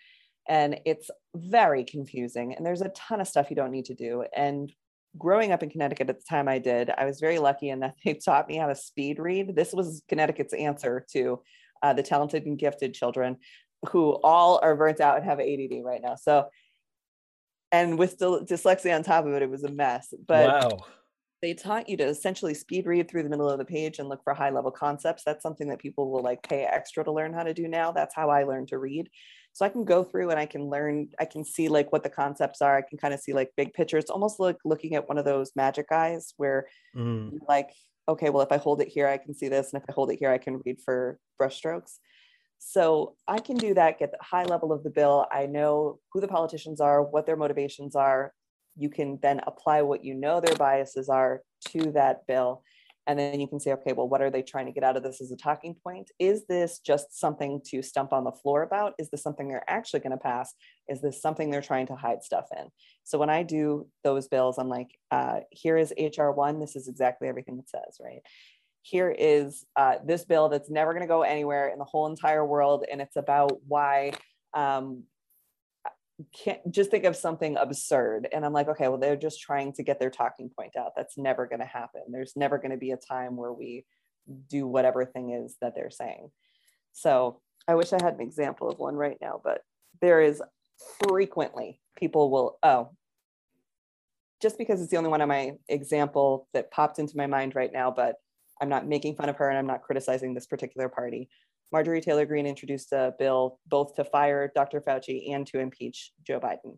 and 0.47 0.79
it's 0.85 1.09
very 1.35 1.83
confusing 1.83 2.55
and 2.55 2.65
there's 2.65 2.81
a 2.81 2.89
ton 2.89 3.21
of 3.21 3.27
stuff 3.27 3.49
you 3.49 3.55
don't 3.55 3.71
need 3.71 3.85
to 3.85 3.95
do 3.95 4.23
and 4.35 4.71
growing 5.17 5.51
up 5.51 5.61
in 5.61 5.69
connecticut 5.69 6.09
at 6.09 6.17
the 6.17 6.25
time 6.29 6.47
i 6.47 6.57
did 6.57 6.89
i 6.97 7.05
was 7.05 7.19
very 7.19 7.39
lucky 7.39 7.69
in 7.69 7.79
that 7.79 7.95
they 8.05 8.13
taught 8.13 8.47
me 8.47 8.57
how 8.57 8.67
to 8.67 8.75
speed 8.75 9.19
read 9.19 9.55
this 9.55 9.73
was 9.73 10.03
connecticut's 10.07 10.53
answer 10.53 11.05
to 11.11 11.41
uh, 11.83 11.93
the 11.93 12.03
talented 12.03 12.45
and 12.45 12.59
gifted 12.59 12.93
children 12.93 13.37
who 13.89 14.11
all 14.23 14.59
are 14.61 14.75
burnt 14.75 15.01
out 15.01 15.17
and 15.17 15.25
have 15.25 15.39
add 15.39 15.83
right 15.83 16.01
now 16.01 16.15
so 16.15 16.47
and 17.71 17.97
with 17.97 18.17
dyslexia 18.19 18.95
on 18.95 19.03
top 19.03 19.25
of 19.25 19.33
it, 19.33 19.41
it 19.41 19.49
was 19.49 19.63
a 19.63 19.71
mess. 19.71 20.13
But 20.27 20.47
wow. 20.47 20.79
They 21.41 21.53
taught 21.53 21.89
you 21.89 21.97
to 21.97 22.03
essentially 22.05 22.53
speed 22.53 22.85
read 22.85 23.09
through 23.09 23.23
the 23.23 23.29
middle 23.29 23.49
of 23.49 23.57
the 23.57 23.65
page 23.65 23.97
and 23.97 24.07
look 24.07 24.23
for 24.23 24.33
high 24.33 24.51
level 24.51 24.69
concepts. 24.71 25.23
That's 25.23 25.41
something 25.41 25.67
that 25.69 25.79
people 25.79 26.11
will 26.11 26.21
like 26.21 26.43
pay 26.43 26.63
extra 26.63 27.03
to 27.03 27.11
learn 27.11 27.33
how 27.33 27.43
to 27.43 27.53
do 27.53 27.67
now. 27.67 27.91
That's 27.91 28.13
how 28.13 28.29
I 28.29 28.43
learned 28.43 28.67
to 28.69 28.77
read. 28.77 29.09
So 29.53 29.65
I 29.65 29.69
can 29.69 29.83
go 29.83 30.03
through 30.03 30.29
and 30.29 30.39
I 30.39 30.45
can 30.45 30.69
learn, 30.69 31.09
I 31.19 31.25
can 31.25 31.43
see 31.43 31.67
like 31.67 31.91
what 31.91 32.03
the 32.03 32.09
concepts 32.09 32.61
are. 32.61 32.77
I 32.77 32.83
can 32.83 32.97
kind 32.97 33.13
of 33.13 33.19
see 33.19 33.33
like 33.33 33.51
big 33.57 33.73
pictures, 33.73 34.03
It's 34.03 34.11
almost 34.11 34.39
like 34.39 34.57
looking 34.63 34.95
at 34.95 35.09
one 35.09 35.17
of 35.17 35.25
those 35.25 35.51
magic 35.55 35.87
eyes 35.91 36.33
where 36.37 36.67
Mm. 36.95 37.39
like, 37.47 37.69
okay, 38.07 38.29
well, 38.29 38.43
if 38.43 38.51
I 38.51 38.57
hold 38.57 38.81
it 38.81 38.87
here, 38.87 39.07
I 39.07 39.17
can 39.17 39.33
see 39.33 39.47
this. 39.47 39.73
And 39.73 39.81
if 39.81 39.89
I 39.89 39.93
hold 39.93 40.11
it 40.11 40.19
here, 40.19 40.29
I 40.29 40.37
can 40.37 40.61
read 40.65 40.79
for 40.81 41.19
brushstrokes. 41.41 41.97
So 42.59 43.15
I 43.27 43.39
can 43.39 43.57
do 43.57 43.73
that, 43.73 43.97
get 43.97 44.11
the 44.11 44.17
high 44.21 44.43
level 44.43 44.71
of 44.71 44.83
the 44.83 44.89
bill. 44.91 45.25
I 45.31 45.47
know 45.47 45.99
who 46.13 46.21
the 46.21 46.27
politicians 46.27 46.79
are, 46.79 47.01
what 47.01 47.25
their 47.25 47.35
motivations 47.35 47.95
are. 47.95 48.33
You 48.75 48.89
can 48.89 49.19
then 49.21 49.41
apply 49.45 49.81
what 49.81 50.03
you 50.03 50.13
know 50.13 50.39
their 50.39 50.55
biases 50.55 51.09
are 51.09 51.41
to 51.69 51.91
that 51.91 52.25
bill. 52.27 52.63
And 53.07 53.17
then 53.17 53.39
you 53.39 53.47
can 53.47 53.59
say, 53.59 53.73
okay, 53.73 53.93
well, 53.93 54.07
what 54.07 54.21
are 54.21 54.29
they 54.29 54.43
trying 54.43 54.67
to 54.67 54.71
get 54.71 54.83
out 54.83 54.95
of 54.95 55.03
this 55.03 55.21
as 55.21 55.31
a 55.31 55.35
talking 55.35 55.75
point? 55.83 56.11
Is 56.19 56.45
this 56.45 56.79
just 56.79 57.19
something 57.19 57.59
to 57.65 57.81
stump 57.81 58.13
on 58.13 58.23
the 58.23 58.31
floor 58.31 58.61
about? 58.61 58.93
Is 58.99 59.09
this 59.09 59.23
something 59.23 59.47
they're 59.47 59.69
actually 59.69 60.01
going 60.01 60.11
to 60.11 60.17
pass? 60.17 60.53
Is 60.87 61.01
this 61.01 61.19
something 61.19 61.49
they're 61.49 61.61
trying 61.61 61.87
to 61.87 61.95
hide 61.95 62.23
stuff 62.23 62.45
in? 62.55 62.67
So 63.03 63.17
when 63.17 63.29
I 63.29 63.41
do 63.41 63.87
those 64.03 64.27
bills, 64.27 64.59
I'm 64.59 64.69
like, 64.69 64.89
uh, 65.09 65.39
here 65.49 65.77
is 65.77 65.93
HR1. 65.99 66.59
This 66.59 66.75
is 66.75 66.87
exactly 66.87 67.27
everything 67.27 67.57
it 67.57 67.69
says, 67.69 67.97
right? 67.99 68.21
Here 68.83 69.09
is 69.11 69.65
uh, 69.75 69.95
this 70.05 70.23
bill 70.23 70.49
that's 70.49 70.69
never 70.69 70.93
going 70.93 71.03
to 71.03 71.07
go 71.07 71.23
anywhere 71.23 71.69
in 71.69 71.79
the 71.79 71.85
whole 71.85 72.07
entire 72.07 72.45
world. 72.45 72.85
And 72.89 73.01
it's 73.01 73.15
about 73.15 73.59
why 73.67 74.13
um, 74.53 75.03
can't 76.33 76.59
just 76.71 76.91
think 76.91 77.05
of 77.05 77.15
something 77.15 77.55
absurd 77.57 78.27
and 78.33 78.45
i'm 78.45 78.53
like 78.53 78.67
okay 78.67 78.87
well 78.87 78.97
they're 78.97 79.15
just 79.15 79.39
trying 79.39 79.71
to 79.71 79.83
get 79.83 79.99
their 79.99 80.09
talking 80.09 80.49
point 80.49 80.75
out 80.75 80.91
that's 80.95 81.17
never 81.17 81.45
going 81.45 81.59
to 81.59 81.65
happen 81.65 82.01
there's 82.09 82.33
never 82.35 82.57
going 82.57 82.71
to 82.71 82.77
be 82.77 82.91
a 82.91 82.97
time 82.97 83.35
where 83.35 83.53
we 83.53 83.85
do 84.49 84.67
whatever 84.67 85.05
thing 85.05 85.31
is 85.31 85.55
that 85.61 85.73
they're 85.75 85.89
saying. 85.89 86.29
So 86.93 87.41
i 87.67 87.75
wish 87.75 87.93
i 87.93 88.03
had 88.03 88.15
an 88.15 88.21
example 88.21 88.69
of 88.69 88.79
one 88.79 88.95
right 88.95 89.17
now 89.21 89.39
but 89.43 89.61
there 90.01 90.19
is 90.19 90.41
frequently 91.07 91.79
people 91.95 92.31
will 92.31 92.57
oh 92.63 92.89
just 94.41 94.57
because 94.57 94.81
it's 94.81 94.89
the 94.89 94.97
only 94.97 95.11
one 95.11 95.21
on 95.21 95.27
my 95.27 95.53
example 95.69 96.47
that 96.53 96.71
popped 96.71 96.97
into 96.97 97.15
my 97.15 97.27
mind 97.27 97.55
right 97.55 97.71
now 97.71 97.91
but 97.91 98.15
i'm 98.59 98.67
not 98.69 98.87
making 98.87 99.15
fun 99.15 99.29
of 99.29 99.37
her 99.37 99.47
and 99.47 99.59
i'm 99.59 99.67
not 99.67 99.83
criticizing 99.83 100.33
this 100.33 100.47
particular 100.47 100.89
party 100.89 101.29
Marjorie 101.71 102.01
Taylor 102.01 102.25
Greene 102.25 102.47
introduced 102.47 102.91
a 102.91 103.13
bill 103.17 103.59
both 103.67 103.95
to 103.95 104.03
fire 104.03 104.51
Dr. 104.53 104.81
Fauci 104.81 105.33
and 105.33 105.47
to 105.47 105.59
impeach 105.59 106.11
Joe 106.25 106.39
Biden. 106.39 106.77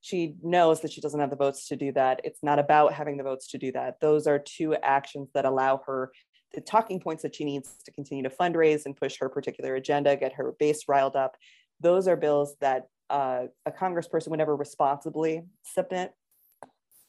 She 0.00 0.34
knows 0.42 0.80
that 0.80 0.92
she 0.92 1.00
doesn't 1.00 1.20
have 1.20 1.30
the 1.30 1.36
votes 1.36 1.68
to 1.68 1.76
do 1.76 1.92
that. 1.92 2.20
It's 2.24 2.42
not 2.42 2.58
about 2.58 2.92
having 2.92 3.16
the 3.16 3.22
votes 3.22 3.46
to 3.48 3.58
do 3.58 3.70
that. 3.72 4.00
Those 4.00 4.26
are 4.26 4.38
two 4.38 4.74
actions 4.74 5.28
that 5.34 5.44
allow 5.44 5.80
her 5.86 6.10
the 6.54 6.60
talking 6.60 7.00
points 7.00 7.22
that 7.22 7.34
she 7.34 7.44
needs 7.44 7.76
to 7.84 7.90
continue 7.92 8.22
to 8.22 8.30
fundraise 8.30 8.84
and 8.84 8.96
push 8.96 9.16
her 9.18 9.28
particular 9.28 9.74
agenda, 9.74 10.16
get 10.16 10.34
her 10.34 10.52
base 10.58 10.84
riled 10.88 11.16
up. 11.16 11.36
Those 11.80 12.06
are 12.08 12.16
bills 12.16 12.56
that 12.60 12.88
uh, 13.10 13.44
a 13.66 13.70
congressperson 13.70 14.28
would 14.28 14.38
never 14.38 14.56
responsibly 14.56 15.42
submit 15.62 16.12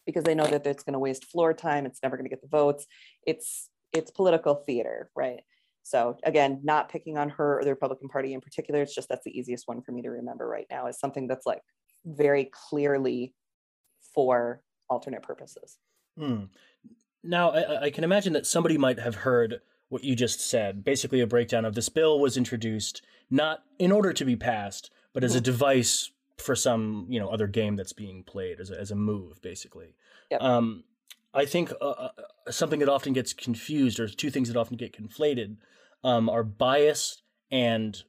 because 0.05 0.23
they 0.23 0.35
know 0.35 0.45
that 0.45 0.65
it's 0.65 0.83
going 0.83 0.93
to 0.93 0.99
waste 0.99 1.25
floor 1.25 1.53
time. 1.53 1.85
It's 1.85 2.01
never 2.03 2.17
going 2.17 2.25
to 2.25 2.29
get 2.29 2.41
the 2.41 2.47
votes. 2.47 2.85
It's 3.25 3.69
it's 3.91 4.09
political 4.09 4.55
theater, 4.55 5.11
right? 5.15 5.41
So 5.83 6.17
again, 6.23 6.59
not 6.63 6.89
picking 6.89 7.17
on 7.17 7.29
her 7.29 7.59
or 7.59 7.63
the 7.63 7.69
Republican 7.69 8.09
Party 8.09 8.33
in 8.33 8.41
particular. 8.41 8.81
It's 8.81 8.95
just 8.95 9.09
that's 9.09 9.23
the 9.25 9.37
easiest 9.37 9.67
one 9.67 9.81
for 9.81 9.91
me 9.91 10.01
to 10.01 10.09
remember 10.09 10.47
right 10.47 10.65
now 10.71 10.87
is 10.87 10.99
something 10.99 11.27
that's 11.27 11.45
like 11.45 11.61
very 12.05 12.49
clearly 12.69 13.33
for 14.15 14.61
alternate 14.89 15.21
purposes. 15.21 15.77
Hmm. 16.17 16.45
Now, 17.23 17.51
I, 17.51 17.83
I 17.83 17.89
can 17.89 18.03
imagine 18.03 18.33
that 18.33 18.45
somebody 18.45 18.77
might 18.77 18.99
have 18.99 19.15
heard 19.15 19.61
what 19.89 20.03
you 20.03 20.15
just 20.15 20.41
said, 20.41 20.83
basically 20.83 21.19
a 21.21 21.27
breakdown 21.27 21.65
of 21.65 21.75
this 21.75 21.89
bill 21.89 22.19
was 22.19 22.35
introduced 22.35 23.03
not 23.29 23.63
in 23.79 23.91
order 23.91 24.11
to 24.13 24.25
be 24.25 24.35
passed, 24.35 24.91
but 25.13 25.23
as 25.23 25.35
a 25.35 25.41
device 25.41 26.11
for 26.37 26.55
some, 26.55 27.05
you 27.09 27.19
know, 27.19 27.29
other 27.29 27.47
game 27.47 27.75
that's 27.75 27.93
being 27.93 28.23
played 28.23 28.59
as 28.59 28.71
a, 28.71 28.79
as 28.79 28.91
a 28.91 28.95
move, 28.95 29.41
basically. 29.41 29.95
Yep. 30.31 30.41
Um, 30.41 30.83
I 31.33 31.45
think 31.45 31.71
uh, 31.81 31.85
uh, 31.85 32.09
something 32.49 32.79
that 32.79 32.89
often 32.89 33.13
gets 33.13 33.33
confused, 33.33 33.99
or 33.99 34.07
two 34.07 34.29
things 34.29 34.47
that 34.49 34.57
often 34.57 34.77
get 34.77 34.95
conflated, 34.95 35.57
um, 36.03 36.29
are 36.29 36.43
bias 36.43 37.21
and 37.51 38.03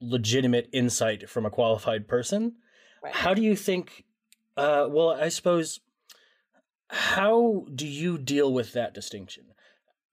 legitimate 0.00 0.68
insight 0.72 1.28
from 1.28 1.44
a 1.44 1.50
qualified 1.50 2.08
person. 2.08 2.54
Right. 3.02 3.14
How 3.14 3.34
do 3.34 3.42
you 3.42 3.56
think? 3.56 4.04
Uh, 4.56 4.86
well, 4.88 5.10
I 5.10 5.28
suppose. 5.28 5.80
How 6.92 7.66
do 7.72 7.86
you 7.86 8.18
deal 8.18 8.52
with 8.52 8.72
that 8.72 8.92
distinction? 8.92 9.44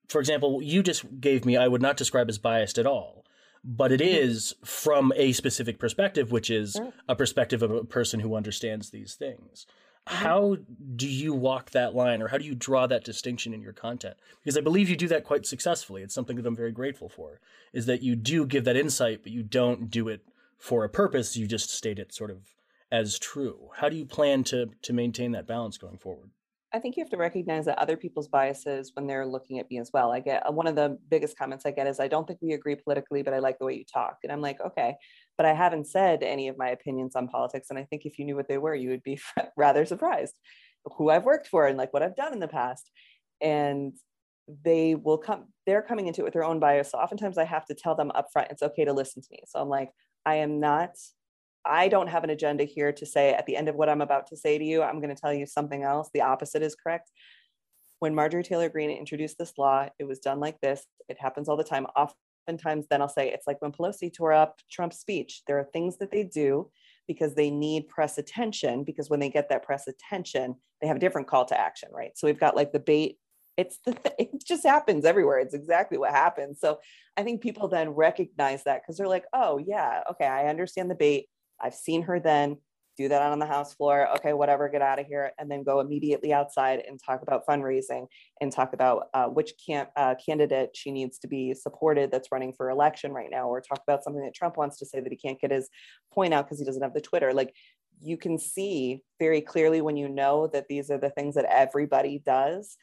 For 0.08 0.20
example, 0.20 0.62
you 0.62 0.82
just 0.82 1.20
gave 1.20 1.44
me, 1.44 1.56
I 1.56 1.66
would 1.66 1.82
not 1.82 1.96
describe 1.96 2.28
as 2.28 2.38
biased 2.38 2.78
at 2.78 2.86
all, 2.86 3.24
but 3.64 3.90
it 3.90 4.00
is 4.00 4.54
from 4.64 5.12
a 5.16 5.32
specific 5.32 5.80
perspective, 5.80 6.30
which 6.30 6.50
is 6.50 6.80
a 7.08 7.16
perspective 7.16 7.64
of 7.64 7.72
a 7.72 7.82
person 7.82 8.20
who 8.20 8.36
understands 8.36 8.90
these 8.90 9.16
things. 9.16 9.66
How 10.08 10.56
do 10.96 11.06
you 11.06 11.34
walk 11.34 11.70
that 11.72 11.94
line, 11.94 12.22
or 12.22 12.28
how 12.28 12.38
do 12.38 12.44
you 12.44 12.54
draw 12.54 12.86
that 12.86 13.04
distinction 13.04 13.52
in 13.52 13.60
your 13.60 13.74
content? 13.74 14.16
Because 14.42 14.56
I 14.56 14.62
believe 14.62 14.88
you 14.88 14.96
do 14.96 15.08
that 15.08 15.24
quite 15.24 15.44
successfully. 15.44 16.02
It's 16.02 16.14
something 16.14 16.36
that 16.36 16.46
I'm 16.46 16.56
very 16.56 16.72
grateful 16.72 17.10
for. 17.10 17.40
Is 17.74 17.84
that 17.86 18.02
you 18.02 18.16
do 18.16 18.46
give 18.46 18.64
that 18.64 18.76
insight, 18.76 19.22
but 19.22 19.32
you 19.32 19.42
don't 19.42 19.90
do 19.90 20.08
it 20.08 20.22
for 20.56 20.82
a 20.82 20.88
purpose. 20.88 21.36
You 21.36 21.46
just 21.46 21.68
state 21.68 21.98
it 21.98 22.14
sort 22.14 22.30
of 22.30 22.38
as 22.90 23.18
true. 23.18 23.68
How 23.76 23.90
do 23.90 23.96
you 23.96 24.06
plan 24.06 24.44
to 24.44 24.70
to 24.80 24.92
maintain 24.94 25.32
that 25.32 25.46
balance 25.46 25.76
going 25.76 25.98
forward? 25.98 26.30
I 26.72 26.78
think 26.78 26.96
you 26.96 27.02
have 27.02 27.10
to 27.10 27.16
recognize 27.16 27.64
that 27.64 27.78
other 27.78 27.96
people's 27.96 28.28
biases 28.28 28.92
when 28.94 29.06
they're 29.06 29.26
looking 29.26 29.58
at 29.58 29.70
me 29.70 29.78
as 29.78 29.90
well. 29.92 30.12
I 30.12 30.20
get 30.20 30.46
uh, 30.46 30.52
one 30.52 30.66
of 30.66 30.74
the 30.74 30.98
biggest 31.10 31.38
comments 31.38 31.64
I 31.64 31.70
get 31.70 31.86
is, 31.86 31.98
I 31.98 32.08
don't 32.08 32.26
think 32.26 32.40
we 32.42 32.52
agree 32.52 32.76
politically, 32.76 33.22
but 33.22 33.32
I 33.32 33.38
like 33.38 33.58
the 33.58 33.64
way 33.64 33.74
you 33.74 33.84
talk. 33.84 34.18
And 34.22 34.30
I'm 34.30 34.42
like, 34.42 34.60
okay, 34.60 34.96
but 35.38 35.46
I 35.46 35.54
haven't 35.54 35.86
said 35.86 36.22
any 36.22 36.48
of 36.48 36.58
my 36.58 36.68
opinions 36.68 37.16
on 37.16 37.28
politics. 37.28 37.68
And 37.70 37.78
I 37.78 37.84
think 37.84 38.04
if 38.04 38.18
you 38.18 38.26
knew 38.26 38.36
what 38.36 38.48
they 38.48 38.58
were, 38.58 38.74
you 38.74 38.90
would 38.90 39.02
be 39.02 39.18
rather 39.56 39.86
surprised 39.86 40.38
who 40.96 41.08
I've 41.08 41.24
worked 41.24 41.46
for 41.46 41.66
and 41.66 41.78
like 41.78 41.94
what 41.94 42.02
I've 42.02 42.16
done 42.16 42.34
in 42.34 42.40
the 42.40 42.48
past. 42.48 42.90
And 43.40 43.94
they 44.64 44.94
will 44.94 45.18
come, 45.18 45.46
they're 45.64 45.82
coming 45.82 46.06
into 46.06 46.20
it 46.20 46.24
with 46.24 46.32
their 46.34 46.44
own 46.44 46.58
bias. 46.58 46.90
So 46.90 46.98
oftentimes 46.98 47.38
I 47.38 47.44
have 47.44 47.64
to 47.66 47.74
tell 47.74 47.94
them 47.94 48.12
upfront, 48.14 48.50
it's 48.50 48.62
okay 48.62 48.84
to 48.84 48.92
listen 48.92 49.22
to 49.22 49.28
me. 49.30 49.40
So 49.46 49.60
I'm 49.60 49.68
like, 49.68 49.90
I 50.26 50.36
am 50.36 50.60
not 50.60 50.90
I 51.68 51.88
don't 51.88 52.08
have 52.08 52.24
an 52.24 52.30
agenda 52.30 52.64
here 52.64 52.92
to 52.92 53.04
say 53.04 53.34
at 53.34 53.44
the 53.44 53.56
end 53.56 53.68
of 53.68 53.74
what 53.74 53.90
I'm 53.90 54.00
about 54.00 54.28
to 54.28 54.36
say 54.36 54.56
to 54.56 54.64
you, 54.64 54.82
I'm 54.82 55.00
going 55.00 55.14
to 55.14 55.20
tell 55.20 55.34
you 55.34 55.44
something 55.44 55.82
else. 55.82 56.08
The 56.14 56.22
opposite 56.22 56.62
is 56.62 56.74
correct. 56.74 57.10
When 57.98 58.14
Marjorie 58.14 58.42
Taylor 58.42 58.70
Greene 58.70 58.90
introduced 58.90 59.36
this 59.38 59.52
law, 59.58 59.88
it 59.98 60.04
was 60.04 60.18
done 60.18 60.40
like 60.40 60.58
this. 60.62 60.86
It 61.08 61.18
happens 61.20 61.48
all 61.48 61.56
the 61.56 61.64
time. 61.64 61.86
Oftentimes, 62.48 62.86
then 62.88 63.02
I'll 63.02 63.10
say 63.10 63.30
it's 63.30 63.46
like 63.46 63.60
when 63.60 63.72
Pelosi 63.72 64.10
tore 64.10 64.32
up 64.32 64.62
Trump's 64.70 64.98
speech. 64.98 65.42
There 65.46 65.58
are 65.58 65.68
things 65.70 65.98
that 65.98 66.10
they 66.10 66.24
do 66.24 66.70
because 67.06 67.34
they 67.34 67.50
need 67.50 67.88
press 67.88 68.16
attention, 68.16 68.84
because 68.84 69.10
when 69.10 69.20
they 69.20 69.28
get 69.28 69.50
that 69.50 69.62
press 69.62 69.86
attention, 69.86 70.54
they 70.80 70.86
have 70.86 70.96
a 70.96 71.00
different 71.00 71.28
call 71.28 71.44
to 71.44 71.60
action, 71.60 71.90
right? 71.92 72.12
So 72.16 72.26
we've 72.26 72.40
got 72.40 72.56
like 72.56 72.72
the 72.72 72.78
bait. 72.78 73.18
It's 73.58 73.80
the 73.84 73.98
it 74.18 74.30
just 74.46 74.64
happens 74.64 75.04
everywhere. 75.04 75.40
It's 75.40 75.52
exactly 75.52 75.98
what 75.98 76.12
happens. 76.12 76.58
So 76.58 76.78
I 77.18 77.22
think 77.22 77.42
people 77.42 77.68
then 77.68 77.90
recognize 77.90 78.64
that 78.64 78.80
because 78.80 78.96
they're 78.96 79.08
like, 79.08 79.26
oh 79.34 79.58
yeah, 79.58 80.00
okay, 80.12 80.26
I 80.26 80.46
understand 80.46 80.90
the 80.90 80.94
bait. 80.94 81.26
I've 81.60 81.74
seen 81.74 82.00
her 82.04 82.18
then 82.18 82.56
do 82.98 83.08
that 83.08 83.22
on 83.22 83.38
the 83.38 83.46
house 83.46 83.72
floor. 83.74 84.08
Okay, 84.16 84.32
whatever, 84.32 84.68
get 84.68 84.82
out 84.82 84.98
of 84.98 85.06
here. 85.06 85.30
And 85.38 85.50
then 85.50 85.62
go 85.62 85.80
immediately 85.80 86.32
outside 86.32 86.82
and 86.86 87.00
talk 87.02 87.22
about 87.22 87.46
fundraising 87.46 88.06
and 88.40 88.52
talk 88.52 88.72
about 88.74 89.04
uh, 89.14 89.26
which 89.26 89.52
can, 89.64 89.86
uh, 89.96 90.16
candidate 90.24 90.70
she 90.74 90.90
needs 90.90 91.18
to 91.20 91.28
be 91.28 91.54
supported 91.54 92.10
that's 92.10 92.32
running 92.32 92.52
for 92.52 92.70
election 92.70 93.12
right 93.12 93.30
now, 93.30 93.48
or 93.48 93.60
talk 93.60 93.80
about 93.86 94.02
something 94.02 94.22
that 94.22 94.34
Trump 94.34 94.56
wants 94.56 94.78
to 94.78 94.86
say 94.86 95.00
that 95.00 95.12
he 95.12 95.16
can't 95.16 95.40
get 95.40 95.52
his 95.52 95.70
point 96.12 96.34
out 96.34 96.46
because 96.46 96.58
he 96.58 96.64
doesn't 96.64 96.82
have 96.82 96.94
the 96.94 97.00
Twitter. 97.00 97.32
Like 97.32 97.54
you 98.00 98.16
can 98.16 98.38
see 98.38 99.02
very 99.18 99.40
clearly 99.40 99.80
when 99.80 99.96
you 99.96 100.08
know 100.08 100.48
that 100.48 100.66
these 100.68 100.90
are 100.90 100.98
the 100.98 101.10
things 101.10 101.36
that 101.36 101.46
everybody 101.48 102.20
does. 102.24 102.76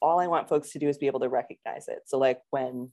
All 0.00 0.18
I 0.18 0.28
want 0.28 0.48
folks 0.48 0.70
to 0.70 0.78
do 0.78 0.88
is 0.88 0.98
be 0.98 1.08
able 1.08 1.20
to 1.20 1.28
recognize 1.28 1.88
it. 1.88 2.00
So, 2.06 2.16
like 2.16 2.40
when 2.50 2.90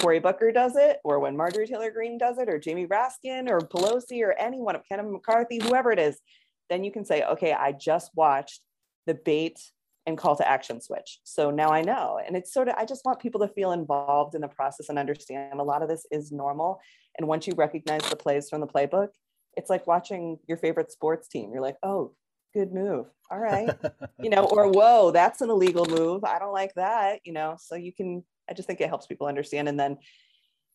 Cory 0.00 0.18
Booker 0.18 0.50
does 0.52 0.76
it, 0.76 0.98
or 1.04 1.18
when 1.18 1.36
Marjorie 1.36 1.66
Taylor 1.66 1.90
Greene 1.90 2.18
does 2.18 2.38
it, 2.38 2.48
or 2.48 2.58
Jamie 2.58 2.86
Raskin, 2.86 3.48
or 3.48 3.60
Pelosi, 3.60 4.22
or 4.22 4.32
anyone, 4.32 4.74
of 4.74 4.82
Kevin 4.88 5.12
McCarthy, 5.12 5.60
whoever 5.62 5.92
it 5.92 5.98
is, 5.98 6.18
then 6.68 6.84
you 6.84 6.90
can 6.90 7.04
say, 7.04 7.22
okay, 7.22 7.52
I 7.52 7.72
just 7.72 8.10
watched 8.14 8.60
the 9.06 9.14
bait 9.14 9.60
and 10.06 10.16
call 10.16 10.36
to 10.36 10.48
action 10.48 10.80
switch. 10.80 11.20
So 11.24 11.50
now 11.50 11.68
I 11.68 11.82
know. 11.82 12.18
And 12.24 12.36
it's 12.36 12.52
sort 12.52 12.68
of, 12.68 12.74
I 12.78 12.84
just 12.84 13.04
want 13.04 13.20
people 13.20 13.40
to 13.40 13.48
feel 13.48 13.72
involved 13.72 14.34
in 14.34 14.40
the 14.40 14.48
process 14.48 14.88
and 14.88 14.98
understand 14.98 15.60
a 15.60 15.64
lot 15.64 15.82
of 15.82 15.88
this 15.88 16.06
is 16.10 16.32
normal. 16.32 16.80
And 17.18 17.28
once 17.28 17.46
you 17.46 17.54
recognize 17.56 18.08
the 18.08 18.16
plays 18.16 18.48
from 18.48 18.60
the 18.60 18.66
playbook, 18.66 19.08
it's 19.56 19.68
like 19.68 19.86
watching 19.86 20.38
your 20.48 20.56
favorite 20.56 20.92
sports 20.92 21.28
team. 21.28 21.50
You're 21.52 21.62
like, 21.62 21.76
oh, 21.82 22.14
good 22.54 22.72
move. 22.72 23.06
All 23.30 23.38
right. 23.38 23.70
you 24.20 24.30
know, 24.30 24.44
or 24.44 24.68
whoa, 24.68 25.10
that's 25.10 25.40
an 25.40 25.50
illegal 25.50 25.86
move. 25.86 26.24
I 26.24 26.38
don't 26.38 26.52
like 26.52 26.74
that, 26.74 27.20
you 27.24 27.32
know. 27.32 27.56
So 27.60 27.74
you 27.74 27.92
can 27.92 28.24
I 28.50 28.54
just 28.54 28.66
think 28.66 28.80
it 28.80 28.88
helps 28.88 29.06
people 29.06 29.26
understand. 29.26 29.68
And 29.68 29.78
then 29.78 29.98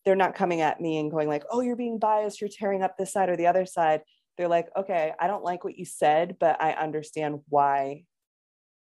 they're 0.05 0.15
not 0.15 0.35
coming 0.35 0.61
at 0.61 0.79
me 0.79 0.99
and 0.99 1.11
going 1.11 1.27
like, 1.27 1.43
oh, 1.51 1.61
you're 1.61 1.75
being 1.75 1.99
biased, 1.99 2.39
you're 2.39 2.49
tearing 2.49 2.83
up 2.83 2.97
this 2.97 3.11
side 3.11 3.29
or 3.29 3.35
the 3.35 3.47
other 3.47 3.65
side. 3.65 4.01
they're 4.37 4.47
like, 4.47 4.67
okay, 4.77 5.13
I 5.19 5.27
don't 5.27 5.43
like 5.43 5.63
what 5.63 5.77
you 5.77 5.85
said, 5.85 6.37
but 6.39 6.61
I 6.61 6.73
understand 6.73 7.39
why 7.49 8.03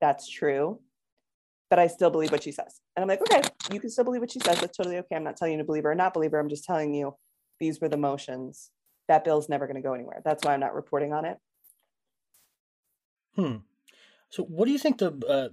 that's 0.00 0.28
true. 0.28 0.80
But 1.70 1.78
I 1.78 1.86
still 1.86 2.10
believe 2.10 2.32
what 2.32 2.42
she 2.42 2.52
says. 2.52 2.80
And 2.96 3.02
I'm 3.02 3.08
like, 3.08 3.20
okay, 3.22 3.42
you 3.72 3.80
can 3.80 3.90
still 3.90 4.04
believe 4.04 4.20
what 4.20 4.32
she 4.32 4.40
says. 4.40 4.60
That's 4.60 4.76
totally 4.76 4.98
okay. 4.98 5.16
I'm 5.16 5.24
not 5.24 5.36
telling 5.36 5.52
you 5.52 5.58
to 5.58 5.64
believe 5.64 5.84
her 5.84 5.92
or 5.92 5.94
not 5.94 6.12
believe 6.12 6.32
her. 6.32 6.40
I'm 6.40 6.48
just 6.48 6.64
telling 6.64 6.94
you 6.94 7.14
these 7.60 7.80
were 7.80 7.88
the 7.88 7.96
motions. 7.96 8.70
That 9.08 9.24
bill's 9.24 9.48
never 9.48 9.66
going 9.66 9.76
to 9.76 9.82
go 9.82 9.94
anywhere. 9.94 10.20
That's 10.24 10.44
why 10.44 10.54
I'm 10.54 10.60
not 10.60 10.74
reporting 10.74 11.12
on 11.12 11.24
it. 11.24 11.38
Hmm. 13.36 13.56
So, 14.30 14.42
what 14.44 14.66
do 14.66 14.72
you 14.72 14.78
think 14.78 14.98
the 14.98 15.12
uh, 15.28 15.48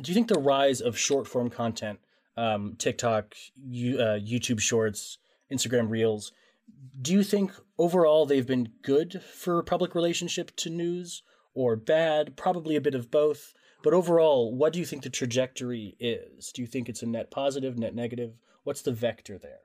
do 0.00 0.10
you 0.10 0.14
think 0.14 0.28
the 0.28 0.38
rise 0.38 0.80
of 0.80 0.98
short 0.98 1.28
form 1.28 1.50
content, 1.50 2.00
um, 2.36 2.74
TikTok, 2.78 3.34
you, 3.56 3.98
uh, 3.98 4.18
YouTube 4.18 4.60
Shorts, 4.60 5.18
Instagram 5.52 5.88
Reels, 5.90 6.32
do 7.00 7.12
you 7.12 7.22
think 7.22 7.52
overall 7.78 8.26
they've 8.26 8.46
been 8.46 8.70
good 8.82 9.22
for 9.22 9.62
public 9.62 9.94
relationship 9.94 10.54
to 10.56 10.70
news 10.70 11.22
or 11.54 11.76
bad? 11.76 12.36
Probably 12.36 12.76
a 12.76 12.80
bit 12.80 12.94
of 12.94 13.10
both. 13.10 13.54
But 13.82 13.92
overall, 13.92 14.54
what 14.54 14.72
do 14.72 14.78
you 14.78 14.86
think 14.86 15.02
the 15.02 15.10
trajectory 15.10 15.94
is? 16.00 16.50
Do 16.52 16.62
you 16.62 16.66
think 16.66 16.88
it's 16.88 17.02
a 17.02 17.06
net 17.06 17.30
positive, 17.30 17.78
net 17.78 17.94
negative? 17.94 18.38
What's 18.62 18.82
the 18.82 18.92
vector 18.92 19.38
there? 19.38 19.60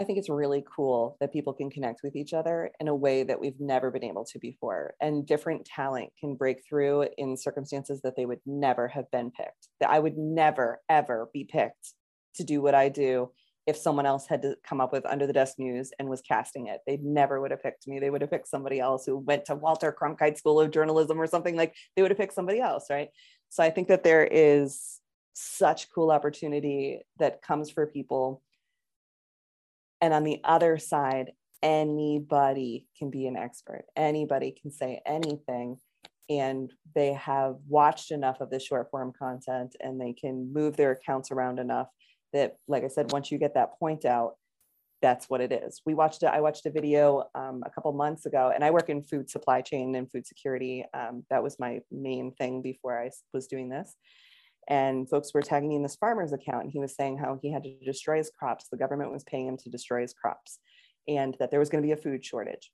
I 0.00 0.04
think 0.04 0.18
it's 0.18 0.28
really 0.28 0.64
cool 0.74 1.16
that 1.20 1.32
people 1.32 1.52
can 1.52 1.70
connect 1.70 2.04
with 2.04 2.14
each 2.14 2.32
other 2.32 2.70
in 2.78 2.86
a 2.86 2.94
way 2.94 3.24
that 3.24 3.40
we've 3.40 3.58
never 3.58 3.90
been 3.90 4.04
able 4.04 4.24
to 4.26 4.38
before. 4.38 4.94
And 5.00 5.26
different 5.26 5.64
talent 5.64 6.10
can 6.20 6.36
break 6.36 6.64
through 6.64 7.08
in 7.18 7.36
circumstances 7.36 8.00
that 8.02 8.14
they 8.14 8.24
would 8.24 8.38
never 8.46 8.86
have 8.86 9.10
been 9.10 9.32
picked. 9.32 9.68
That 9.80 9.90
I 9.90 9.98
would 9.98 10.16
never, 10.16 10.80
ever 10.88 11.28
be 11.32 11.42
picked 11.44 11.94
to 12.36 12.44
do 12.44 12.62
what 12.62 12.76
I 12.76 12.88
do 12.88 13.32
if 13.66 13.76
someone 13.76 14.06
else 14.06 14.26
had 14.26 14.40
to 14.42 14.56
come 14.64 14.80
up 14.80 14.92
with 14.92 15.04
under 15.04 15.26
the 15.26 15.32
desk 15.32 15.58
news 15.58 15.90
and 15.98 16.08
was 16.08 16.22
casting 16.22 16.68
it. 16.68 16.80
They 16.86 16.98
never 17.02 17.40
would 17.40 17.50
have 17.50 17.62
picked 17.62 17.88
me. 17.88 17.98
They 17.98 18.08
would 18.08 18.22
have 18.22 18.30
picked 18.30 18.48
somebody 18.48 18.78
else 18.78 19.04
who 19.04 19.18
went 19.18 19.44
to 19.46 19.56
Walter 19.56 19.92
Cronkite 19.92 20.38
School 20.38 20.60
of 20.60 20.70
Journalism 20.70 21.20
or 21.20 21.26
something 21.26 21.56
like 21.56 21.74
they 21.96 22.02
would 22.02 22.10
have 22.12 22.18
picked 22.18 22.34
somebody 22.34 22.60
else, 22.60 22.86
right? 22.88 23.08
So 23.50 23.64
I 23.64 23.70
think 23.70 23.88
that 23.88 24.04
there 24.04 24.24
is 24.24 25.00
such 25.34 25.90
cool 25.90 26.10
opportunity 26.10 27.02
that 27.18 27.42
comes 27.42 27.68
for 27.68 27.86
people. 27.86 28.42
And 30.00 30.14
on 30.14 30.24
the 30.24 30.40
other 30.44 30.78
side, 30.78 31.32
anybody 31.62 32.86
can 32.98 33.10
be 33.10 33.26
an 33.26 33.36
expert. 33.36 33.84
Anybody 33.96 34.54
can 34.60 34.70
say 34.70 35.00
anything. 35.04 35.78
And 36.30 36.72
they 36.94 37.14
have 37.14 37.56
watched 37.66 38.10
enough 38.10 38.40
of 38.40 38.50
the 38.50 38.60
short 38.60 38.90
form 38.90 39.12
content 39.18 39.74
and 39.80 40.00
they 40.00 40.12
can 40.12 40.52
move 40.52 40.76
their 40.76 40.92
accounts 40.92 41.30
around 41.30 41.58
enough 41.58 41.88
that 42.34 42.56
like 42.66 42.84
i 42.84 42.88
said 42.88 43.10
once 43.12 43.30
you 43.30 43.38
get 43.38 43.54
that 43.54 43.78
point 43.78 44.04
out 44.04 44.34
that's 45.00 45.30
what 45.30 45.40
it 45.40 45.52
is. 45.52 45.80
We 45.86 45.94
watched 45.94 46.22
it 46.24 46.26
i 46.26 46.40
watched 46.40 46.66
a 46.66 46.70
video 46.70 47.24
um, 47.34 47.62
a 47.64 47.70
couple 47.70 47.92
months 47.92 48.26
ago 48.26 48.52
and 48.54 48.62
i 48.62 48.70
work 48.70 48.90
in 48.90 49.02
food 49.02 49.30
supply 49.30 49.62
chain 49.62 49.94
and 49.94 50.10
food 50.10 50.26
security. 50.26 50.84
Um, 50.92 51.24
that 51.30 51.42
was 51.42 51.58
my 51.58 51.80
main 51.90 52.32
thing 52.32 52.60
before 52.60 53.00
i 53.00 53.10
was 53.32 53.46
doing 53.46 53.68
this 53.70 53.94
and 54.68 55.08
folks 55.08 55.32
were 55.32 55.42
tagging 55.42 55.70
me 55.70 55.76
in 55.76 55.82
this 55.82 55.96
farmer's 55.96 56.34
account 56.34 56.64
and 56.64 56.70
he 56.70 56.78
was 56.78 56.94
saying 56.94 57.16
how 57.16 57.38
he 57.40 57.50
had 57.50 57.64
to 57.64 57.74
destroy 57.84 58.18
his 58.18 58.30
crops. 58.30 58.66
The 58.70 58.76
government 58.76 59.10
was 59.10 59.24
paying 59.24 59.48
him 59.48 59.56
to 59.56 59.70
destroy 59.70 60.02
his 60.02 60.12
crops 60.12 60.58
and 61.08 61.34
that 61.40 61.50
there 61.50 61.58
was 61.58 61.70
going 61.70 61.82
to 61.82 61.86
be 61.86 61.92
a 61.92 61.96
food 61.96 62.22
shortage. 62.24 62.70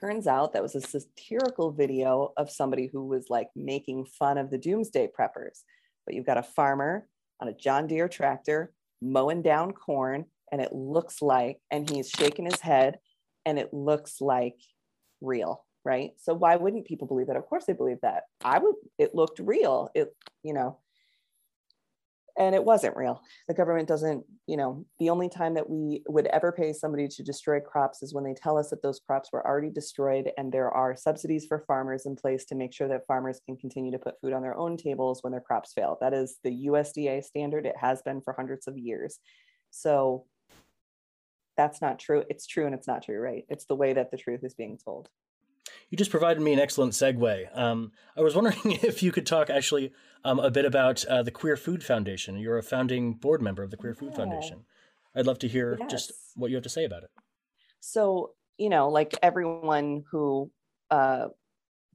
Turns 0.00 0.28
out 0.28 0.52
that 0.52 0.62
was 0.62 0.76
a 0.76 0.80
satirical 0.80 1.72
video 1.72 2.32
of 2.36 2.50
somebody 2.50 2.88
who 2.92 3.06
was 3.06 3.26
like 3.28 3.48
making 3.56 4.06
fun 4.06 4.38
of 4.38 4.50
the 4.50 4.58
doomsday 4.58 5.08
preppers. 5.18 5.62
But 6.06 6.14
you've 6.14 6.26
got 6.26 6.38
a 6.38 6.42
farmer 6.42 7.08
on 7.40 7.48
a 7.48 7.54
John 7.54 7.88
Deere 7.88 8.08
tractor 8.08 8.72
mowing 9.02 9.42
down 9.42 9.72
corn 9.72 10.26
and 10.52 10.60
it 10.60 10.72
looks 10.72 11.20
like 11.20 11.58
and 11.72 11.90
he's 11.90 12.08
shaking 12.08 12.44
his 12.44 12.60
head 12.60 12.98
and 13.44 13.58
it 13.58 13.74
looks 13.74 14.20
like 14.20 14.56
real 15.20 15.64
right? 15.86 16.12
So 16.16 16.32
why 16.32 16.56
wouldn't 16.56 16.86
people 16.86 17.06
believe 17.06 17.26
that? 17.26 17.36
Of 17.36 17.44
course 17.44 17.66
they 17.66 17.74
believe 17.74 17.98
that. 18.00 18.22
I 18.42 18.58
would 18.58 18.74
it 18.98 19.14
looked 19.14 19.38
real. 19.38 19.90
It 19.94 20.14
you 20.42 20.54
know 20.54 20.78
and 22.36 22.54
it 22.54 22.64
wasn't 22.64 22.96
real. 22.96 23.22
The 23.48 23.54
government 23.54 23.88
doesn't 23.88 24.24
you 24.46 24.56
know 24.56 24.84
the 24.98 25.10
only 25.10 25.28
time 25.28 25.54
that 25.54 25.68
we 25.68 26.02
would 26.08 26.26
ever 26.26 26.52
pay 26.52 26.72
somebody 26.72 27.08
to 27.08 27.22
destroy 27.22 27.60
crops 27.60 28.02
is 28.02 28.12
when 28.12 28.24
they 28.24 28.34
tell 28.34 28.58
us 28.58 28.70
that 28.70 28.82
those 28.82 29.00
crops 29.00 29.30
were 29.32 29.46
already 29.46 29.70
destroyed 29.70 30.30
and 30.36 30.52
there 30.52 30.70
are 30.70 30.96
subsidies 30.96 31.46
for 31.46 31.64
farmers 31.66 32.06
in 32.06 32.16
place 32.16 32.44
to 32.46 32.54
make 32.54 32.72
sure 32.72 32.88
that 32.88 33.06
farmers 33.06 33.40
can 33.46 33.56
continue 33.56 33.92
to 33.92 33.98
put 33.98 34.20
food 34.20 34.32
on 34.32 34.42
their 34.42 34.56
own 34.56 34.76
tables 34.76 35.22
when 35.22 35.32
their 35.32 35.40
crops 35.40 35.72
fail. 35.72 35.96
That 36.00 36.14
is 36.14 36.38
the 36.44 36.66
usda 36.66 37.22
standard. 37.22 37.66
It 37.66 37.76
has 37.80 38.02
been 38.02 38.20
for 38.20 38.34
hundreds 38.34 38.66
of 38.66 38.76
years. 38.76 39.18
So 39.70 40.26
that's 41.56 41.80
not 41.80 41.98
true. 41.98 42.24
It's 42.28 42.46
true 42.46 42.66
and 42.66 42.74
it's 42.74 42.88
not 42.88 43.04
true 43.04 43.18
right? 43.18 43.44
It's 43.48 43.66
the 43.66 43.76
way 43.76 43.92
that 43.92 44.10
the 44.10 44.16
truth 44.16 44.40
is 44.42 44.54
being 44.54 44.78
told 44.84 45.08
you 45.90 45.98
just 45.98 46.10
provided 46.10 46.42
me 46.42 46.52
an 46.52 46.58
excellent 46.58 46.92
segue. 46.92 47.56
Um, 47.56 47.92
I 48.16 48.22
was 48.22 48.34
wondering 48.34 48.58
if 48.64 49.02
you 49.02 49.12
could 49.12 49.26
talk 49.26 49.50
actually 49.50 49.92
um, 50.24 50.38
a 50.38 50.50
bit 50.50 50.64
about 50.64 51.04
uh, 51.06 51.22
the 51.22 51.30
Queer 51.30 51.56
Food 51.56 51.84
Foundation. 51.84 52.36
You're 52.36 52.58
a 52.58 52.62
founding 52.62 53.14
board 53.14 53.42
member 53.42 53.62
of 53.62 53.70
the 53.70 53.76
Queer 53.76 53.94
Food 53.94 54.10
yeah. 54.12 54.16
Foundation. 54.16 54.64
I'd 55.14 55.26
love 55.26 55.38
to 55.40 55.48
hear 55.48 55.76
yes. 55.80 55.90
just 55.90 56.12
what 56.34 56.50
you 56.50 56.56
have 56.56 56.64
to 56.64 56.70
say 56.70 56.84
about 56.84 57.04
it. 57.04 57.10
So, 57.80 58.30
you 58.58 58.68
know, 58.68 58.88
like 58.88 59.14
everyone 59.22 60.04
who 60.10 60.50
uh, 60.90 61.26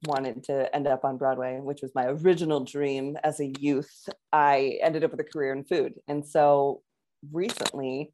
wanted 0.05 0.43
to 0.45 0.73
end 0.73 0.87
up 0.87 1.03
on 1.03 1.17
Broadway, 1.17 1.59
which 1.61 1.81
was 1.81 1.91
my 1.95 2.05
original 2.05 2.63
dream 2.63 3.17
as 3.23 3.39
a 3.39 3.51
youth, 3.59 4.07
I 4.31 4.79
ended 4.81 5.03
up 5.03 5.11
with 5.11 5.19
a 5.19 5.25
career 5.25 5.53
in 5.53 5.63
food. 5.63 5.95
And 6.07 6.25
so 6.25 6.81
recently, 7.31 8.13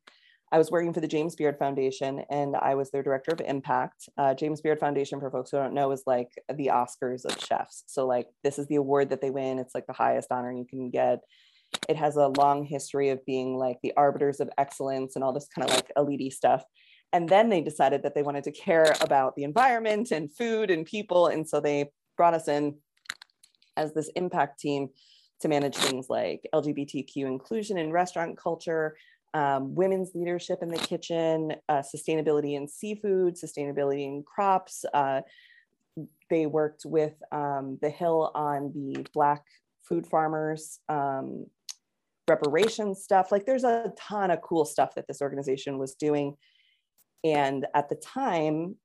I 0.51 0.57
was 0.57 0.71
working 0.71 0.93
for 0.93 1.01
the 1.01 1.07
James 1.07 1.35
Beard 1.35 1.57
Foundation 1.57 2.23
and 2.29 2.55
I 2.55 2.75
was 2.75 2.91
their 2.91 3.03
director 3.03 3.31
of 3.31 3.41
impact. 3.41 4.09
Uh, 4.17 4.33
James 4.33 4.61
Beard 4.61 4.79
Foundation, 4.79 5.19
for 5.19 5.31
folks 5.31 5.51
who 5.51 5.57
don't 5.57 5.73
know, 5.73 5.91
is 5.91 6.03
like 6.05 6.29
the 6.53 6.67
Oscars 6.67 7.25
of 7.25 7.39
chefs. 7.39 7.83
So, 7.87 8.05
like, 8.05 8.27
this 8.43 8.59
is 8.59 8.67
the 8.67 8.75
award 8.75 9.09
that 9.09 9.21
they 9.21 9.31
win. 9.31 9.59
It's 9.59 9.73
like 9.73 9.87
the 9.87 9.93
highest 9.93 10.31
honor 10.31 10.51
you 10.51 10.65
can 10.65 10.91
get. 10.91 11.19
It 11.89 11.97
has 11.97 12.15
a 12.15 12.27
long 12.27 12.63
history 12.63 13.09
of 13.09 13.25
being 13.25 13.57
like 13.57 13.77
the 13.81 13.93
arbiters 13.97 14.39
of 14.39 14.49
excellence 14.57 15.15
and 15.15 15.23
all 15.23 15.33
this 15.33 15.47
kind 15.47 15.67
of 15.67 15.75
like 15.75 15.91
elite 15.97 16.33
stuff. 16.33 16.63
And 17.11 17.27
then 17.27 17.49
they 17.49 17.61
decided 17.61 18.03
that 18.03 18.13
they 18.13 18.23
wanted 18.23 18.43
to 18.43 18.51
care 18.51 18.93
about 19.01 19.35
the 19.35 19.43
environment 19.43 20.11
and 20.11 20.33
food 20.33 20.69
and 20.69 20.85
people. 20.85 21.27
And 21.27 21.47
so 21.47 21.59
they 21.59 21.91
brought 22.17 22.33
us 22.33 22.47
in 22.47 22.75
as 23.77 23.93
this 23.93 24.09
impact 24.15 24.59
team 24.59 24.89
to 25.41 25.47
manage 25.47 25.75
things 25.75 26.07
like 26.09 26.47
LGBTQ 26.53 27.17
inclusion 27.17 27.77
in 27.77 27.91
restaurant 27.91 28.37
culture, 28.37 28.95
um, 29.35 29.75
women's 29.75 30.15
leadership 30.15 30.59
in 30.61 30.69
the 30.69 30.77
kitchen, 30.77 31.53
uh, 31.67 31.81
sustainability 31.81 32.55
in 32.55 32.69
seafood, 32.69 33.35
sustainability 33.35 34.05
in 34.05 34.23
crops. 34.23 34.85
Uh, 34.93 35.21
they 36.29 36.45
worked 36.45 36.83
with 36.85 37.13
um, 37.33 37.77
the 37.81 37.89
Hill 37.89 38.31
on 38.33 38.71
the 38.73 39.05
Black 39.13 39.43
food 39.83 40.07
farmers 40.07 40.79
um, 40.87 41.47
reparations 42.29 43.03
stuff. 43.03 43.29
Like 43.29 43.45
there's 43.45 43.65
a 43.65 43.91
ton 43.99 44.31
of 44.31 44.41
cool 44.41 44.63
stuff 44.63 44.95
that 44.95 45.05
this 45.07 45.21
organization 45.21 45.77
was 45.77 45.95
doing. 45.95 46.37
And 47.25 47.67
at 47.75 47.89
the 47.89 47.95
time, 47.95 48.77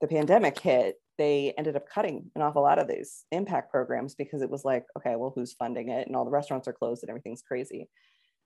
the 0.00 0.08
pandemic 0.08 0.58
hit, 0.58 0.96
they 1.18 1.54
ended 1.56 1.76
up 1.76 1.88
cutting 1.88 2.32
an 2.34 2.42
awful 2.42 2.62
lot 2.62 2.80
of 2.80 2.88
these 2.88 3.26
impact 3.30 3.70
programs 3.70 4.16
because 4.16 4.42
it 4.42 4.50
was 4.50 4.64
like, 4.64 4.86
okay, 4.98 5.14
well, 5.14 5.32
who's 5.32 5.52
funding 5.52 5.90
it? 5.90 6.08
And 6.08 6.16
all 6.16 6.24
the 6.24 6.32
restaurants 6.32 6.66
are 6.66 6.72
closed 6.72 7.04
and 7.04 7.10
everything's 7.10 7.42
crazy. 7.42 7.88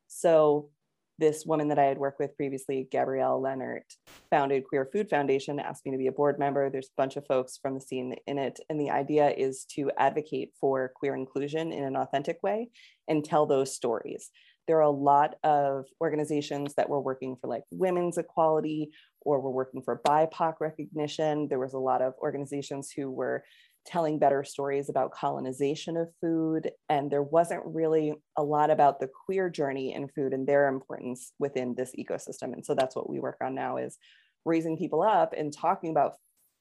So 0.09 0.71
this 1.19 1.45
woman 1.45 1.69
that 1.69 1.79
I 1.79 1.85
had 1.85 1.99
worked 1.99 2.21
with 2.21 2.37
previously, 2.37 2.89
Gabrielle 2.91 3.41
Leonard, 3.41 3.83
founded 4.31 4.65
Queer 4.65 4.89
Food 4.93 5.11
Foundation, 5.11 5.59
asked 5.59 5.85
me 5.85 5.93
to 5.93 5.99
be 5.99 6.07
a 6.07 6.13
board 6.13 6.39
member. 6.39 6.71
There's 6.71 6.89
a 6.89 7.01
bunch 7.01 7.17
of 7.17 7.27
folks 7.27 7.59
from 7.61 7.75
the 7.75 7.81
scene 7.81 8.15
in 8.27 8.39
it. 8.39 8.61
And 8.69 8.81
the 8.81 8.91
idea 8.91 9.31
is 9.31 9.65
to 9.77 9.91
advocate 9.99 10.53
for 10.61 10.93
queer 10.95 11.15
inclusion 11.15 11.73
in 11.73 11.85
an 11.85 11.97
authentic 11.97 12.43
way 12.43 12.69
and 13.09 13.25
tell 13.25 13.47
those 13.47 13.75
stories. 13.75 14.31
There 14.69 14.77
are 14.77 14.83
a 14.83 14.91
lot 14.91 15.37
of 15.45 15.87
organizations 16.01 16.75
that 16.75 16.89
were 16.89 17.01
working 17.01 17.37
for 17.41 17.49
like 17.49 17.65
women's 17.71 18.19
equality 18.19 18.91
or 19.23 19.41
were 19.41 19.51
working 19.51 19.83
for 19.83 20.01
BIPOC 20.07 20.55
recognition. 20.61 21.49
There 21.49 21.59
was 21.59 21.73
a 21.73 21.79
lot 21.79 22.03
of 22.03 22.15
organizations 22.21 22.93
who 22.95 23.11
were 23.11 23.45
telling 23.89 24.19
better 24.19 24.45
stories 24.45 24.91
about 24.91 25.13
colonization 25.13 25.97
of 25.97 26.09
food. 26.21 26.71
And 26.91 27.11
there 27.11 27.23
wasn't 27.23 27.63
really 27.65 28.13
a 28.37 28.43
lot 28.43 28.71
about 28.71 29.01
the 29.01 29.09
queer 29.25 29.49
journey 29.49 29.95
in 29.95 30.09
food 30.09 30.35
and 30.35 30.47
their 30.47 30.69
importance 30.69 31.33
within 31.39 31.75
this 31.75 31.93
ecosystem. 31.99 32.53
And 32.53 32.65
so 32.65 32.75
that's 32.75 32.95
what 32.95 33.09
we 33.09 33.19
work 33.19 33.39
on 33.43 33.55
now 33.55 33.79
is 33.79 33.97
raising 34.45 34.77
people 34.77 35.03
up 35.03 35.33
and 35.37 35.53
talking 35.53 35.91
about 35.91 36.17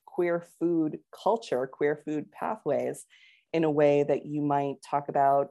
queer 0.06 0.48
food 0.60 1.00
culture, 1.24 1.68
queer 1.68 2.02
food 2.06 2.32
pathways 2.32 3.06
in 3.52 3.64
a 3.66 3.72
way 3.72 4.04
that 4.04 4.26
you 4.26 4.42
might 4.42 4.76
talk 4.90 5.10
about 5.10 5.50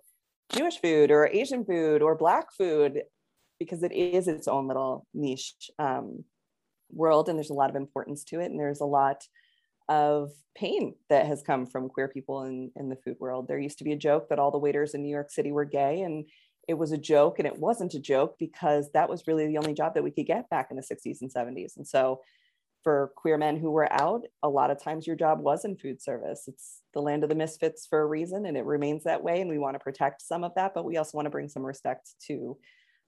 Jewish 0.52 0.80
food 0.80 1.10
or 1.10 1.26
Asian 1.26 1.64
food 1.64 2.02
or 2.02 2.16
Black 2.16 2.46
food, 2.56 3.02
because 3.58 3.82
it 3.82 3.92
is 3.92 4.28
its 4.28 4.48
own 4.48 4.66
little 4.66 5.06
niche 5.12 5.54
um, 5.78 6.24
world 6.90 7.28
and 7.28 7.38
there's 7.38 7.50
a 7.50 7.54
lot 7.54 7.70
of 7.70 7.76
importance 7.76 8.24
to 8.24 8.40
it. 8.40 8.46
And 8.46 8.58
there's 8.58 8.80
a 8.80 8.86
lot 8.86 9.24
of 9.88 10.32
pain 10.56 10.94
that 11.08 11.26
has 11.26 11.42
come 11.42 11.66
from 11.66 11.88
queer 11.88 12.08
people 12.08 12.44
in, 12.44 12.70
in 12.76 12.88
the 12.88 12.96
food 12.96 13.16
world. 13.20 13.46
There 13.46 13.58
used 13.58 13.78
to 13.78 13.84
be 13.84 13.92
a 13.92 13.96
joke 13.96 14.28
that 14.28 14.38
all 14.38 14.50
the 14.50 14.58
waiters 14.58 14.94
in 14.94 15.02
New 15.02 15.10
York 15.10 15.30
City 15.30 15.52
were 15.52 15.64
gay, 15.64 16.02
and 16.02 16.24
it 16.66 16.74
was 16.74 16.92
a 16.92 16.98
joke, 16.98 17.38
and 17.38 17.46
it 17.46 17.58
wasn't 17.58 17.94
a 17.94 18.00
joke 18.00 18.36
because 18.38 18.90
that 18.92 19.08
was 19.08 19.26
really 19.26 19.46
the 19.46 19.58
only 19.58 19.74
job 19.74 19.94
that 19.94 20.02
we 20.02 20.10
could 20.10 20.26
get 20.26 20.50
back 20.50 20.68
in 20.70 20.76
the 20.76 20.82
60s 20.82 21.20
and 21.20 21.32
70s. 21.32 21.76
And 21.76 21.86
so 21.86 22.20
for 22.82 23.12
queer 23.16 23.36
men 23.36 23.56
who 23.56 23.70
were 23.70 23.92
out, 23.92 24.22
a 24.42 24.48
lot 24.48 24.70
of 24.70 24.82
times 24.82 25.06
your 25.06 25.16
job 25.16 25.40
was 25.40 25.64
in 25.64 25.76
food 25.76 26.00
service. 26.00 26.44
It's 26.46 26.82
the 26.94 27.02
land 27.02 27.22
of 27.22 27.28
the 27.28 27.34
misfits 27.34 27.86
for 27.86 28.00
a 28.00 28.06
reason, 28.06 28.46
and 28.46 28.56
it 28.56 28.64
remains 28.64 29.04
that 29.04 29.22
way. 29.22 29.40
And 29.40 29.50
we 29.50 29.58
want 29.58 29.74
to 29.74 29.80
protect 29.80 30.22
some 30.22 30.44
of 30.44 30.54
that, 30.56 30.72
but 30.74 30.84
we 30.84 30.96
also 30.96 31.16
want 31.16 31.26
to 31.26 31.30
bring 31.30 31.48
some 31.48 31.64
respect 31.64 32.14
to 32.28 32.56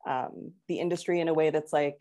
um, 0.07 0.53
the 0.69 0.79
industry 0.79 1.21
in 1.21 1.29
a 1.29 1.35
way 1.35 1.51
that's 1.51 1.73
like, 1.73 1.99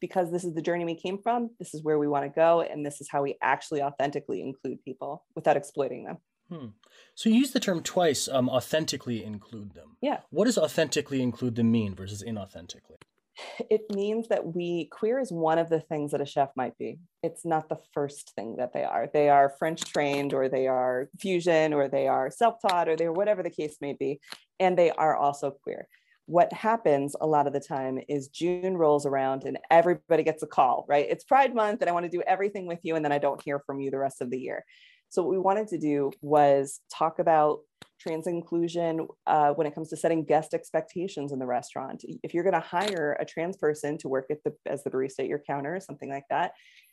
because 0.00 0.30
this 0.30 0.44
is 0.44 0.54
the 0.54 0.62
journey 0.62 0.84
we 0.84 0.94
came 0.94 1.18
from, 1.22 1.50
this 1.58 1.74
is 1.74 1.82
where 1.82 1.98
we 1.98 2.08
want 2.08 2.24
to 2.24 2.28
go, 2.28 2.60
and 2.60 2.84
this 2.84 3.00
is 3.00 3.08
how 3.10 3.22
we 3.22 3.36
actually 3.42 3.82
authentically 3.82 4.40
include 4.40 4.84
people 4.84 5.24
without 5.34 5.56
exploiting 5.56 6.04
them. 6.04 6.18
Hmm. 6.50 6.66
So 7.14 7.28
you 7.28 7.36
use 7.36 7.52
the 7.52 7.60
term 7.60 7.82
twice, 7.82 8.28
um, 8.28 8.48
authentically 8.48 9.24
include 9.24 9.74
them. 9.74 9.96
Yeah. 10.00 10.20
What 10.30 10.44
does 10.44 10.58
authentically 10.58 11.22
include 11.22 11.56
them 11.56 11.72
mean 11.72 11.94
versus 11.94 12.22
inauthentically? 12.22 12.96
It 13.70 13.82
means 13.90 14.28
that 14.28 14.54
we 14.54 14.88
queer 14.90 15.18
is 15.18 15.30
one 15.30 15.58
of 15.58 15.68
the 15.68 15.80
things 15.80 16.12
that 16.12 16.22
a 16.22 16.26
chef 16.26 16.48
might 16.56 16.76
be. 16.78 16.98
It's 17.22 17.44
not 17.44 17.68
the 17.68 17.78
first 17.92 18.32
thing 18.34 18.56
that 18.56 18.72
they 18.72 18.82
are. 18.82 19.10
They 19.12 19.28
are 19.28 19.54
French 19.58 19.82
trained 19.82 20.32
or 20.32 20.48
they 20.48 20.66
are 20.66 21.10
fusion 21.18 21.74
or 21.74 21.86
they 21.86 22.08
are 22.08 22.30
self-taught 22.30 22.88
or 22.88 22.96
they 22.96 23.04
are 23.04 23.12
whatever 23.12 23.42
the 23.42 23.50
case 23.50 23.76
may 23.82 23.92
be. 23.92 24.20
And 24.58 24.78
they 24.78 24.90
are 24.90 25.14
also 25.14 25.50
queer. 25.50 25.86
What 26.26 26.52
happens 26.52 27.14
a 27.20 27.26
lot 27.26 27.46
of 27.46 27.52
the 27.52 27.60
time 27.60 28.00
is 28.08 28.28
June 28.28 28.76
rolls 28.76 29.06
around 29.06 29.44
and 29.44 29.58
everybody 29.70 30.24
gets 30.24 30.42
a 30.42 30.46
call, 30.46 30.84
right? 30.88 31.06
It's 31.08 31.24
Pride 31.24 31.54
Month 31.54 31.80
and 31.80 31.88
I 31.88 31.92
want 31.92 32.04
to 32.04 32.10
do 32.10 32.22
everything 32.26 32.66
with 32.66 32.80
you. 32.82 32.96
And 32.96 33.04
then 33.04 33.12
I 33.12 33.18
don't 33.18 33.40
hear 33.40 33.60
from 33.60 33.80
you 33.80 33.90
the 33.90 33.98
rest 33.98 34.20
of 34.20 34.30
the 34.30 34.38
year. 34.38 34.64
So 35.08 35.22
what 35.22 35.30
we 35.30 35.38
wanted 35.38 35.68
to 35.68 35.78
do 35.78 36.10
was 36.20 36.80
talk 36.92 37.20
about 37.20 37.60
trans 38.00 38.26
inclusion 38.26 39.06
uh, 39.26 39.52
when 39.52 39.66
it 39.66 39.74
comes 39.74 39.88
to 39.90 39.96
setting 39.96 40.24
guest 40.24 40.52
expectations 40.52 41.32
in 41.32 41.38
the 41.38 41.46
restaurant. 41.46 42.04
If 42.22 42.34
you're 42.34 42.44
going 42.44 42.54
to 42.54 42.60
hire 42.60 43.16
a 43.18 43.24
trans 43.24 43.56
person 43.56 43.96
to 43.98 44.08
work 44.08 44.26
at 44.30 44.42
the 44.44 44.54
as 44.66 44.84
the 44.84 44.90
barista 44.90 45.20
at 45.20 45.28
your 45.28 45.38
counter 45.38 45.76
or 45.76 45.80
something 45.80 46.10
like 46.10 46.26
that, 46.30 46.52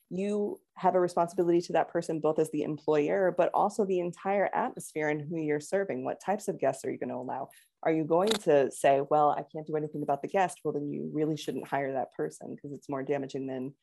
you 0.10 0.60
have 0.76 0.96
a 0.96 1.00
responsibility 1.00 1.60
to 1.62 1.74
that 1.74 1.90
person 1.90 2.20
both 2.20 2.40
as 2.40 2.52
the 2.52 2.62
employer 2.62 3.34
but 3.36 3.50
also 3.54 3.84
the 3.84 4.00
entire 4.00 4.50
atmosphere 4.54 5.10
and 5.10 5.22
who 5.22 5.38
you're 5.38 5.60
serving. 5.60 6.06
What 6.06 6.22
types 6.24 6.48
of 6.48 6.60
guests 6.60 6.86
are 6.86 6.92
you 6.92 7.00
going 7.00 7.10
to 7.10 7.16
allow? 7.16 7.50
Are 7.86 7.92
you 7.92 8.04
going 8.04 8.30
to 8.30 8.72
say, 8.72 9.02
"Well, 9.10 9.32
I 9.32 9.44
can't 9.52 9.68
do 9.68 9.76
anything 9.76 10.04
about 10.04 10.22
the 10.22 10.28
guest"? 10.28 10.60
Well, 10.64 10.74
then 10.74 10.90
you 10.90 11.10
really 11.14 11.38
shouldn't 11.38 11.68
hire 11.68 11.94
that 11.94 12.14
person 12.14 12.56
because 12.56 12.72
it's 12.72 12.90
more 12.90 13.04
damaging 13.04 13.48
than 13.48 13.74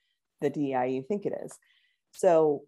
the 0.40 0.50
DEI 0.50 0.88
you 0.88 1.02
think 1.02 1.26
it 1.26 1.34
is. 1.44 1.58
So 2.12 2.64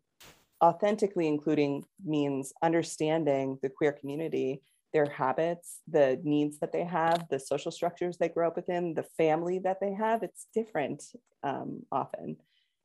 authentically 0.62 1.26
including 1.26 1.84
means 2.04 2.52
understanding 2.62 3.58
the 3.62 3.68
queer 3.68 3.92
community 3.92 4.62
their 4.92 5.06
habits 5.06 5.80
the 5.88 6.20
needs 6.22 6.58
that 6.60 6.72
they 6.72 6.84
have 6.84 7.26
the 7.30 7.40
social 7.40 7.72
structures 7.72 8.16
they 8.16 8.28
grow 8.28 8.46
up 8.46 8.56
within 8.56 8.94
the 8.94 9.02
family 9.02 9.58
that 9.58 9.78
they 9.80 9.92
have 9.92 10.22
it's 10.22 10.46
different 10.54 11.02
um, 11.42 11.82
often 11.90 12.36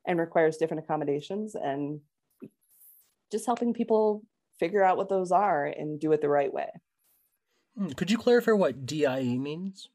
and 0.08 0.20
requires 0.20 0.58
different 0.58 0.84
accommodations 0.84 1.54
and 1.54 2.00
just 3.32 3.45
helping 3.45 3.74
people 3.74 4.24
figure 4.60 4.84
out 4.84 4.98
what 4.98 5.10
those 5.10 5.32
are 5.32 5.66
and 5.66 6.00
do 6.00 6.12
it 6.14 6.22
the 6.22 6.30
right 6.30 6.52
way 6.52 6.70
could 7.95 8.11
you 8.11 8.17
clarify 8.17 8.51
what 8.51 8.86
DEI 8.86 9.38
means 9.38 9.89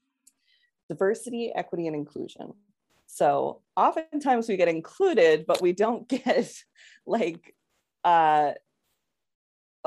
diversity 0.88 1.52
equity 1.54 1.86
and 1.86 1.96
inclusion 1.96 2.52
so 3.06 3.60
oftentimes 3.76 4.48
we 4.48 4.56
get 4.56 4.68
included 4.68 5.46
but 5.46 5.60
we 5.60 5.72
don't 5.72 6.08
get 6.24 6.52
like 7.06 7.54
uh, 8.04 8.52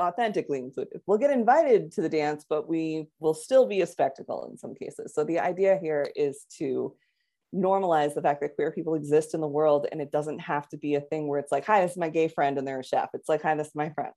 authentically 0.00 0.58
included. 0.58 1.00
We'll 1.06 1.18
get 1.18 1.30
invited 1.30 1.92
to 1.92 2.02
the 2.02 2.08
dance, 2.08 2.44
but 2.48 2.68
we 2.68 3.08
will 3.20 3.34
still 3.34 3.66
be 3.66 3.80
a 3.80 3.86
spectacle 3.86 4.48
in 4.50 4.58
some 4.58 4.74
cases. 4.74 5.14
So 5.14 5.24
the 5.24 5.40
idea 5.40 5.78
here 5.80 6.10
is 6.14 6.46
to 6.58 6.94
normalize 7.54 8.14
the 8.14 8.22
fact 8.22 8.40
that 8.40 8.54
queer 8.54 8.70
people 8.70 8.94
exist 8.94 9.32
in 9.32 9.40
the 9.40 9.48
world 9.48 9.86
and 9.90 10.00
it 10.00 10.10
doesn't 10.12 10.40
have 10.40 10.68
to 10.68 10.76
be 10.76 10.94
a 10.96 11.00
thing 11.00 11.28
where 11.28 11.38
it's 11.38 11.52
like, 11.52 11.64
hi, 11.64 11.80
this 11.80 11.92
is 11.92 11.96
my 11.96 12.10
gay 12.10 12.28
friend 12.28 12.58
and 12.58 12.66
they're 12.66 12.80
a 12.80 12.84
chef. 12.84 13.10
It's 13.14 13.28
like, 13.28 13.42
hi, 13.42 13.54
this 13.54 13.68
is 13.68 13.74
my 13.74 13.90
friend. 13.90 14.12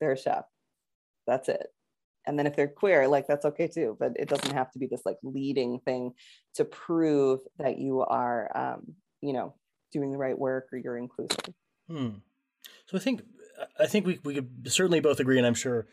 They're 0.00 0.12
a 0.12 0.18
chef. 0.18 0.44
That's 1.26 1.48
it. 1.48 1.66
And 2.26 2.38
then 2.38 2.46
if 2.46 2.56
they're 2.56 2.68
queer, 2.68 3.06
like 3.08 3.26
that's 3.26 3.44
okay 3.44 3.68
too, 3.68 3.96
but 3.98 4.12
it 4.16 4.28
doesn't 4.28 4.54
have 4.54 4.70
to 4.72 4.78
be 4.78 4.86
this 4.86 5.02
like 5.04 5.18
leading 5.22 5.80
thing 5.84 6.12
to 6.54 6.64
prove 6.64 7.40
that 7.58 7.78
you 7.78 8.00
are, 8.00 8.50
um, 8.54 8.94
you 9.20 9.32
know, 9.32 9.54
doing 9.92 10.10
the 10.12 10.18
right 10.18 10.38
work 10.38 10.68
or 10.72 10.78
you're 10.78 10.96
inclusive. 10.96 11.54
Hmm. 11.88 12.08
So 12.86 12.96
I 12.96 13.00
think 13.00 13.22
I 13.78 13.86
think 13.86 14.06
we 14.06 14.18
we 14.24 14.34
could 14.34 14.72
certainly 14.72 15.00
both 15.00 15.20
agree, 15.20 15.38
and 15.38 15.46
I'm 15.46 15.54
sure 15.54 15.86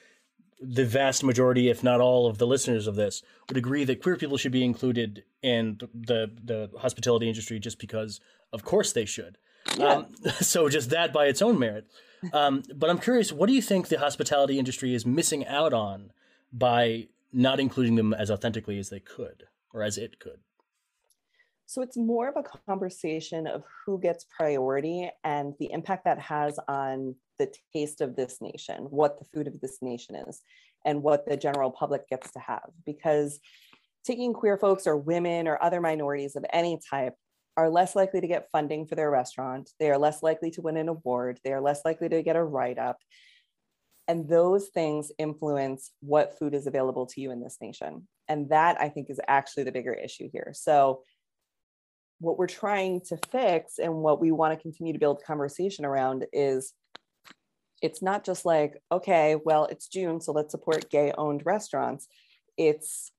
the 0.61 0.85
vast 0.85 1.23
majority, 1.23 1.69
if 1.69 1.83
not 1.83 1.99
all, 1.99 2.27
of 2.27 2.37
the 2.37 2.45
listeners 2.45 2.85
of 2.87 2.95
this 2.95 3.23
would 3.47 3.57
agree 3.57 3.83
that 3.83 4.01
queer 4.01 4.15
people 4.15 4.37
should 4.37 4.51
be 4.51 4.63
included 4.63 5.23
in 5.41 5.79
the 5.93 6.31
the 6.43 6.69
hospitality 6.79 7.27
industry, 7.27 7.59
just 7.59 7.79
because, 7.79 8.19
of 8.53 8.63
course, 8.63 8.93
they 8.93 9.05
should. 9.05 9.37
Yeah. 9.77 9.85
Um, 9.85 10.15
so 10.39 10.69
just 10.69 10.89
that 10.91 11.13
by 11.13 11.25
its 11.25 11.41
own 11.41 11.57
merit. 11.57 11.87
Um, 12.33 12.63
but 12.75 12.89
I'm 12.89 12.99
curious, 12.99 13.31
what 13.31 13.47
do 13.47 13.53
you 13.53 13.63
think 13.63 13.87
the 13.87 13.97
hospitality 13.97 14.59
industry 14.59 14.93
is 14.93 15.05
missing 15.05 15.45
out 15.47 15.73
on 15.73 16.11
by 16.51 17.07
not 17.33 17.59
including 17.59 17.95
them 17.95 18.13
as 18.13 18.29
authentically 18.29 18.77
as 18.79 18.89
they 18.89 18.99
could, 18.99 19.43
or 19.73 19.83
as 19.83 19.97
it 19.97 20.19
could? 20.19 20.39
So 21.65 21.81
it's 21.81 21.95
more 21.95 22.27
of 22.27 22.35
a 22.35 22.43
conversation 22.67 23.47
of 23.47 23.63
who 23.85 23.97
gets 23.97 24.25
priority 24.37 25.09
and 25.23 25.53
the 25.57 25.71
impact 25.71 26.03
that 26.03 26.19
has 26.19 26.59
on 26.67 27.15
the 27.39 27.49
taste 27.73 28.01
of 28.01 28.17
this 28.17 28.39
nation, 28.41 28.83
what 28.89 29.17
the 29.17 29.25
food 29.33 29.47
of 29.47 29.61
this 29.61 29.77
nation 29.81 30.15
is, 30.27 30.41
and 30.85 31.01
what 31.01 31.25
the 31.25 31.37
general 31.37 31.71
public 31.71 32.09
gets 32.09 32.29
to 32.31 32.39
have. 32.39 32.69
Because 32.85 33.39
taking 34.03 34.33
queer 34.33 34.57
folks 34.57 34.85
or 34.85 34.97
women 34.97 35.47
or 35.47 35.63
other 35.63 35.79
minorities 35.79 36.35
of 36.35 36.43
any 36.51 36.77
type 36.89 37.15
are 37.55 37.69
less 37.69 37.95
likely 37.95 38.19
to 38.19 38.27
get 38.27 38.49
funding 38.51 38.85
for 38.85 38.95
their 38.95 39.09
restaurant. 39.09 39.69
They 39.79 39.91
are 39.91 39.97
less 39.97 40.21
likely 40.21 40.51
to 40.51 40.61
win 40.61 40.77
an 40.77 40.89
award. 40.89 41.39
They 41.43 41.53
are 41.53 41.61
less 41.61 41.81
likely 41.85 42.09
to 42.09 42.21
get 42.21 42.35
a 42.35 42.43
write 42.43 42.79
up. 42.79 42.97
And 44.11 44.27
those 44.27 44.67
things 44.67 45.09
influence 45.17 45.93
what 46.01 46.37
food 46.37 46.53
is 46.53 46.67
available 46.67 47.05
to 47.05 47.21
you 47.21 47.31
in 47.31 47.39
this 47.39 47.59
nation. 47.61 48.09
And 48.27 48.49
that 48.49 48.75
I 48.77 48.89
think 48.89 49.09
is 49.09 49.21
actually 49.25 49.63
the 49.63 49.71
bigger 49.71 49.93
issue 49.93 50.27
here. 50.33 50.51
So 50.53 51.03
what 52.19 52.37
we're 52.37 52.47
trying 52.47 52.99
to 53.07 53.17
fix 53.31 53.79
and 53.79 53.93
what 53.93 54.19
we 54.19 54.33
want 54.33 54.53
to 54.53 54.61
continue 54.61 54.91
to 54.91 54.99
build 54.99 55.23
conversation 55.23 55.85
around 55.85 56.25
is 56.33 56.73
it's 57.81 58.01
not 58.01 58.25
just 58.25 58.45
like 58.45 58.81
okay 58.91 59.37
well 59.43 59.65
it's 59.65 59.87
june 59.87 60.21
so 60.21 60.31
let's 60.31 60.51
support 60.51 60.91
gay 60.91 61.11
owned 61.17 61.41
restaurants 61.47 62.07
it's 62.57 63.11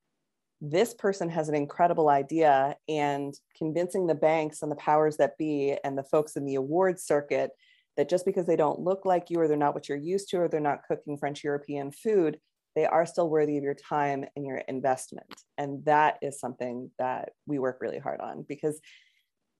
this 0.61 0.95
person 0.95 1.29
has 1.29 1.49
an 1.49 1.57
incredible 1.57 2.09
idea 2.09 2.77
and 2.89 3.35
convincing 3.59 4.07
the 4.07 4.15
banks 4.15 4.63
and 4.63 4.71
the 4.71 4.77
powers 4.77 5.17
that 5.17 5.37
be 5.37 5.77
and 5.83 5.99
the 5.99 6.05
folks 6.05 6.37
in 6.37 6.45
the 6.45 6.55
awards 6.55 7.03
circuit 7.03 7.51
that 7.97 8.09
just 8.09 8.25
because 8.25 8.47
they 8.47 8.57
don't 8.57 8.81
look 8.81 9.05
like 9.05 9.31
you 9.31 9.39
or 9.41 9.49
they're 9.49 9.57
not 9.57 9.75
what 9.75 9.89
you're 9.89 9.99
used 9.99 10.29
to 10.31 10.39
or 10.39 10.49
they're 10.49 10.61
not 10.61 10.85
cooking 10.89 11.17
french 11.17 11.45
european 11.45 11.91
food 11.91 12.39
they 12.75 12.87
are 12.87 13.07
still 13.07 13.29
worthy 13.29 13.59
of 13.59 13.65
your 13.65 13.75
time 13.75 14.25
and 14.35 14.47
your 14.47 14.59
investment. 14.69 15.43
And 15.59 15.85
that 15.85 16.19
is 16.23 16.41
something 16.41 16.91
that 16.99 17.31
we 17.47 17.59
work 17.59 17.79
really 17.81 17.99
hard 17.99 18.21
on 18.21 18.45
because 18.49 18.81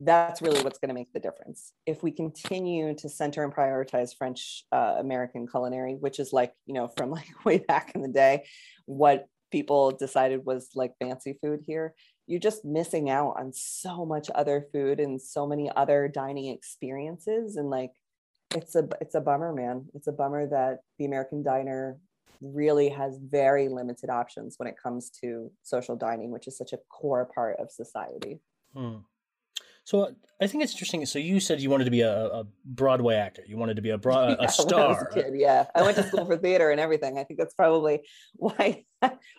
that's 0.01 0.43
really 0.43 0.63
what's 0.63 0.79
going 0.79 0.89
to 0.89 0.95
make 0.95 1.13
the 1.13 1.21
difference. 1.21 1.73
If 1.87 2.03
we 2.03 2.11
continue 2.11 2.95
to 2.97 3.09
center 3.09 3.45
and 3.45 3.55
prioritize 3.55 4.17
French 4.17 4.65
uh, 4.73 4.97
American 4.99 5.47
culinary, 5.47 5.95
which 5.95 6.19
is 6.19 6.33
like, 6.33 6.53
you 6.67 6.75
know, 6.75 6.89
from 6.97 7.11
like 7.11 7.29
way 7.45 7.59
back 7.59 7.93
in 7.95 8.03
the 8.03 8.09
day, 8.09 8.47
what 8.87 9.27
people 9.51 9.91
decided 9.91 10.45
was 10.45 10.71
like 10.75 10.93
fancy 10.99 11.39
food 11.43 11.61
here, 11.67 11.95
you're 12.27 12.41
just 12.41 12.65
missing 12.65 13.11
out 13.11 13.35
on 13.39 13.53
so 13.53 14.07
much 14.07 14.31
other 14.35 14.67
food 14.73 14.99
and 14.99 15.21
so 15.21 15.47
many 15.47 15.71
other 15.77 16.09
dining 16.09 16.49
experiences. 16.49 17.57
And 17.57 17.69
like, 17.69 17.91
it's 18.55 18.75
a 18.75 18.89
it's 19.01 19.15
a 19.15 19.21
bummer, 19.21 19.53
man. 19.53 19.87
It's 19.95 20.07
a 20.07 20.13
bummer 20.13 20.47
that 20.47 20.81
the 20.99 21.05
American 21.05 21.43
diner 21.43 21.99
really 22.41 22.89
has 22.89 23.19
very 23.19 23.69
limited 23.69 24.11
options 24.11 24.55
when 24.59 24.69
it 24.69 24.75
comes 24.83 25.11
to 25.23 25.51
social 25.63 25.97
dining, 25.97 26.31
which 26.31 26.49
is 26.49 26.57
such 26.59 26.73
a 26.73 26.79
core 26.89 27.29
part 27.35 27.57
of 27.59 27.71
society. 27.71 28.41
Hmm. 28.75 28.97
So 29.85 30.15
I 30.41 30.47
think 30.47 30.63
it's 30.63 30.73
interesting. 30.73 31.05
So 31.07 31.19
you 31.19 31.41
said 31.41 31.61
you 31.61 31.69
wanted 31.69 31.85
to 31.87 31.91
be 31.91 32.03
a, 32.03 32.27
a 32.27 32.47
Broadway 32.65 33.17
actor. 33.17 33.43
You 33.47 33.57
wanted 33.57 33.77
to 33.77 33.83
be 33.83 33.91
a, 33.91 33.99
broad, 33.99 34.37
a 34.41 34.49
star. 34.49 35.09
I 35.11 35.15
kid, 35.15 35.35
yeah, 35.35 35.67
I 35.75 35.83
went 35.83 35.97
to 35.97 36.05
school 36.05 36.25
for 36.25 36.37
theater 36.37 36.71
and 36.71 36.81
everything. 36.81 37.19
I 37.19 37.25
think 37.25 37.39
that's 37.39 37.55
probably 37.55 38.03
why 38.35 38.85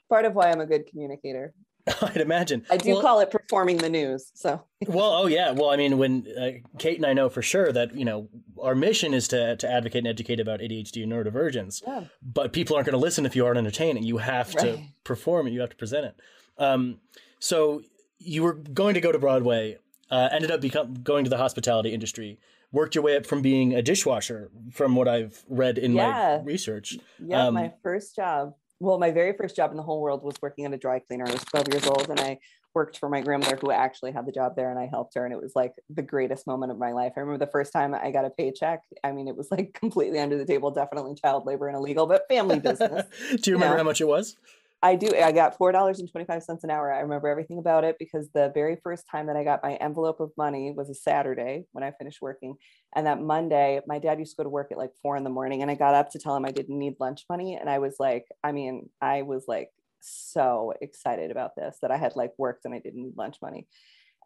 part 0.10 0.26
of 0.26 0.34
why 0.34 0.52
I'm 0.52 0.60
a 0.60 0.66
good 0.66 0.88
communicator. 0.88 1.54
I'd 2.02 2.18
imagine. 2.18 2.66
I 2.70 2.78
do 2.78 2.94
well, 2.94 3.02
call 3.02 3.20
it 3.20 3.30
performing 3.30 3.78
the 3.78 3.90
news. 3.90 4.32
So. 4.34 4.64
well, 4.88 5.14
oh 5.14 5.28
yeah. 5.28 5.52
Well, 5.52 5.70
I 5.70 5.76
mean, 5.76 5.98
when 5.98 6.26
uh, 6.40 6.52
Kate 6.78 6.98
and 6.98 7.06
I 7.06 7.14
know 7.14 7.30
for 7.30 7.42
sure 7.42 7.72
that 7.74 7.96
you 7.96 8.06
know 8.06 8.30
our 8.62 8.76
mission 8.76 9.14
is 9.14 9.28
to 9.30 9.58
to 9.58 9.70
advocate 9.70 10.00
and 10.00 10.08
educate 10.08 10.40
about 10.40 10.62
ADHD 10.62 11.04
and 11.04 11.12
neurodivergence. 11.12 11.84
Yeah. 11.86 12.06
But 12.22 12.54
people 12.54 12.76
aren't 12.76 12.86
going 12.86 12.98
to 12.98 13.04
listen 13.04 13.26
if 13.26 13.36
you 13.36 13.46
aren't 13.46 13.58
entertaining. 13.58 14.04
You 14.04 14.18
have 14.18 14.54
right. 14.56 14.76
to 14.76 14.82
perform 15.04 15.48
it. 15.48 15.52
You 15.52 15.60
have 15.62 15.72
to 15.72 15.76
present 15.76 16.06
it. 16.06 16.16
Um, 16.58 17.00
so 17.40 17.82
you 18.20 18.44
were 18.44 18.54
going 18.54 18.94
to 18.94 19.02
go 19.02 19.12
to 19.12 19.20
Broadway. 19.20 19.78
Uh, 20.10 20.30
ended 20.32 20.52
up 20.52 20.62
become, 20.62 20.94
going 20.94 21.24
to 21.24 21.30
the 21.30 21.38
hospitality 21.38 21.92
industry. 21.92 22.40
Worked 22.72 22.94
your 22.96 23.04
way 23.04 23.18
up 23.18 23.26
from 23.26 23.42
being 23.42 23.74
a 23.74 23.82
dishwasher, 23.82 24.52
from 24.72 24.96
what 24.96 25.08
I've 25.08 25.44
read 25.48 25.78
in 25.78 25.94
yeah. 25.94 26.38
my 26.38 26.44
research. 26.44 26.98
Yeah, 27.20 27.48
um, 27.48 27.56
my 27.56 27.74
first 27.82 28.16
job 28.16 28.54
well, 28.80 29.00
my 29.00 29.12
very 29.12 29.34
first 29.34 29.56
job 29.56 29.72
in 29.72 29.78
the 29.78 29.84
whole 29.84 30.02
world 30.02 30.24
was 30.24 30.36
working 30.42 30.66
at 30.66 30.74
a 30.74 30.78
dry 30.78 31.00
cleaner. 31.00 31.26
I 31.28 31.32
was 31.32 31.44
12 31.46 31.68
years 31.70 31.88
old 31.88 32.10
and 32.10 32.20
I 32.20 32.40
worked 32.74 32.98
for 32.98 33.08
my 33.08 33.22
grandmother 33.22 33.58
who 33.62 33.72
actually 33.72 34.12
had 34.12 34.26
the 34.26 34.32
job 34.32 34.56
there 34.56 34.72
and 34.72 34.80
I 34.80 34.88
helped 34.88 35.14
her 35.16 35.26
and 35.26 35.34
it 35.34 35.42
was 35.42 35.54
like 35.56 35.74
the 35.90 36.02
greatest 36.02 36.48
moment 36.48 36.72
of 36.72 36.78
my 36.78 36.92
life. 36.92 37.14
I 37.16 37.20
remember 37.20 37.46
the 37.46 37.52
first 37.52 37.72
time 37.72 37.94
I 37.94 38.12
got 38.12 38.26
a 38.26 38.30
paycheck. 38.30 38.82
I 39.04 39.12
mean, 39.12 39.28
it 39.28 39.38
was 39.38 39.50
like 39.52 39.74
completely 39.74 40.20
under 40.20 40.38
the 40.38 40.46
table, 40.46 40.72
definitely 40.72 41.16
child 41.16 41.46
labor 41.46 41.68
and 41.68 41.78
illegal, 41.78 42.08
but 42.08 42.28
family 42.28 42.60
business. 42.62 43.06
Do 43.42 43.52
you 43.52 43.58
remember 43.58 43.78
how 43.78 43.84
much 43.84 44.02
it 44.02 44.08
was? 44.08 44.36
I 44.84 44.96
do. 44.96 45.10
I 45.16 45.32
got 45.32 45.58
four 45.58 45.72
dollars 45.72 46.00
and 46.00 46.12
twenty 46.12 46.26
five 46.26 46.44
cents 46.44 46.66
an 46.66 46.70
hour. 46.70 46.94
I 46.94 47.00
remember 47.00 47.30
everything 47.30 47.58
about 47.58 47.86
it 47.86 47.96
because 47.98 48.30
the 48.34 48.52
very 48.54 48.78
first 48.84 49.06
time 49.10 49.28
that 49.28 49.38
I 49.38 49.46
got 49.46 49.64
my 49.64 49.76
envelope 49.76 50.20
of 50.20 50.32
money 50.38 50.74
was 50.76 50.90
a 50.90 50.94
Saturday 50.94 51.64
when 51.72 51.86
I 51.86 51.92
finished 51.92 52.22
working, 52.22 52.56
and 52.94 53.08
that 53.08 53.22
Monday, 53.22 53.80
my 53.88 53.98
dad 53.98 54.20
used 54.20 54.34
to 54.34 54.38
go 54.38 54.44
to 54.44 54.50
work 54.50 54.74
at 54.74 54.78
like 54.78 54.92
four 55.02 55.16
in 55.16 55.24
the 55.24 55.30
morning, 55.30 55.62
and 55.62 55.72
I 55.72 55.76
got 55.76 55.96
up 55.96 56.12
to 56.12 56.20
tell 56.20 56.36
him 56.36 56.44
I 56.44 56.52
didn't 56.52 56.78
need 56.78 56.98
lunch 57.00 57.24
money, 57.30 57.56
and 57.56 57.70
I 57.70 57.80
was 57.80 57.96
like, 57.98 58.26
I 58.44 58.52
mean, 58.52 58.90
I 59.02 59.22
was 59.22 59.46
like 59.48 59.70
so 60.02 60.74
excited 60.82 61.32
about 61.32 61.56
this 61.56 61.78
that 61.82 61.92
I 61.92 61.98
had 61.98 62.18
like 62.18 62.34
worked 62.38 62.66
and 62.66 62.74
I 62.74 62.80
didn't 62.80 63.04
need 63.04 63.18
lunch 63.18 63.38
money. 63.42 63.68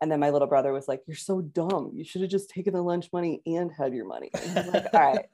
And 0.01 0.11
then 0.11 0.19
my 0.19 0.29
little 0.29 0.47
brother 0.47 0.73
was 0.73 0.87
like, 0.87 1.01
You're 1.07 1.15
so 1.15 1.41
dumb. 1.41 1.91
You 1.93 2.03
should 2.03 2.21
have 2.21 2.31
just 2.31 2.49
taken 2.49 2.73
the 2.73 2.81
lunch 2.81 3.09
money 3.13 3.41
and 3.45 3.71
had 3.71 3.93
your 3.93 4.05
money. 4.05 4.29
And 4.33 4.57
I'm 4.57 4.67
like, 4.71 4.87
All 4.93 4.99
right. 4.99 5.25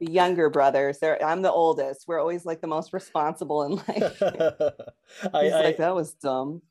Younger 0.00 0.50
brothers, 0.50 0.98
they're, 0.98 1.22
I'm 1.24 1.42
the 1.42 1.52
oldest. 1.52 2.06
We're 2.06 2.20
always 2.20 2.44
like 2.44 2.60
the 2.60 2.66
most 2.66 2.92
responsible 2.92 3.62
in 3.64 3.72
life. 3.76 4.22
I, 5.32 5.48
I, 5.48 5.62
like, 5.64 5.76
That 5.78 5.94
was 5.94 6.14
dumb. 6.14 6.62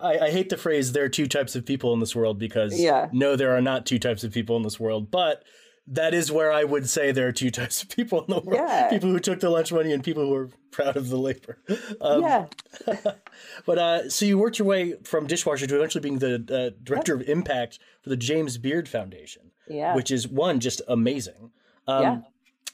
I, 0.00 0.18
I 0.18 0.30
hate 0.30 0.48
the 0.48 0.56
phrase, 0.56 0.92
there 0.92 1.04
are 1.04 1.08
two 1.08 1.26
types 1.26 1.56
of 1.56 1.64
people 1.64 1.92
in 1.92 2.00
this 2.00 2.14
world 2.14 2.38
because 2.38 2.78
yeah. 2.78 3.08
no, 3.12 3.36
there 3.36 3.56
are 3.56 3.62
not 3.62 3.86
two 3.86 3.98
types 3.98 4.24
of 4.24 4.32
people 4.32 4.56
in 4.56 4.62
this 4.62 4.80
world. 4.80 5.10
But 5.10 5.44
that 5.88 6.14
is 6.14 6.32
where 6.32 6.50
I 6.52 6.64
would 6.64 6.88
say 6.88 7.12
there 7.12 7.28
are 7.28 7.32
two 7.32 7.50
types 7.50 7.82
of 7.82 7.88
people 7.88 8.20
in 8.22 8.26
the 8.28 8.40
world: 8.40 8.60
yeah. 8.60 8.90
people 8.90 9.10
who 9.10 9.20
took 9.20 9.40
the 9.40 9.50
lunch 9.50 9.72
money 9.72 9.92
and 9.92 10.02
people 10.02 10.24
who 10.24 10.32
were 10.32 10.50
proud 10.72 10.96
of 10.96 11.08
the 11.08 11.16
labor. 11.16 11.58
Um, 12.00 12.22
yeah. 12.22 12.46
but 13.66 13.78
uh, 13.78 14.10
so 14.10 14.26
you 14.26 14.38
worked 14.38 14.58
your 14.58 14.66
way 14.66 14.94
from 15.04 15.26
dishwasher 15.26 15.66
to 15.66 15.76
eventually 15.76 16.02
being 16.02 16.18
the 16.18 16.34
uh, 16.74 16.76
director 16.82 17.14
of 17.14 17.22
impact 17.22 17.78
for 18.02 18.10
the 18.10 18.16
James 18.16 18.58
Beard 18.58 18.88
Foundation. 18.88 19.52
Yeah. 19.68 19.94
Which 19.94 20.10
is 20.10 20.28
one 20.28 20.60
just 20.60 20.80
amazing. 20.88 21.50
Um, 21.86 22.02
yeah. 22.02 22.18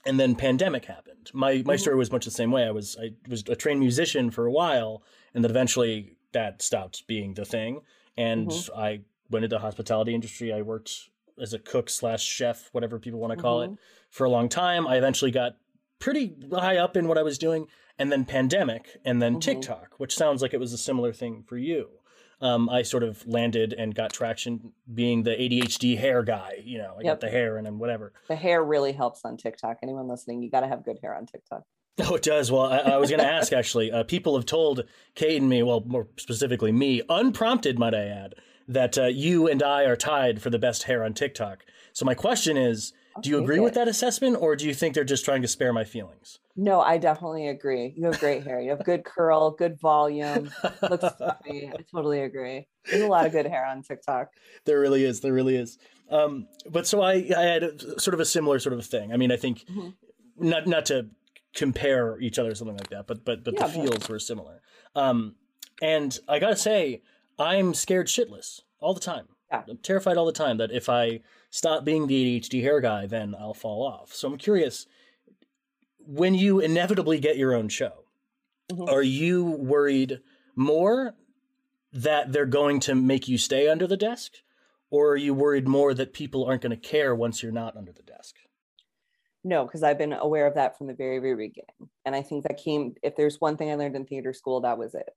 And 0.04 0.18
then 0.18 0.34
pandemic 0.34 0.84
happened. 0.86 1.30
My 1.32 1.52
my 1.52 1.58
mm-hmm. 1.58 1.76
story 1.76 1.96
was 1.96 2.10
much 2.10 2.24
the 2.24 2.30
same 2.30 2.50
way. 2.50 2.64
I 2.64 2.70
was 2.70 2.96
I 3.00 3.12
was 3.28 3.44
a 3.48 3.54
trained 3.54 3.80
musician 3.80 4.30
for 4.30 4.46
a 4.46 4.52
while, 4.52 5.02
and 5.34 5.44
then 5.44 5.50
eventually 5.50 6.16
that 6.32 6.62
stopped 6.62 7.06
being 7.06 7.34
the 7.34 7.44
thing. 7.44 7.82
And 8.16 8.48
mm-hmm. 8.48 8.80
I 8.80 9.00
went 9.30 9.44
into 9.44 9.56
the 9.56 9.60
hospitality 9.60 10.14
industry. 10.14 10.52
I 10.52 10.62
worked 10.62 11.08
as 11.40 11.54
a 11.54 11.58
cook 11.58 11.88
slash 11.88 12.24
chef, 12.24 12.68
whatever 12.72 12.98
people 12.98 13.20
want 13.20 13.32
to 13.32 13.40
call 13.40 13.60
mm-hmm. 13.60 13.74
it, 13.74 13.78
for 14.10 14.24
a 14.24 14.30
long 14.30 14.48
time. 14.48 14.86
I 14.86 14.96
eventually 14.96 15.30
got 15.30 15.56
pretty 15.98 16.34
high 16.52 16.76
up 16.76 16.96
in 16.96 17.06
what 17.06 17.16
I 17.16 17.22
was 17.22 17.38
doing, 17.38 17.68
and 17.98 18.10
then 18.10 18.24
pandemic, 18.24 18.96
and 19.04 19.22
then 19.22 19.34
mm-hmm. 19.34 19.40
TikTok, 19.40 19.94
which 19.98 20.14
sounds 20.14 20.42
like 20.42 20.52
it 20.52 20.60
was 20.60 20.72
a 20.72 20.78
similar 20.78 21.12
thing 21.12 21.44
for 21.46 21.56
you. 21.56 21.88
Um, 22.42 22.68
I 22.68 22.82
sort 22.82 23.04
of 23.04 23.26
landed 23.26 23.72
and 23.72 23.94
got 23.94 24.12
traction 24.12 24.72
being 24.92 25.22
the 25.22 25.30
ADHD 25.30 25.96
hair 25.96 26.22
guy. 26.22 26.62
You 26.64 26.78
know, 26.78 26.96
I 26.98 27.02
yep. 27.02 27.04
got 27.04 27.20
the 27.20 27.30
hair 27.30 27.56
and 27.56 27.64
then 27.64 27.78
whatever. 27.78 28.12
The 28.28 28.36
hair 28.36 28.62
really 28.62 28.92
helps 28.92 29.24
on 29.24 29.36
TikTok. 29.36 29.78
Anyone 29.82 30.08
listening, 30.08 30.42
you 30.42 30.50
got 30.50 30.60
to 30.60 30.68
have 30.68 30.84
good 30.84 30.98
hair 31.00 31.14
on 31.14 31.26
TikTok. 31.26 31.62
Oh, 32.00 32.14
it 32.16 32.22
does. 32.22 32.50
Well, 32.50 32.62
I, 32.62 32.78
I 32.78 32.96
was 32.96 33.10
going 33.10 33.20
to 33.22 33.26
ask 33.26 33.52
actually. 33.52 33.92
Uh, 33.92 34.02
people 34.02 34.34
have 34.36 34.46
told 34.46 34.84
Kate 35.14 35.40
and 35.40 35.48
me, 35.48 35.62
well, 35.62 35.82
more 35.86 36.08
specifically 36.16 36.72
me, 36.72 37.02
unprompted, 37.08 37.78
might 37.78 37.94
I 37.94 38.06
add, 38.06 38.34
that 38.68 38.98
uh, 38.98 39.06
you 39.06 39.48
and 39.48 39.62
I 39.62 39.84
are 39.84 39.96
tied 39.96 40.42
for 40.42 40.50
the 40.50 40.58
best 40.58 40.84
hair 40.84 41.04
on 41.04 41.14
TikTok. 41.14 41.64
So 41.92 42.04
my 42.04 42.14
question 42.14 42.56
is, 42.56 42.92
do 43.20 43.30
you 43.30 43.42
agree 43.42 43.60
with 43.60 43.74
that 43.74 43.88
assessment, 43.88 44.36
or 44.40 44.56
do 44.56 44.66
you 44.66 44.74
think 44.74 44.94
they're 44.94 45.04
just 45.04 45.24
trying 45.24 45.42
to 45.42 45.48
spare 45.48 45.72
my 45.72 45.84
feelings? 45.84 46.38
No, 46.56 46.80
I 46.80 46.98
definitely 46.98 47.48
agree. 47.48 47.92
You 47.96 48.06
have 48.06 48.20
great 48.20 48.44
hair. 48.44 48.60
You 48.60 48.70
have 48.70 48.84
good 48.84 49.04
curl, 49.04 49.50
good 49.50 49.78
volume. 49.80 50.50
Looks 50.82 51.04
fluffy. 51.18 51.70
I 51.72 51.82
totally 51.90 52.22
agree. 52.22 52.66
There's 52.90 53.02
a 53.02 53.08
lot 53.08 53.26
of 53.26 53.32
good 53.32 53.46
hair 53.46 53.66
on 53.66 53.82
TikTok. 53.82 54.28
There 54.64 54.80
really 54.80 55.04
is. 55.04 55.20
There 55.20 55.32
really 55.32 55.56
is. 55.56 55.78
Um, 56.10 56.46
but 56.68 56.86
so 56.86 57.00
I, 57.00 57.30
I 57.36 57.42
had 57.42 57.62
a, 57.62 58.00
sort 58.00 58.14
of 58.14 58.20
a 58.20 58.24
similar 58.24 58.58
sort 58.58 58.74
of 58.74 58.84
thing. 58.84 59.12
I 59.12 59.16
mean, 59.16 59.32
I 59.32 59.36
think 59.36 59.64
mm-hmm. 59.64 59.90
not 60.36 60.66
not 60.66 60.86
to 60.86 61.08
compare 61.54 62.20
each 62.20 62.38
other 62.38 62.50
or 62.50 62.54
something 62.54 62.76
like 62.76 62.90
that, 62.90 63.06
but 63.06 63.24
but 63.24 63.44
but 63.44 63.54
yeah, 63.54 63.66
the 63.66 63.72
fields 63.72 63.98
but... 64.06 64.10
were 64.10 64.18
similar. 64.18 64.60
Um, 64.94 65.36
and 65.80 66.18
I 66.28 66.38
gotta 66.38 66.56
say, 66.56 67.02
I'm 67.38 67.72
scared 67.72 68.08
shitless 68.08 68.60
all 68.78 68.94
the 68.94 69.00
time. 69.00 69.28
Yeah. 69.52 69.62
I'm 69.68 69.76
terrified 69.78 70.16
all 70.16 70.26
the 70.26 70.32
time 70.32 70.56
that 70.58 70.72
if 70.72 70.88
I 70.88 71.20
stop 71.50 71.84
being 71.84 72.06
the 72.06 72.40
ADHD 72.40 72.62
hair 72.62 72.80
guy, 72.80 73.06
then 73.06 73.34
I'll 73.38 73.54
fall 73.54 73.86
off. 73.86 74.14
So 74.14 74.28
I'm 74.28 74.38
curious 74.38 74.86
when 75.98 76.34
you 76.34 76.60
inevitably 76.60 77.20
get 77.20 77.36
your 77.36 77.54
own 77.54 77.68
show, 77.68 78.04
mm-hmm. 78.70 78.88
are 78.88 79.02
you 79.02 79.44
worried 79.44 80.20
more 80.56 81.14
that 81.92 82.32
they're 82.32 82.46
going 82.46 82.80
to 82.80 82.94
make 82.94 83.28
you 83.28 83.36
stay 83.36 83.68
under 83.68 83.86
the 83.86 83.96
desk? 83.96 84.32
Or 84.90 85.10
are 85.10 85.16
you 85.16 85.32
worried 85.32 85.68
more 85.68 85.94
that 85.94 86.12
people 86.12 86.44
aren't 86.44 86.62
going 86.62 86.70
to 86.70 86.76
care 86.76 87.14
once 87.14 87.42
you're 87.42 87.52
not 87.52 87.76
under 87.76 87.92
the 87.92 88.02
desk? 88.02 88.36
No, 89.44 89.64
because 89.64 89.82
I've 89.82 89.98
been 89.98 90.12
aware 90.12 90.46
of 90.46 90.54
that 90.54 90.78
from 90.78 90.86
the 90.86 90.94
very, 90.94 91.18
very 91.18 91.34
beginning. 91.34 91.90
And 92.04 92.14
I 92.14 92.22
think 92.22 92.44
that 92.44 92.58
came, 92.62 92.94
if 93.02 93.16
there's 93.16 93.40
one 93.40 93.56
thing 93.56 93.70
I 93.70 93.74
learned 93.74 93.96
in 93.96 94.04
theater 94.04 94.32
school, 94.32 94.60
that 94.60 94.78
was 94.78 94.94
it 94.94 95.08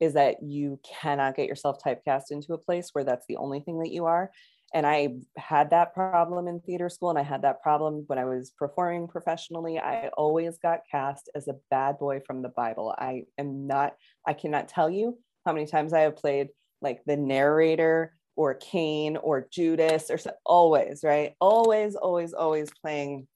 is 0.00 0.14
that 0.14 0.42
you 0.42 0.80
cannot 1.00 1.36
get 1.36 1.48
yourself 1.48 1.78
typecast 1.84 2.24
into 2.30 2.52
a 2.52 2.58
place 2.58 2.90
where 2.92 3.04
that's 3.04 3.26
the 3.28 3.36
only 3.36 3.60
thing 3.60 3.80
that 3.80 3.92
you 3.92 4.06
are. 4.06 4.30
And 4.72 4.84
I 4.84 5.14
had 5.36 5.70
that 5.70 5.94
problem 5.94 6.48
in 6.48 6.58
theater 6.60 6.88
school, 6.88 7.10
and 7.10 7.18
I 7.18 7.22
had 7.22 7.42
that 7.42 7.62
problem 7.62 8.04
when 8.08 8.18
I 8.18 8.24
was 8.24 8.50
performing 8.58 9.06
professionally. 9.06 9.78
I 9.78 10.08
always 10.16 10.58
got 10.58 10.80
cast 10.90 11.30
as 11.36 11.46
a 11.46 11.54
bad 11.70 11.98
boy 11.98 12.22
from 12.26 12.42
the 12.42 12.48
Bible. 12.48 12.92
I 12.98 13.22
am 13.38 13.68
not, 13.68 13.94
I 14.26 14.32
cannot 14.32 14.68
tell 14.68 14.90
you 14.90 15.16
how 15.46 15.52
many 15.52 15.66
times 15.66 15.92
I 15.92 16.00
have 16.00 16.16
played 16.16 16.48
like 16.82 17.02
the 17.06 17.16
narrator 17.16 18.16
or 18.34 18.54
Cain 18.54 19.16
or 19.16 19.46
Judas 19.48 20.10
or 20.10 20.18
always, 20.44 21.04
right? 21.04 21.34
Always, 21.40 21.94
always, 21.94 22.32
always 22.32 22.68
playing 22.82 23.28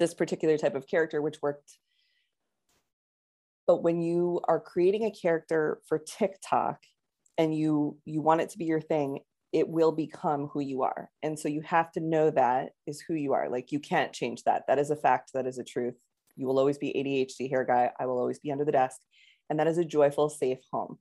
this 0.00 0.14
particular 0.14 0.58
type 0.58 0.74
of 0.74 0.88
character, 0.88 1.22
which 1.22 1.40
worked 1.40 1.78
but 3.66 3.82
when 3.82 4.00
you 4.00 4.40
are 4.48 4.60
creating 4.60 5.04
a 5.04 5.10
character 5.10 5.80
for 5.86 5.98
TikTok 5.98 6.82
and 7.38 7.54
you 7.54 7.98
you 8.04 8.22
want 8.22 8.40
it 8.40 8.50
to 8.50 8.58
be 8.58 8.64
your 8.64 8.80
thing, 8.80 9.20
it 9.52 9.68
will 9.68 9.92
become 9.92 10.48
who 10.48 10.60
you 10.60 10.82
are. 10.82 11.10
And 11.22 11.38
so 11.38 11.48
you 11.48 11.62
have 11.62 11.90
to 11.92 12.00
know 12.00 12.30
that 12.30 12.70
is 12.86 13.00
who 13.00 13.14
you 13.14 13.32
are. 13.32 13.48
Like 13.48 13.72
you 13.72 13.80
can't 13.80 14.12
change 14.12 14.44
that. 14.44 14.64
That 14.68 14.78
is 14.78 14.90
a 14.90 14.96
fact, 14.96 15.32
that 15.34 15.46
is 15.46 15.58
a 15.58 15.64
truth. 15.64 15.94
You 16.36 16.46
will 16.46 16.58
always 16.58 16.78
be 16.78 16.92
ADHD 16.92 17.48
hair 17.48 17.64
guy. 17.64 17.90
I 17.98 18.06
will 18.06 18.18
always 18.18 18.38
be 18.38 18.52
under 18.52 18.64
the 18.64 18.72
desk. 18.72 19.00
And 19.48 19.58
that 19.58 19.66
is 19.66 19.78
a 19.78 19.84
joyful, 19.84 20.28
safe 20.28 20.58
home. 20.70 20.98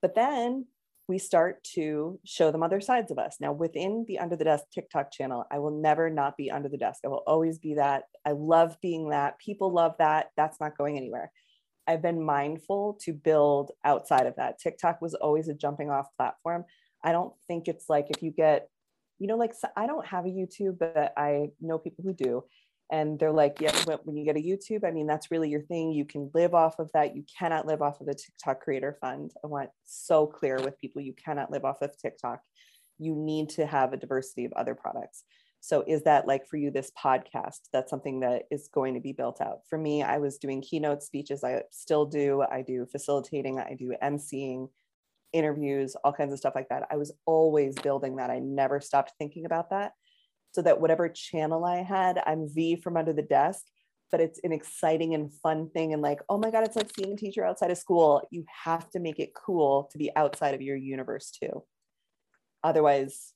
But 0.00 0.14
then 0.14 0.66
we 1.08 1.18
start 1.18 1.64
to 1.74 2.20
show 2.24 2.50
them 2.50 2.62
other 2.62 2.80
sides 2.80 3.10
of 3.10 3.18
us. 3.18 3.38
Now, 3.40 3.52
within 3.52 4.04
the 4.06 4.18
Under 4.18 4.36
the 4.36 4.44
Desk 4.44 4.64
TikTok 4.72 5.10
channel, 5.10 5.44
I 5.50 5.58
will 5.58 5.70
never 5.70 6.10
not 6.10 6.36
be 6.36 6.50
under 6.50 6.68
the 6.68 6.76
desk. 6.76 7.00
I 7.04 7.08
will 7.08 7.24
always 7.26 7.58
be 7.58 7.74
that. 7.74 8.04
I 8.26 8.32
love 8.32 8.76
being 8.82 9.08
that. 9.08 9.38
People 9.38 9.72
love 9.72 9.94
that. 9.98 10.26
That's 10.36 10.60
not 10.60 10.76
going 10.76 10.98
anywhere. 10.98 11.32
I've 11.88 12.02
been 12.02 12.22
mindful 12.22 12.98
to 13.02 13.14
build 13.14 13.72
outside 13.82 14.26
of 14.26 14.36
that. 14.36 14.58
TikTok 14.58 15.00
was 15.00 15.14
always 15.14 15.48
a 15.48 15.54
jumping 15.54 15.90
off 15.90 16.06
platform. 16.16 16.64
I 17.02 17.12
don't 17.12 17.32
think 17.46 17.66
it's 17.66 17.88
like 17.88 18.08
if 18.10 18.22
you 18.22 18.30
get, 18.30 18.68
you 19.18 19.26
know, 19.26 19.36
like 19.36 19.54
I 19.76 19.86
don't 19.86 20.06
have 20.06 20.26
a 20.26 20.28
YouTube, 20.28 20.78
but 20.78 21.14
I 21.16 21.48
know 21.60 21.78
people 21.78 22.04
who 22.04 22.12
do. 22.12 22.44
And 22.90 23.18
they're 23.18 23.32
like, 23.32 23.60
yeah, 23.60 23.72
when 24.04 24.16
you 24.16 24.24
get 24.24 24.36
a 24.36 24.40
YouTube, 24.40 24.86
I 24.86 24.90
mean, 24.90 25.06
that's 25.06 25.30
really 25.30 25.50
your 25.50 25.62
thing. 25.62 25.92
You 25.92 26.04
can 26.04 26.30
live 26.34 26.54
off 26.54 26.78
of 26.78 26.90
that. 26.92 27.14
You 27.16 27.24
cannot 27.38 27.66
live 27.66 27.82
off 27.82 28.00
of 28.00 28.06
the 28.06 28.14
TikTok 28.14 28.60
creator 28.60 28.96
fund. 29.00 29.32
I 29.44 29.46
want 29.46 29.70
so 29.84 30.26
clear 30.26 30.56
with 30.56 30.78
people 30.78 31.02
you 31.02 31.12
cannot 31.12 31.50
live 31.50 31.64
off 31.64 31.82
of 31.82 31.96
TikTok. 31.98 32.40
You 32.98 33.14
need 33.14 33.50
to 33.50 33.66
have 33.66 33.92
a 33.92 33.98
diversity 33.98 34.46
of 34.46 34.52
other 34.52 34.74
products. 34.74 35.24
So 35.60 35.84
is 35.86 36.04
that 36.04 36.26
like 36.26 36.46
for 36.46 36.56
you 36.56 36.70
this 36.70 36.92
podcast? 37.02 37.68
That's 37.72 37.90
something 37.90 38.20
that 38.20 38.44
is 38.50 38.68
going 38.72 38.94
to 38.94 39.00
be 39.00 39.12
built 39.12 39.40
out. 39.40 39.60
For 39.68 39.76
me, 39.76 40.02
I 40.02 40.18
was 40.18 40.38
doing 40.38 40.62
keynote 40.62 41.02
speeches. 41.02 41.44
I 41.44 41.62
still 41.70 42.06
do. 42.06 42.42
I 42.42 42.62
do 42.62 42.86
facilitating. 42.86 43.58
I 43.58 43.74
do 43.74 43.94
emceeing, 44.02 44.68
interviews, 45.32 45.96
all 46.04 46.12
kinds 46.12 46.32
of 46.32 46.38
stuff 46.38 46.54
like 46.54 46.68
that. 46.70 46.86
I 46.90 46.96
was 46.96 47.12
always 47.26 47.74
building 47.74 48.16
that. 48.16 48.30
I 48.30 48.38
never 48.38 48.80
stopped 48.80 49.12
thinking 49.18 49.44
about 49.44 49.70
that. 49.70 49.92
So 50.52 50.62
that 50.62 50.80
whatever 50.80 51.08
channel 51.08 51.64
I 51.64 51.82
had, 51.82 52.22
I'm 52.24 52.48
V 52.48 52.76
from 52.76 52.96
under 52.96 53.12
the 53.12 53.22
desk, 53.22 53.64
but 54.10 54.20
it's 54.20 54.40
an 54.44 54.52
exciting 54.52 55.14
and 55.14 55.32
fun 55.42 55.68
thing. 55.70 55.92
And 55.92 56.00
like, 56.00 56.20
oh 56.30 56.38
my 56.38 56.50
God, 56.50 56.64
it's 56.64 56.76
like 56.76 56.90
seeing 56.96 57.12
a 57.12 57.16
teacher 57.16 57.44
outside 57.44 57.70
of 57.70 57.76
school. 57.76 58.22
You 58.30 58.44
have 58.64 58.88
to 58.90 59.00
make 59.00 59.18
it 59.18 59.34
cool 59.34 59.90
to 59.92 59.98
be 59.98 60.10
outside 60.16 60.54
of 60.54 60.62
your 60.62 60.76
universe 60.76 61.30
too. 61.30 61.64
Otherwise, 62.64 63.32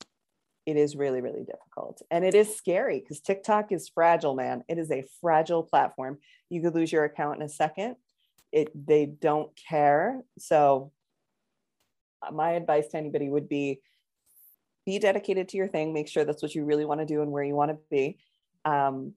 it 0.64 0.76
is 0.76 0.94
really, 0.96 1.20
really 1.20 1.44
difficult. 1.44 2.02
And 2.10 2.24
it 2.24 2.34
is 2.34 2.56
scary 2.56 3.00
because 3.00 3.20
TikTok 3.20 3.72
is 3.72 3.88
fragile, 3.88 4.34
man. 4.34 4.62
It 4.68 4.78
is 4.78 4.90
a 4.90 5.04
fragile 5.20 5.62
platform. 5.62 6.18
You 6.50 6.62
could 6.62 6.74
lose 6.74 6.92
your 6.92 7.04
account 7.04 7.40
in 7.40 7.42
a 7.42 7.48
second. 7.48 7.96
It 8.52 8.70
they 8.86 9.06
don't 9.06 9.50
care. 9.68 10.20
So 10.38 10.92
uh, 12.22 12.30
my 12.32 12.52
advice 12.52 12.88
to 12.88 12.98
anybody 12.98 13.28
would 13.28 13.48
be 13.48 13.80
be 14.84 14.98
dedicated 14.98 15.48
to 15.48 15.56
your 15.56 15.68
thing, 15.68 15.92
make 15.92 16.08
sure 16.08 16.24
that's 16.24 16.42
what 16.42 16.54
you 16.54 16.64
really 16.64 16.84
want 16.84 17.00
to 17.00 17.06
do 17.06 17.22
and 17.22 17.30
where 17.30 17.44
you 17.44 17.54
want 17.54 17.70
to 17.70 17.78
be. 17.90 18.18
Um, 18.64 19.14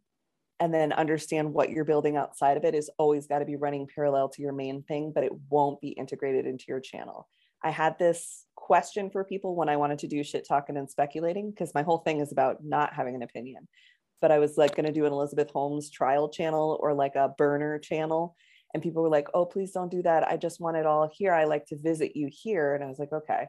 and 0.59 0.73
then 0.73 0.93
understand 0.93 1.53
what 1.53 1.69
you're 1.69 1.83
building 1.83 2.17
outside 2.17 2.55
of 2.55 2.63
it 2.63 2.75
is 2.75 2.89
always 2.97 3.27
got 3.27 3.39
to 3.39 3.45
be 3.45 3.55
running 3.55 3.87
parallel 3.93 4.29
to 4.29 4.41
your 4.41 4.53
main 4.53 4.83
thing, 4.83 5.11
but 5.13 5.23
it 5.23 5.31
won't 5.49 5.81
be 5.81 5.89
integrated 5.89 6.45
into 6.45 6.65
your 6.67 6.79
channel. 6.79 7.27
I 7.63 7.71
had 7.71 7.97
this 7.97 8.45
question 8.55 9.09
for 9.09 9.23
people 9.23 9.55
when 9.55 9.69
I 9.69 9.77
wanted 9.77 9.99
to 9.99 10.07
do 10.07 10.23
shit 10.23 10.47
talking 10.47 10.77
and 10.77 10.89
speculating 10.89 11.51
because 11.51 11.73
my 11.73 11.83
whole 11.83 11.99
thing 11.99 12.19
is 12.19 12.31
about 12.31 12.63
not 12.63 12.93
having 12.93 13.15
an 13.15 13.23
opinion. 13.23 13.67
But 14.21 14.31
I 14.31 14.39
was 14.39 14.57
like 14.57 14.75
going 14.75 14.85
to 14.85 14.91
do 14.91 15.05
an 15.05 15.13
Elizabeth 15.13 15.51
Holmes 15.51 15.89
trial 15.89 16.29
channel 16.29 16.79
or 16.81 16.93
like 16.93 17.15
a 17.15 17.33
burner 17.37 17.79
channel. 17.79 18.35
And 18.73 18.81
people 18.81 19.03
were 19.03 19.09
like, 19.09 19.27
oh, 19.33 19.45
please 19.45 19.71
don't 19.71 19.91
do 19.91 20.01
that. 20.03 20.27
I 20.27 20.37
just 20.37 20.59
want 20.59 20.77
it 20.77 20.85
all 20.85 21.09
here. 21.13 21.33
I 21.33 21.45
like 21.45 21.65
to 21.67 21.77
visit 21.77 22.15
you 22.15 22.29
here. 22.31 22.75
And 22.75 22.83
I 22.83 22.87
was 22.87 22.99
like, 22.99 23.11
okay. 23.11 23.47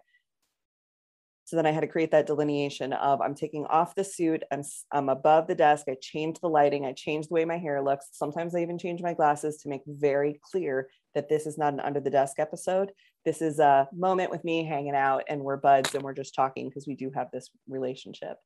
So 1.46 1.54
then 1.54 1.64
I 1.64 1.70
had 1.70 1.82
to 1.82 1.86
create 1.86 2.10
that 2.10 2.26
delineation 2.26 2.92
of 2.92 3.20
I'm 3.20 3.36
taking 3.36 3.66
off 3.66 3.94
the 3.94 4.02
suit, 4.02 4.42
I'm, 4.50 4.62
I'm 4.90 5.08
above 5.08 5.46
the 5.46 5.54
desk, 5.54 5.86
I 5.88 5.96
changed 6.00 6.40
the 6.42 6.48
lighting, 6.48 6.84
I 6.84 6.92
changed 6.92 7.30
the 7.30 7.34
way 7.34 7.44
my 7.44 7.56
hair 7.56 7.80
looks. 7.80 8.08
Sometimes 8.10 8.56
I 8.56 8.62
even 8.62 8.78
change 8.78 9.00
my 9.00 9.14
glasses 9.14 9.58
to 9.58 9.68
make 9.68 9.82
very 9.86 10.40
clear 10.42 10.88
that 11.14 11.28
this 11.28 11.46
is 11.46 11.56
not 11.56 11.72
an 11.72 11.78
under 11.78 12.00
the 12.00 12.10
desk 12.10 12.40
episode. 12.40 12.90
This 13.26 13.42
is 13.42 13.58
a 13.58 13.88
moment 13.92 14.30
with 14.30 14.44
me 14.44 14.64
hanging 14.64 14.94
out 14.94 15.24
and 15.28 15.42
we're 15.42 15.56
buds 15.56 15.96
and 15.96 16.04
we're 16.04 16.14
just 16.14 16.32
talking 16.32 16.68
because 16.68 16.86
we 16.86 16.94
do 16.94 17.10
have 17.10 17.28
this 17.32 17.50
relationship. 17.68 18.38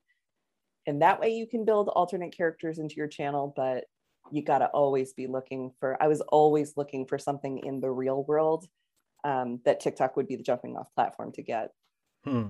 And 0.87 1.03
that 1.03 1.20
way 1.20 1.35
you 1.35 1.47
can 1.47 1.66
build 1.66 1.91
alternate 1.91 2.35
characters 2.35 2.78
into 2.78 2.95
your 2.95 3.07
channel, 3.07 3.53
but 3.55 3.85
you 4.33 4.43
got 4.43 4.61
to 4.61 4.68
always 4.68 5.12
be 5.12 5.26
looking 5.26 5.70
for, 5.78 6.03
I 6.03 6.09
was 6.09 6.22
always 6.22 6.78
looking 6.78 7.05
for 7.05 7.18
something 7.18 7.59
in 7.59 7.81
the 7.81 7.91
real 7.91 8.24
world 8.24 8.66
um, 9.22 9.61
that 9.66 9.81
TikTok 9.81 10.16
would 10.16 10.26
be 10.26 10.37
the 10.37 10.43
jumping 10.43 10.78
off 10.78 10.89
platform 10.95 11.33
to 11.33 11.43
get. 11.43 11.72
Hmm. 12.24 12.47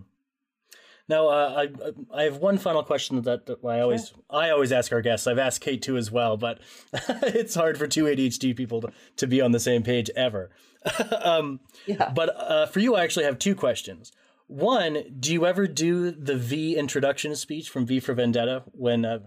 Now, 1.10 1.26
uh, 1.26 1.66
I 1.66 2.20
I 2.20 2.22
have 2.22 2.36
one 2.36 2.56
final 2.56 2.84
question 2.84 3.20
that, 3.22 3.46
that 3.46 3.64
I 3.64 3.80
always 3.80 4.10
sure. 4.10 4.18
I 4.30 4.50
always 4.50 4.70
ask 4.70 4.92
our 4.92 5.02
guests. 5.02 5.26
I've 5.26 5.40
asked 5.40 5.60
Kate 5.60 5.82
too 5.82 5.96
as 5.96 6.08
well, 6.08 6.36
but 6.36 6.60
it's 6.92 7.56
hard 7.56 7.76
for 7.76 7.88
two 7.88 8.04
ADHD 8.04 8.56
people 8.56 8.80
to, 8.82 8.92
to 9.16 9.26
be 9.26 9.40
on 9.40 9.50
the 9.50 9.58
same 9.58 9.82
page 9.82 10.08
ever. 10.14 10.50
um, 11.24 11.58
yeah. 11.84 12.12
But 12.14 12.30
uh, 12.36 12.66
for 12.66 12.78
you, 12.78 12.94
I 12.94 13.02
actually 13.02 13.24
have 13.24 13.40
two 13.40 13.56
questions. 13.56 14.12
One, 14.46 15.02
do 15.18 15.32
you 15.32 15.46
ever 15.46 15.66
do 15.66 16.12
the 16.12 16.36
V 16.36 16.76
introduction 16.76 17.34
speech 17.34 17.70
from 17.70 17.86
V 17.86 17.98
for 17.98 18.14
Vendetta 18.14 18.62
when 18.66 19.04
uh, 19.04 19.18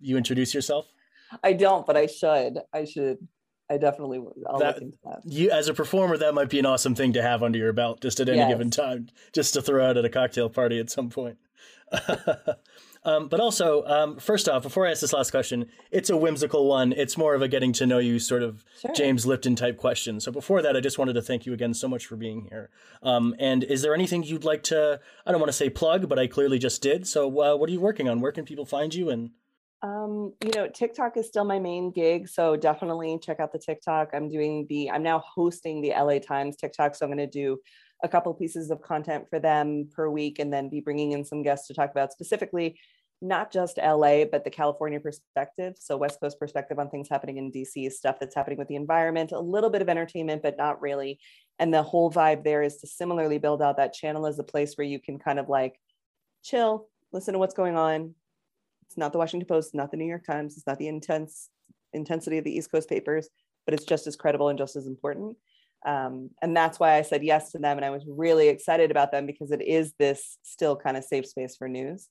you 0.00 0.16
introduce 0.16 0.54
yourself? 0.54 0.86
I 1.42 1.54
don't, 1.54 1.84
but 1.84 1.96
I 1.96 2.06
should. 2.06 2.60
I 2.72 2.84
should. 2.84 3.26
I 3.74 3.78
definitely. 3.78 4.22
I'll 4.46 4.58
that, 4.58 4.80
that. 5.04 5.20
You, 5.24 5.50
as 5.50 5.68
a 5.68 5.74
performer, 5.74 6.16
that 6.18 6.34
might 6.34 6.48
be 6.48 6.58
an 6.58 6.66
awesome 6.66 6.94
thing 6.94 7.12
to 7.14 7.22
have 7.22 7.42
under 7.42 7.58
your 7.58 7.72
belt, 7.72 8.00
just 8.00 8.20
at 8.20 8.28
any 8.28 8.38
yes. 8.38 8.48
given 8.48 8.70
time, 8.70 9.08
just 9.32 9.54
to 9.54 9.62
throw 9.62 9.84
out 9.84 9.96
at 9.96 10.04
a 10.04 10.08
cocktail 10.08 10.48
party 10.48 10.78
at 10.78 10.90
some 10.90 11.10
point. 11.10 11.38
um, 13.04 13.28
but 13.28 13.40
also, 13.40 13.84
um, 13.84 14.16
first 14.16 14.48
off, 14.48 14.62
before 14.62 14.86
I 14.86 14.90
ask 14.90 15.00
this 15.00 15.12
last 15.12 15.30
question, 15.30 15.66
it's 15.90 16.10
a 16.10 16.16
whimsical 16.16 16.66
one. 16.66 16.92
It's 16.92 17.16
more 17.16 17.34
of 17.34 17.42
a 17.42 17.48
getting 17.48 17.72
to 17.74 17.86
know 17.86 17.98
you 17.98 18.18
sort 18.18 18.42
of 18.42 18.64
sure. 18.80 18.92
James 18.94 19.26
Lipton 19.26 19.56
type 19.56 19.76
question. 19.76 20.20
So 20.20 20.32
before 20.32 20.62
that, 20.62 20.76
I 20.76 20.80
just 20.80 20.98
wanted 20.98 21.14
to 21.14 21.22
thank 21.22 21.46
you 21.46 21.52
again 21.52 21.74
so 21.74 21.88
much 21.88 22.06
for 22.06 22.16
being 22.16 22.46
here. 22.50 22.70
Um, 23.02 23.34
and 23.38 23.64
is 23.64 23.82
there 23.82 23.94
anything 23.94 24.22
you'd 24.22 24.44
like 24.44 24.62
to? 24.64 25.00
I 25.26 25.30
don't 25.30 25.40
want 25.40 25.48
to 25.48 25.56
say 25.56 25.70
plug, 25.70 26.08
but 26.08 26.18
I 26.18 26.26
clearly 26.26 26.58
just 26.58 26.80
did. 26.82 27.06
So 27.06 27.28
uh, 27.28 27.56
what 27.56 27.68
are 27.68 27.72
you 27.72 27.80
working 27.80 28.08
on? 28.08 28.20
Where 28.20 28.32
can 28.32 28.44
people 28.44 28.66
find 28.66 28.94
you? 28.94 29.10
And 29.10 29.30
um, 29.84 30.32
you 30.42 30.50
know, 30.54 30.66
TikTok 30.66 31.18
is 31.18 31.28
still 31.28 31.44
my 31.44 31.58
main 31.58 31.90
gig, 31.90 32.26
so 32.26 32.56
definitely 32.56 33.18
check 33.22 33.38
out 33.38 33.52
the 33.52 33.58
TikTok. 33.58 34.10
I'm 34.14 34.30
doing 34.30 34.64
the, 34.70 34.90
I'm 34.90 35.02
now 35.02 35.22
hosting 35.26 35.82
the 35.82 35.90
LA 35.90 36.20
Times 36.20 36.56
TikTok, 36.56 36.94
so 36.94 37.04
I'm 37.04 37.10
going 37.10 37.18
to 37.18 37.26
do 37.26 37.58
a 38.02 38.08
couple 38.08 38.32
pieces 38.32 38.70
of 38.70 38.80
content 38.80 39.26
for 39.28 39.38
them 39.38 39.90
per 39.94 40.08
week, 40.08 40.38
and 40.38 40.50
then 40.50 40.70
be 40.70 40.80
bringing 40.80 41.12
in 41.12 41.22
some 41.22 41.42
guests 41.42 41.66
to 41.66 41.74
talk 41.74 41.90
about 41.90 42.12
specifically 42.12 42.78
not 43.20 43.52
just 43.52 43.76
LA, 43.76 44.24
but 44.24 44.42
the 44.42 44.50
California 44.50 45.00
perspective. 45.00 45.74
So 45.78 45.98
West 45.98 46.18
Coast 46.18 46.38
perspective 46.38 46.78
on 46.78 46.88
things 46.88 47.08
happening 47.10 47.36
in 47.36 47.52
DC, 47.52 47.92
stuff 47.92 48.16
that's 48.18 48.34
happening 48.34 48.58
with 48.58 48.68
the 48.68 48.76
environment, 48.76 49.32
a 49.32 49.38
little 49.38 49.70
bit 49.70 49.82
of 49.82 49.90
entertainment, 49.90 50.42
but 50.42 50.56
not 50.56 50.80
really. 50.80 51.18
And 51.58 51.72
the 51.72 51.82
whole 51.82 52.10
vibe 52.10 52.42
there 52.42 52.62
is 52.62 52.78
to 52.78 52.86
similarly 52.86 53.36
build 53.36 53.60
out 53.60 53.76
that 53.76 53.92
channel 53.92 54.26
as 54.26 54.38
a 54.38 54.44
place 54.44 54.76
where 54.76 54.86
you 54.86 54.98
can 54.98 55.18
kind 55.18 55.38
of 55.38 55.48
like 55.50 55.78
chill, 56.42 56.88
listen 57.12 57.34
to 57.34 57.38
what's 57.38 57.54
going 57.54 57.76
on, 57.76 58.14
it's 58.86 58.96
not 58.96 59.12
the 59.12 59.18
Washington 59.18 59.46
Post, 59.46 59.74
not 59.74 59.90
the 59.90 59.96
New 59.96 60.06
York 60.06 60.24
Times, 60.24 60.56
it's 60.56 60.66
not 60.66 60.78
the 60.78 60.88
intense 60.88 61.50
intensity 61.92 62.38
of 62.38 62.44
the 62.44 62.54
East 62.54 62.70
Coast 62.70 62.88
papers, 62.88 63.28
but 63.64 63.74
it's 63.74 63.84
just 63.84 64.06
as 64.06 64.16
credible 64.16 64.48
and 64.48 64.58
just 64.58 64.76
as 64.76 64.86
important. 64.86 65.36
Um, 65.86 66.30
and 66.42 66.56
that's 66.56 66.80
why 66.80 66.94
I 66.94 67.02
said 67.02 67.22
yes 67.22 67.52
to 67.52 67.58
them. 67.58 67.76
And 67.76 67.84
I 67.84 67.90
was 67.90 68.04
really 68.08 68.48
excited 68.48 68.90
about 68.90 69.12
them 69.12 69.26
because 69.26 69.50
it 69.50 69.62
is 69.62 69.92
this 69.98 70.38
still 70.42 70.76
kind 70.76 70.96
of 70.96 71.04
safe 71.04 71.26
space 71.26 71.56
for 71.56 71.68
news. 71.68 72.08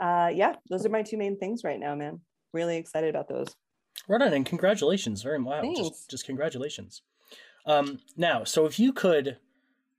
Uh, 0.00 0.30
yeah, 0.34 0.54
those 0.68 0.84
are 0.84 0.90
my 0.90 1.02
two 1.02 1.16
main 1.16 1.38
things 1.38 1.62
right 1.64 1.78
now, 1.78 1.94
man. 1.94 2.20
Really 2.52 2.76
excited 2.76 3.10
about 3.10 3.28
those. 3.28 3.54
Right 4.08 4.20
on, 4.20 4.32
and 4.32 4.44
congratulations. 4.44 5.22
Very 5.22 5.40
wow. 5.40 5.62
Just, 5.74 6.10
just 6.10 6.26
congratulations. 6.26 7.02
Um, 7.64 8.00
now, 8.16 8.44
so 8.44 8.66
if 8.66 8.78
you 8.78 8.92
could 8.92 9.38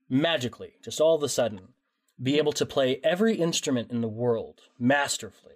magically, 0.08 0.74
just 0.82 1.00
all 1.00 1.14
of 1.14 1.22
a 1.22 1.28
sudden, 1.28 1.68
be 2.22 2.38
able 2.38 2.52
to 2.52 2.66
play 2.66 3.00
every 3.04 3.36
instrument 3.36 3.90
in 3.90 4.00
the 4.00 4.08
world 4.08 4.62
masterfully, 4.78 5.54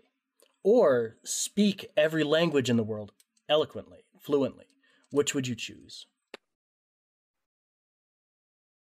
or 0.64 1.16
speak 1.24 1.90
every 1.96 2.24
language 2.24 2.70
in 2.70 2.76
the 2.76 2.82
world 2.82 3.12
eloquently, 3.48 4.04
fluently? 4.18 4.66
Which 5.10 5.34
would 5.34 5.46
you 5.46 5.54
choose? 5.54 6.06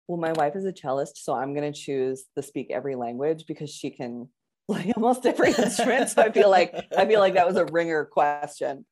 Well, 0.08 0.20
my 0.20 0.34
wife 0.34 0.56
is 0.56 0.66
a 0.66 0.74
cellist, 0.74 1.24
so 1.24 1.34
I'm 1.34 1.54
going 1.54 1.72
to 1.72 1.80
choose 1.80 2.26
the 2.36 2.44
speak 2.44 2.70
every 2.70 2.96
language 2.96 3.46
because 3.48 3.70
she 3.70 3.92
can 3.92 4.28
play 4.68 4.92
almost 4.96 5.26
every 5.26 5.54
instrument. 5.58 6.10
so 6.10 6.22
I 6.22 6.32
feel 6.32 6.50
like 6.50 6.76
I 6.98 7.06
feel 7.06 7.20
like 7.20 7.36
that 7.36 7.48
was 7.48 7.56
a 7.56 7.66
ringer 7.66 8.06
question. 8.06 8.86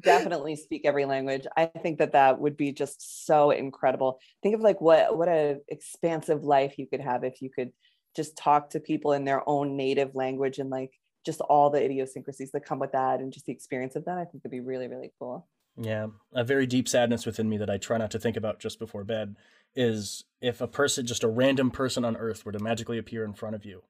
Definitely 0.00 0.56
speak 0.56 0.82
every 0.86 1.04
language. 1.04 1.46
I 1.56 1.66
think 1.66 1.98
that 1.98 2.12
that 2.12 2.40
would 2.40 2.56
be 2.56 2.72
just 2.72 3.26
so 3.26 3.50
incredible. 3.50 4.18
Think 4.42 4.54
of 4.54 4.62
like 4.62 4.80
what 4.80 5.16
what 5.16 5.28
a 5.28 5.58
expansive 5.68 6.42
life 6.42 6.78
you 6.78 6.86
could 6.86 7.00
have 7.00 7.22
if 7.24 7.42
you 7.42 7.50
could 7.50 7.72
just 8.16 8.36
talk 8.36 8.70
to 8.70 8.80
people 8.80 9.12
in 9.12 9.24
their 9.24 9.46
own 9.46 9.76
native 9.76 10.14
language 10.14 10.58
and 10.58 10.70
like 10.70 10.92
just 11.24 11.40
all 11.42 11.70
the 11.70 11.82
idiosyncrasies 11.82 12.50
that 12.52 12.64
come 12.64 12.78
with 12.78 12.92
that 12.92 13.20
and 13.20 13.32
just 13.32 13.46
the 13.46 13.52
experience 13.52 13.96
of 13.96 14.04
that, 14.04 14.18
I 14.18 14.24
think 14.24 14.42
would 14.42 14.50
be 14.50 14.60
really, 14.60 14.88
really 14.88 15.12
cool. 15.18 15.46
Yeah. 15.76 16.08
A 16.34 16.44
very 16.44 16.66
deep 16.66 16.88
sadness 16.88 17.24
within 17.24 17.48
me 17.48 17.56
that 17.58 17.70
I 17.70 17.78
try 17.78 17.98
not 17.98 18.10
to 18.12 18.18
think 18.18 18.36
about 18.36 18.60
just 18.60 18.78
before 18.78 19.04
bed 19.04 19.36
is 19.74 20.24
if 20.40 20.60
a 20.60 20.66
person, 20.66 21.06
just 21.06 21.24
a 21.24 21.28
random 21.28 21.70
person 21.70 22.04
on 22.04 22.16
earth, 22.16 22.44
were 22.44 22.52
to 22.52 22.58
magically 22.58 22.98
appear 22.98 23.24
in 23.24 23.32
front 23.32 23.54
of 23.54 23.64
you, 23.64 23.82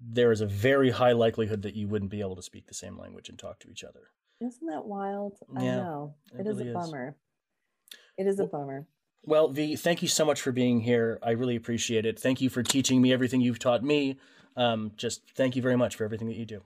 there 0.00 0.32
is 0.32 0.40
a 0.40 0.46
very 0.46 0.90
high 0.90 1.12
likelihood 1.12 1.62
that 1.62 1.74
you 1.74 1.86
wouldn't 1.88 2.10
be 2.10 2.20
able 2.20 2.36
to 2.36 2.42
speak 2.42 2.66
the 2.66 2.74
same 2.74 2.98
language 2.98 3.28
and 3.28 3.38
talk 3.38 3.58
to 3.60 3.68
each 3.68 3.84
other. 3.84 4.08
Isn't 4.40 4.66
that 4.68 4.86
wild? 4.86 5.36
I 5.54 5.64
yeah, 5.64 5.76
know. 5.76 6.14
it, 6.32 6.40
it 6.40 6.46
is 6.46 6.56
really 6.56 6.70
a 6.70 6.74
bummer. 6.74 7.08
Is. 7.08 7.98
It 8.16 8.26
is 8.26 8.40
a 8.40 8.46
bummer. 8.46 8.86
Well, 9.22 9.48
V, 9.48 9.76
thank 9.76 10.00
you 10.00 10.08
so 10.08 10.24
much 10.24 10.40
for 10.40 10.52
being 10.52 10.80
here. 10.80 11.18
I 11.22 11.32
really 11.32 11.56
appreciate 11.56 12.06
it. 12.06 12.18
Thank 12.18 12.40
you 12.40 12.48
for 12.48 12.62
teaching 12.62 13.02
me 13.02 13.12
everything 13.12 13.42
you've 13.42 13.58
taught 13.58 13.82
me 13.82 14.18
um, 14.56 14.92
just 14.96 15.22
thank 15.36 15.56
you 15.56 15.62
very 15.62 15.76
much 15.76 15.96
for 15.96 16.04
everything 16.04 16.28
that 16.28 16.36
you 16.36 16.46
do. 16.46 16.62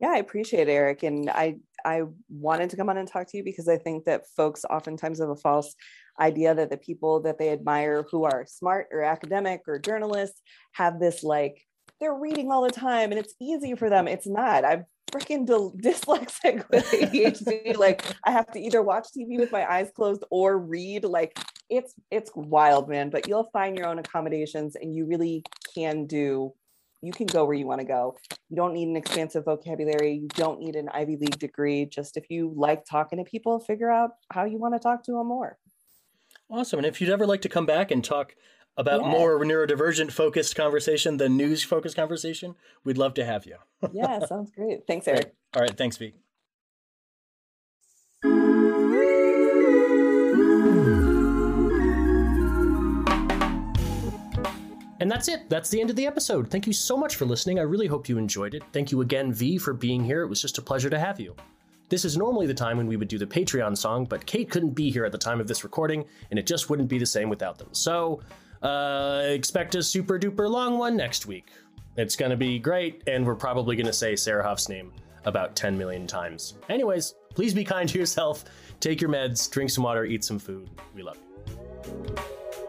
Yeah, 0.00 0.10
I 0.10 0.18
appreciate 0.18 0.68
it, 0.68 0.72
Eric. 0.72 1.02
And 1.02 1.28
I 1.30 1.56
I 1.84 2.02
wanted 2.28 2.70
to 2.70 2.76
come 2.76 2.88
on 2.88 2.98
and 2.98 3.08
talk 3.08 3.28
to 3.28 3.36
you 3.36 3.44
because 3.44 3.68
I 3.68 3.78
think 3.78 4.04
that 4.04 4.26
folks 4.36 4.64
oftentimes 4.68 5.20
have 5.20 5.28
a 5.28 5.36
false 5.36 5.74
idea 6.20 6.54
that 6.54 6.70
the 6.70 6.76
people 6.76 7.20
that 7.22 7.38
they 7.38 7.50
admire 7.50 8.04
who 8.10 8.24
are 8.24 8.44
smart 8.46 8.88
or 8.92 9.02
academic 9.02 9.62
or 9.68 9.78
journalists 9.78 10.40
have 10.72 10.98
this 10.98 11.22
like 11.22 11.64
they're 12.00 12.14
reading 12.14 12.50
all 12.50 12.62
the 12.62 12.70
time 12.70 13.10
and 13.10 13.18
it's 13.18 13.34
easy 13.40 13.74
for 13.74 13.88
them. 13.88 14.06
It's 14.06 14.26
not. 14.26 14.64
I'm 14.64 14.84
freaking 15.10 15.46
dyslexic 15.82 16.68
with 16.70 16.86
ADHD. 16.90 17.76
like 17.78 18.04
I 18.24 18.30
have 18.30 18.50
to 18.52 18.60
either 18.60 18.82
watch 18.82 19.08
TV 19.16 19.38
with 19.38 19.52
my 19.52 19.70
eyes 19.70 19.90
closed 19.94 20.24
or 20.30 20.58
read. 20.58 21.04
Like 21.04 21.38
it's 21.68 21.94
it's 22.10 22.30
wild, 22.34 22.88
man. 22.88 23.10
But 23.10 23.28
you'll 23.28 23.50
find 23.52 23.76
your 23.76 23.86
own 23.86 23.98
accommodations 23.98 24.76
and 24.76 24.94
you 24.94 25.06
really 25.06 25.44
can 25.74 26.06
do 26.06 26.52
you 27.02 27.12
can 27.12 27.26
go 27.26 27.44
where 27.44 27.54
you 27.54 27.66
want 27.66 27.80
to 27.80 27.86
go. 27.86 28.16
You 28.48 28.56
don't 28.56 28.74
need 28.74 28.88
an 28.88 28.96
expansive 28.96 29.44
vocabulary. 29.44 30.14
You 30.14 30.28
don't 30.28 30.60
need 30.60 30.76
an 30.76 30.88
Ivy 30.92 31.16
League 31.16 31.38
degree. 31.38 31.86
Just 31.86 32.16
if 32.16 32.30
you 32.30 32.52
like 32.56 32.84
talking 32.84 33.18
to 33.18 33.24
people, 33.24 33.60
figure 33.60 33.90
out 33.90 34.10
how 34.32 34.44
you 34.44 34.58
want 34.58 34.74
to 34.74 34.80
talk 34.80 35.04
to 35.04 35.12
them 35.12 35.28
more. 35.28 35.58
Awesome. 36.50 36.78
And 36.78 36.86
if 36.86 37.00
you'd 37.00 37.10
ever 37.10 37.26
like 37.26 37.42
to 37.42 37.48
come 37.48 37.66
back 37.66 37.90
and 37.90 38.02
talk 38.02 38.34
about 38.76 39.02
yeah. 39.02 39.10
more 39.10 39.38
neurodivergent 39.40 40.12
focused 40.12 40.56
conversation 40.56 41.16
than 41.16 41.36
news 41.36 41.62
focused 41.62 41.96
conversation, 41.96 42.54
we'd 42.84 42.98
love 42.98 43.14
to 43.14 43.24
have 43.24 43.44
you. 43.46 43.56
yeah, 43.92 44.24
sounds 44.26 44.50
great. 44.50 44.86
Thanks, 44.86 45.06
Eric. 45.06 45.34
All 45.54 45.62
right. 45.62 45.76
Thanks, 45.76 45.98
Pete. 45.98 46.14
And 55.00 55.10
that's 55.10 55.28
it. 55.28 55.48
That's 55.48 55.70
the 55.70 55.80
end 55.80 55.90
of 55.90 55.96
the 55.96 56.06
episode. 56.06 56.50
Thank 56.50 56.66
you 56.66 56.72
so 56.72 56.96
much 56.96 57.16
for 57.16 57.24
listening. 57.24 57.58
I 57.58 57.62
really 57.62 57.86
hope 57.86 58.08
you 58.08 58.18
enjoyed 58.18 58.54
it. 58.54 58.62
Thank 58.72 58.90
you 58.90 59.00
again, 59.00 59.32
V, 59.32 59.58
for 59.58 59.72
being 59.72 60.04
here. 60.04 60.22
It 60.22 60.28
was 60.28 60.42
just 60.42 60.58
a 60.58 60.62
pleasure 60.62 60.90
to 60.90 60.98
have 60.98 61.20
you. 61.20 61.36
This 61.88 62.04
is 62.04 62.16
normally 62.18 62.46
the 62.46 62.54
time 62.54 62.76
when 62.76 62.86
we 62.86 62.96
would 62.96 63.08
do 63.08 63.16
the 63.16 63.26
Patreon 63.26 63.76
song, 63.76 64.04
but 64.04 64.26
Kate 64.26 64.50
couldn't 64.50 64.70
be 64.70 64.90
here 64.90 65.04
at 65.04 65.12
the 65.12 65.18
time 65.18 65.40
of 65.40 65.48
this 65.48 65.64
recording, 65.64 66.04
and 66.30 66.38
it 66.38 66.46
just 66.46 66.68
wouldn't 66.68 66.88
be 66.88 66.98
the 66.98 67.06
same 67.06 67.30
without 67.30 67.56
them. 67.56 67.68
So, 67.72 68.20
uh, 68.62 69.22
expect 69.24 69.74
a 69.74 69.82
super 69.82 70.18
duper 70.18 70.50
long 70.50 70.76
one 70.76 70.96
next 70.96 71.26
week. 71.26 71.50
It's 71.96 72.14
going 72.14 72.30
to 72.30 72.36
be 72.36 72.58
great, 72.58 73.02
and 73.06 73.24
we're 73.24 73.34
probably 73.34 73.74
going 73.74 73.86
to 73.86 73.92
say 73.92 74.16
Sarah 74.16 74.42
Hoff's 74.42 74.68
name 74.68 74.92
about 75.24 75.56
10 75.56 75.78
million 75.78 76.06
times. 76.06 76.54
Anyways, 76.68 77.14
please 77.34 77.54
be 77.54 77.64
kind 77.64 77.88
to 77.88 77.98
yourself, 77.98 78.44
take 78.80 79.00
your 79.00 79.10
meds, 79.10 79.50
drink 79.50 79.70
some 79.70 79.84
water, 79.84 80.04
eat 80.04 80.24
some 80.24 80.38
food. 80.38 80.68
We 80.94 81.02
love 81.02 81.18
you. 81.38 82.67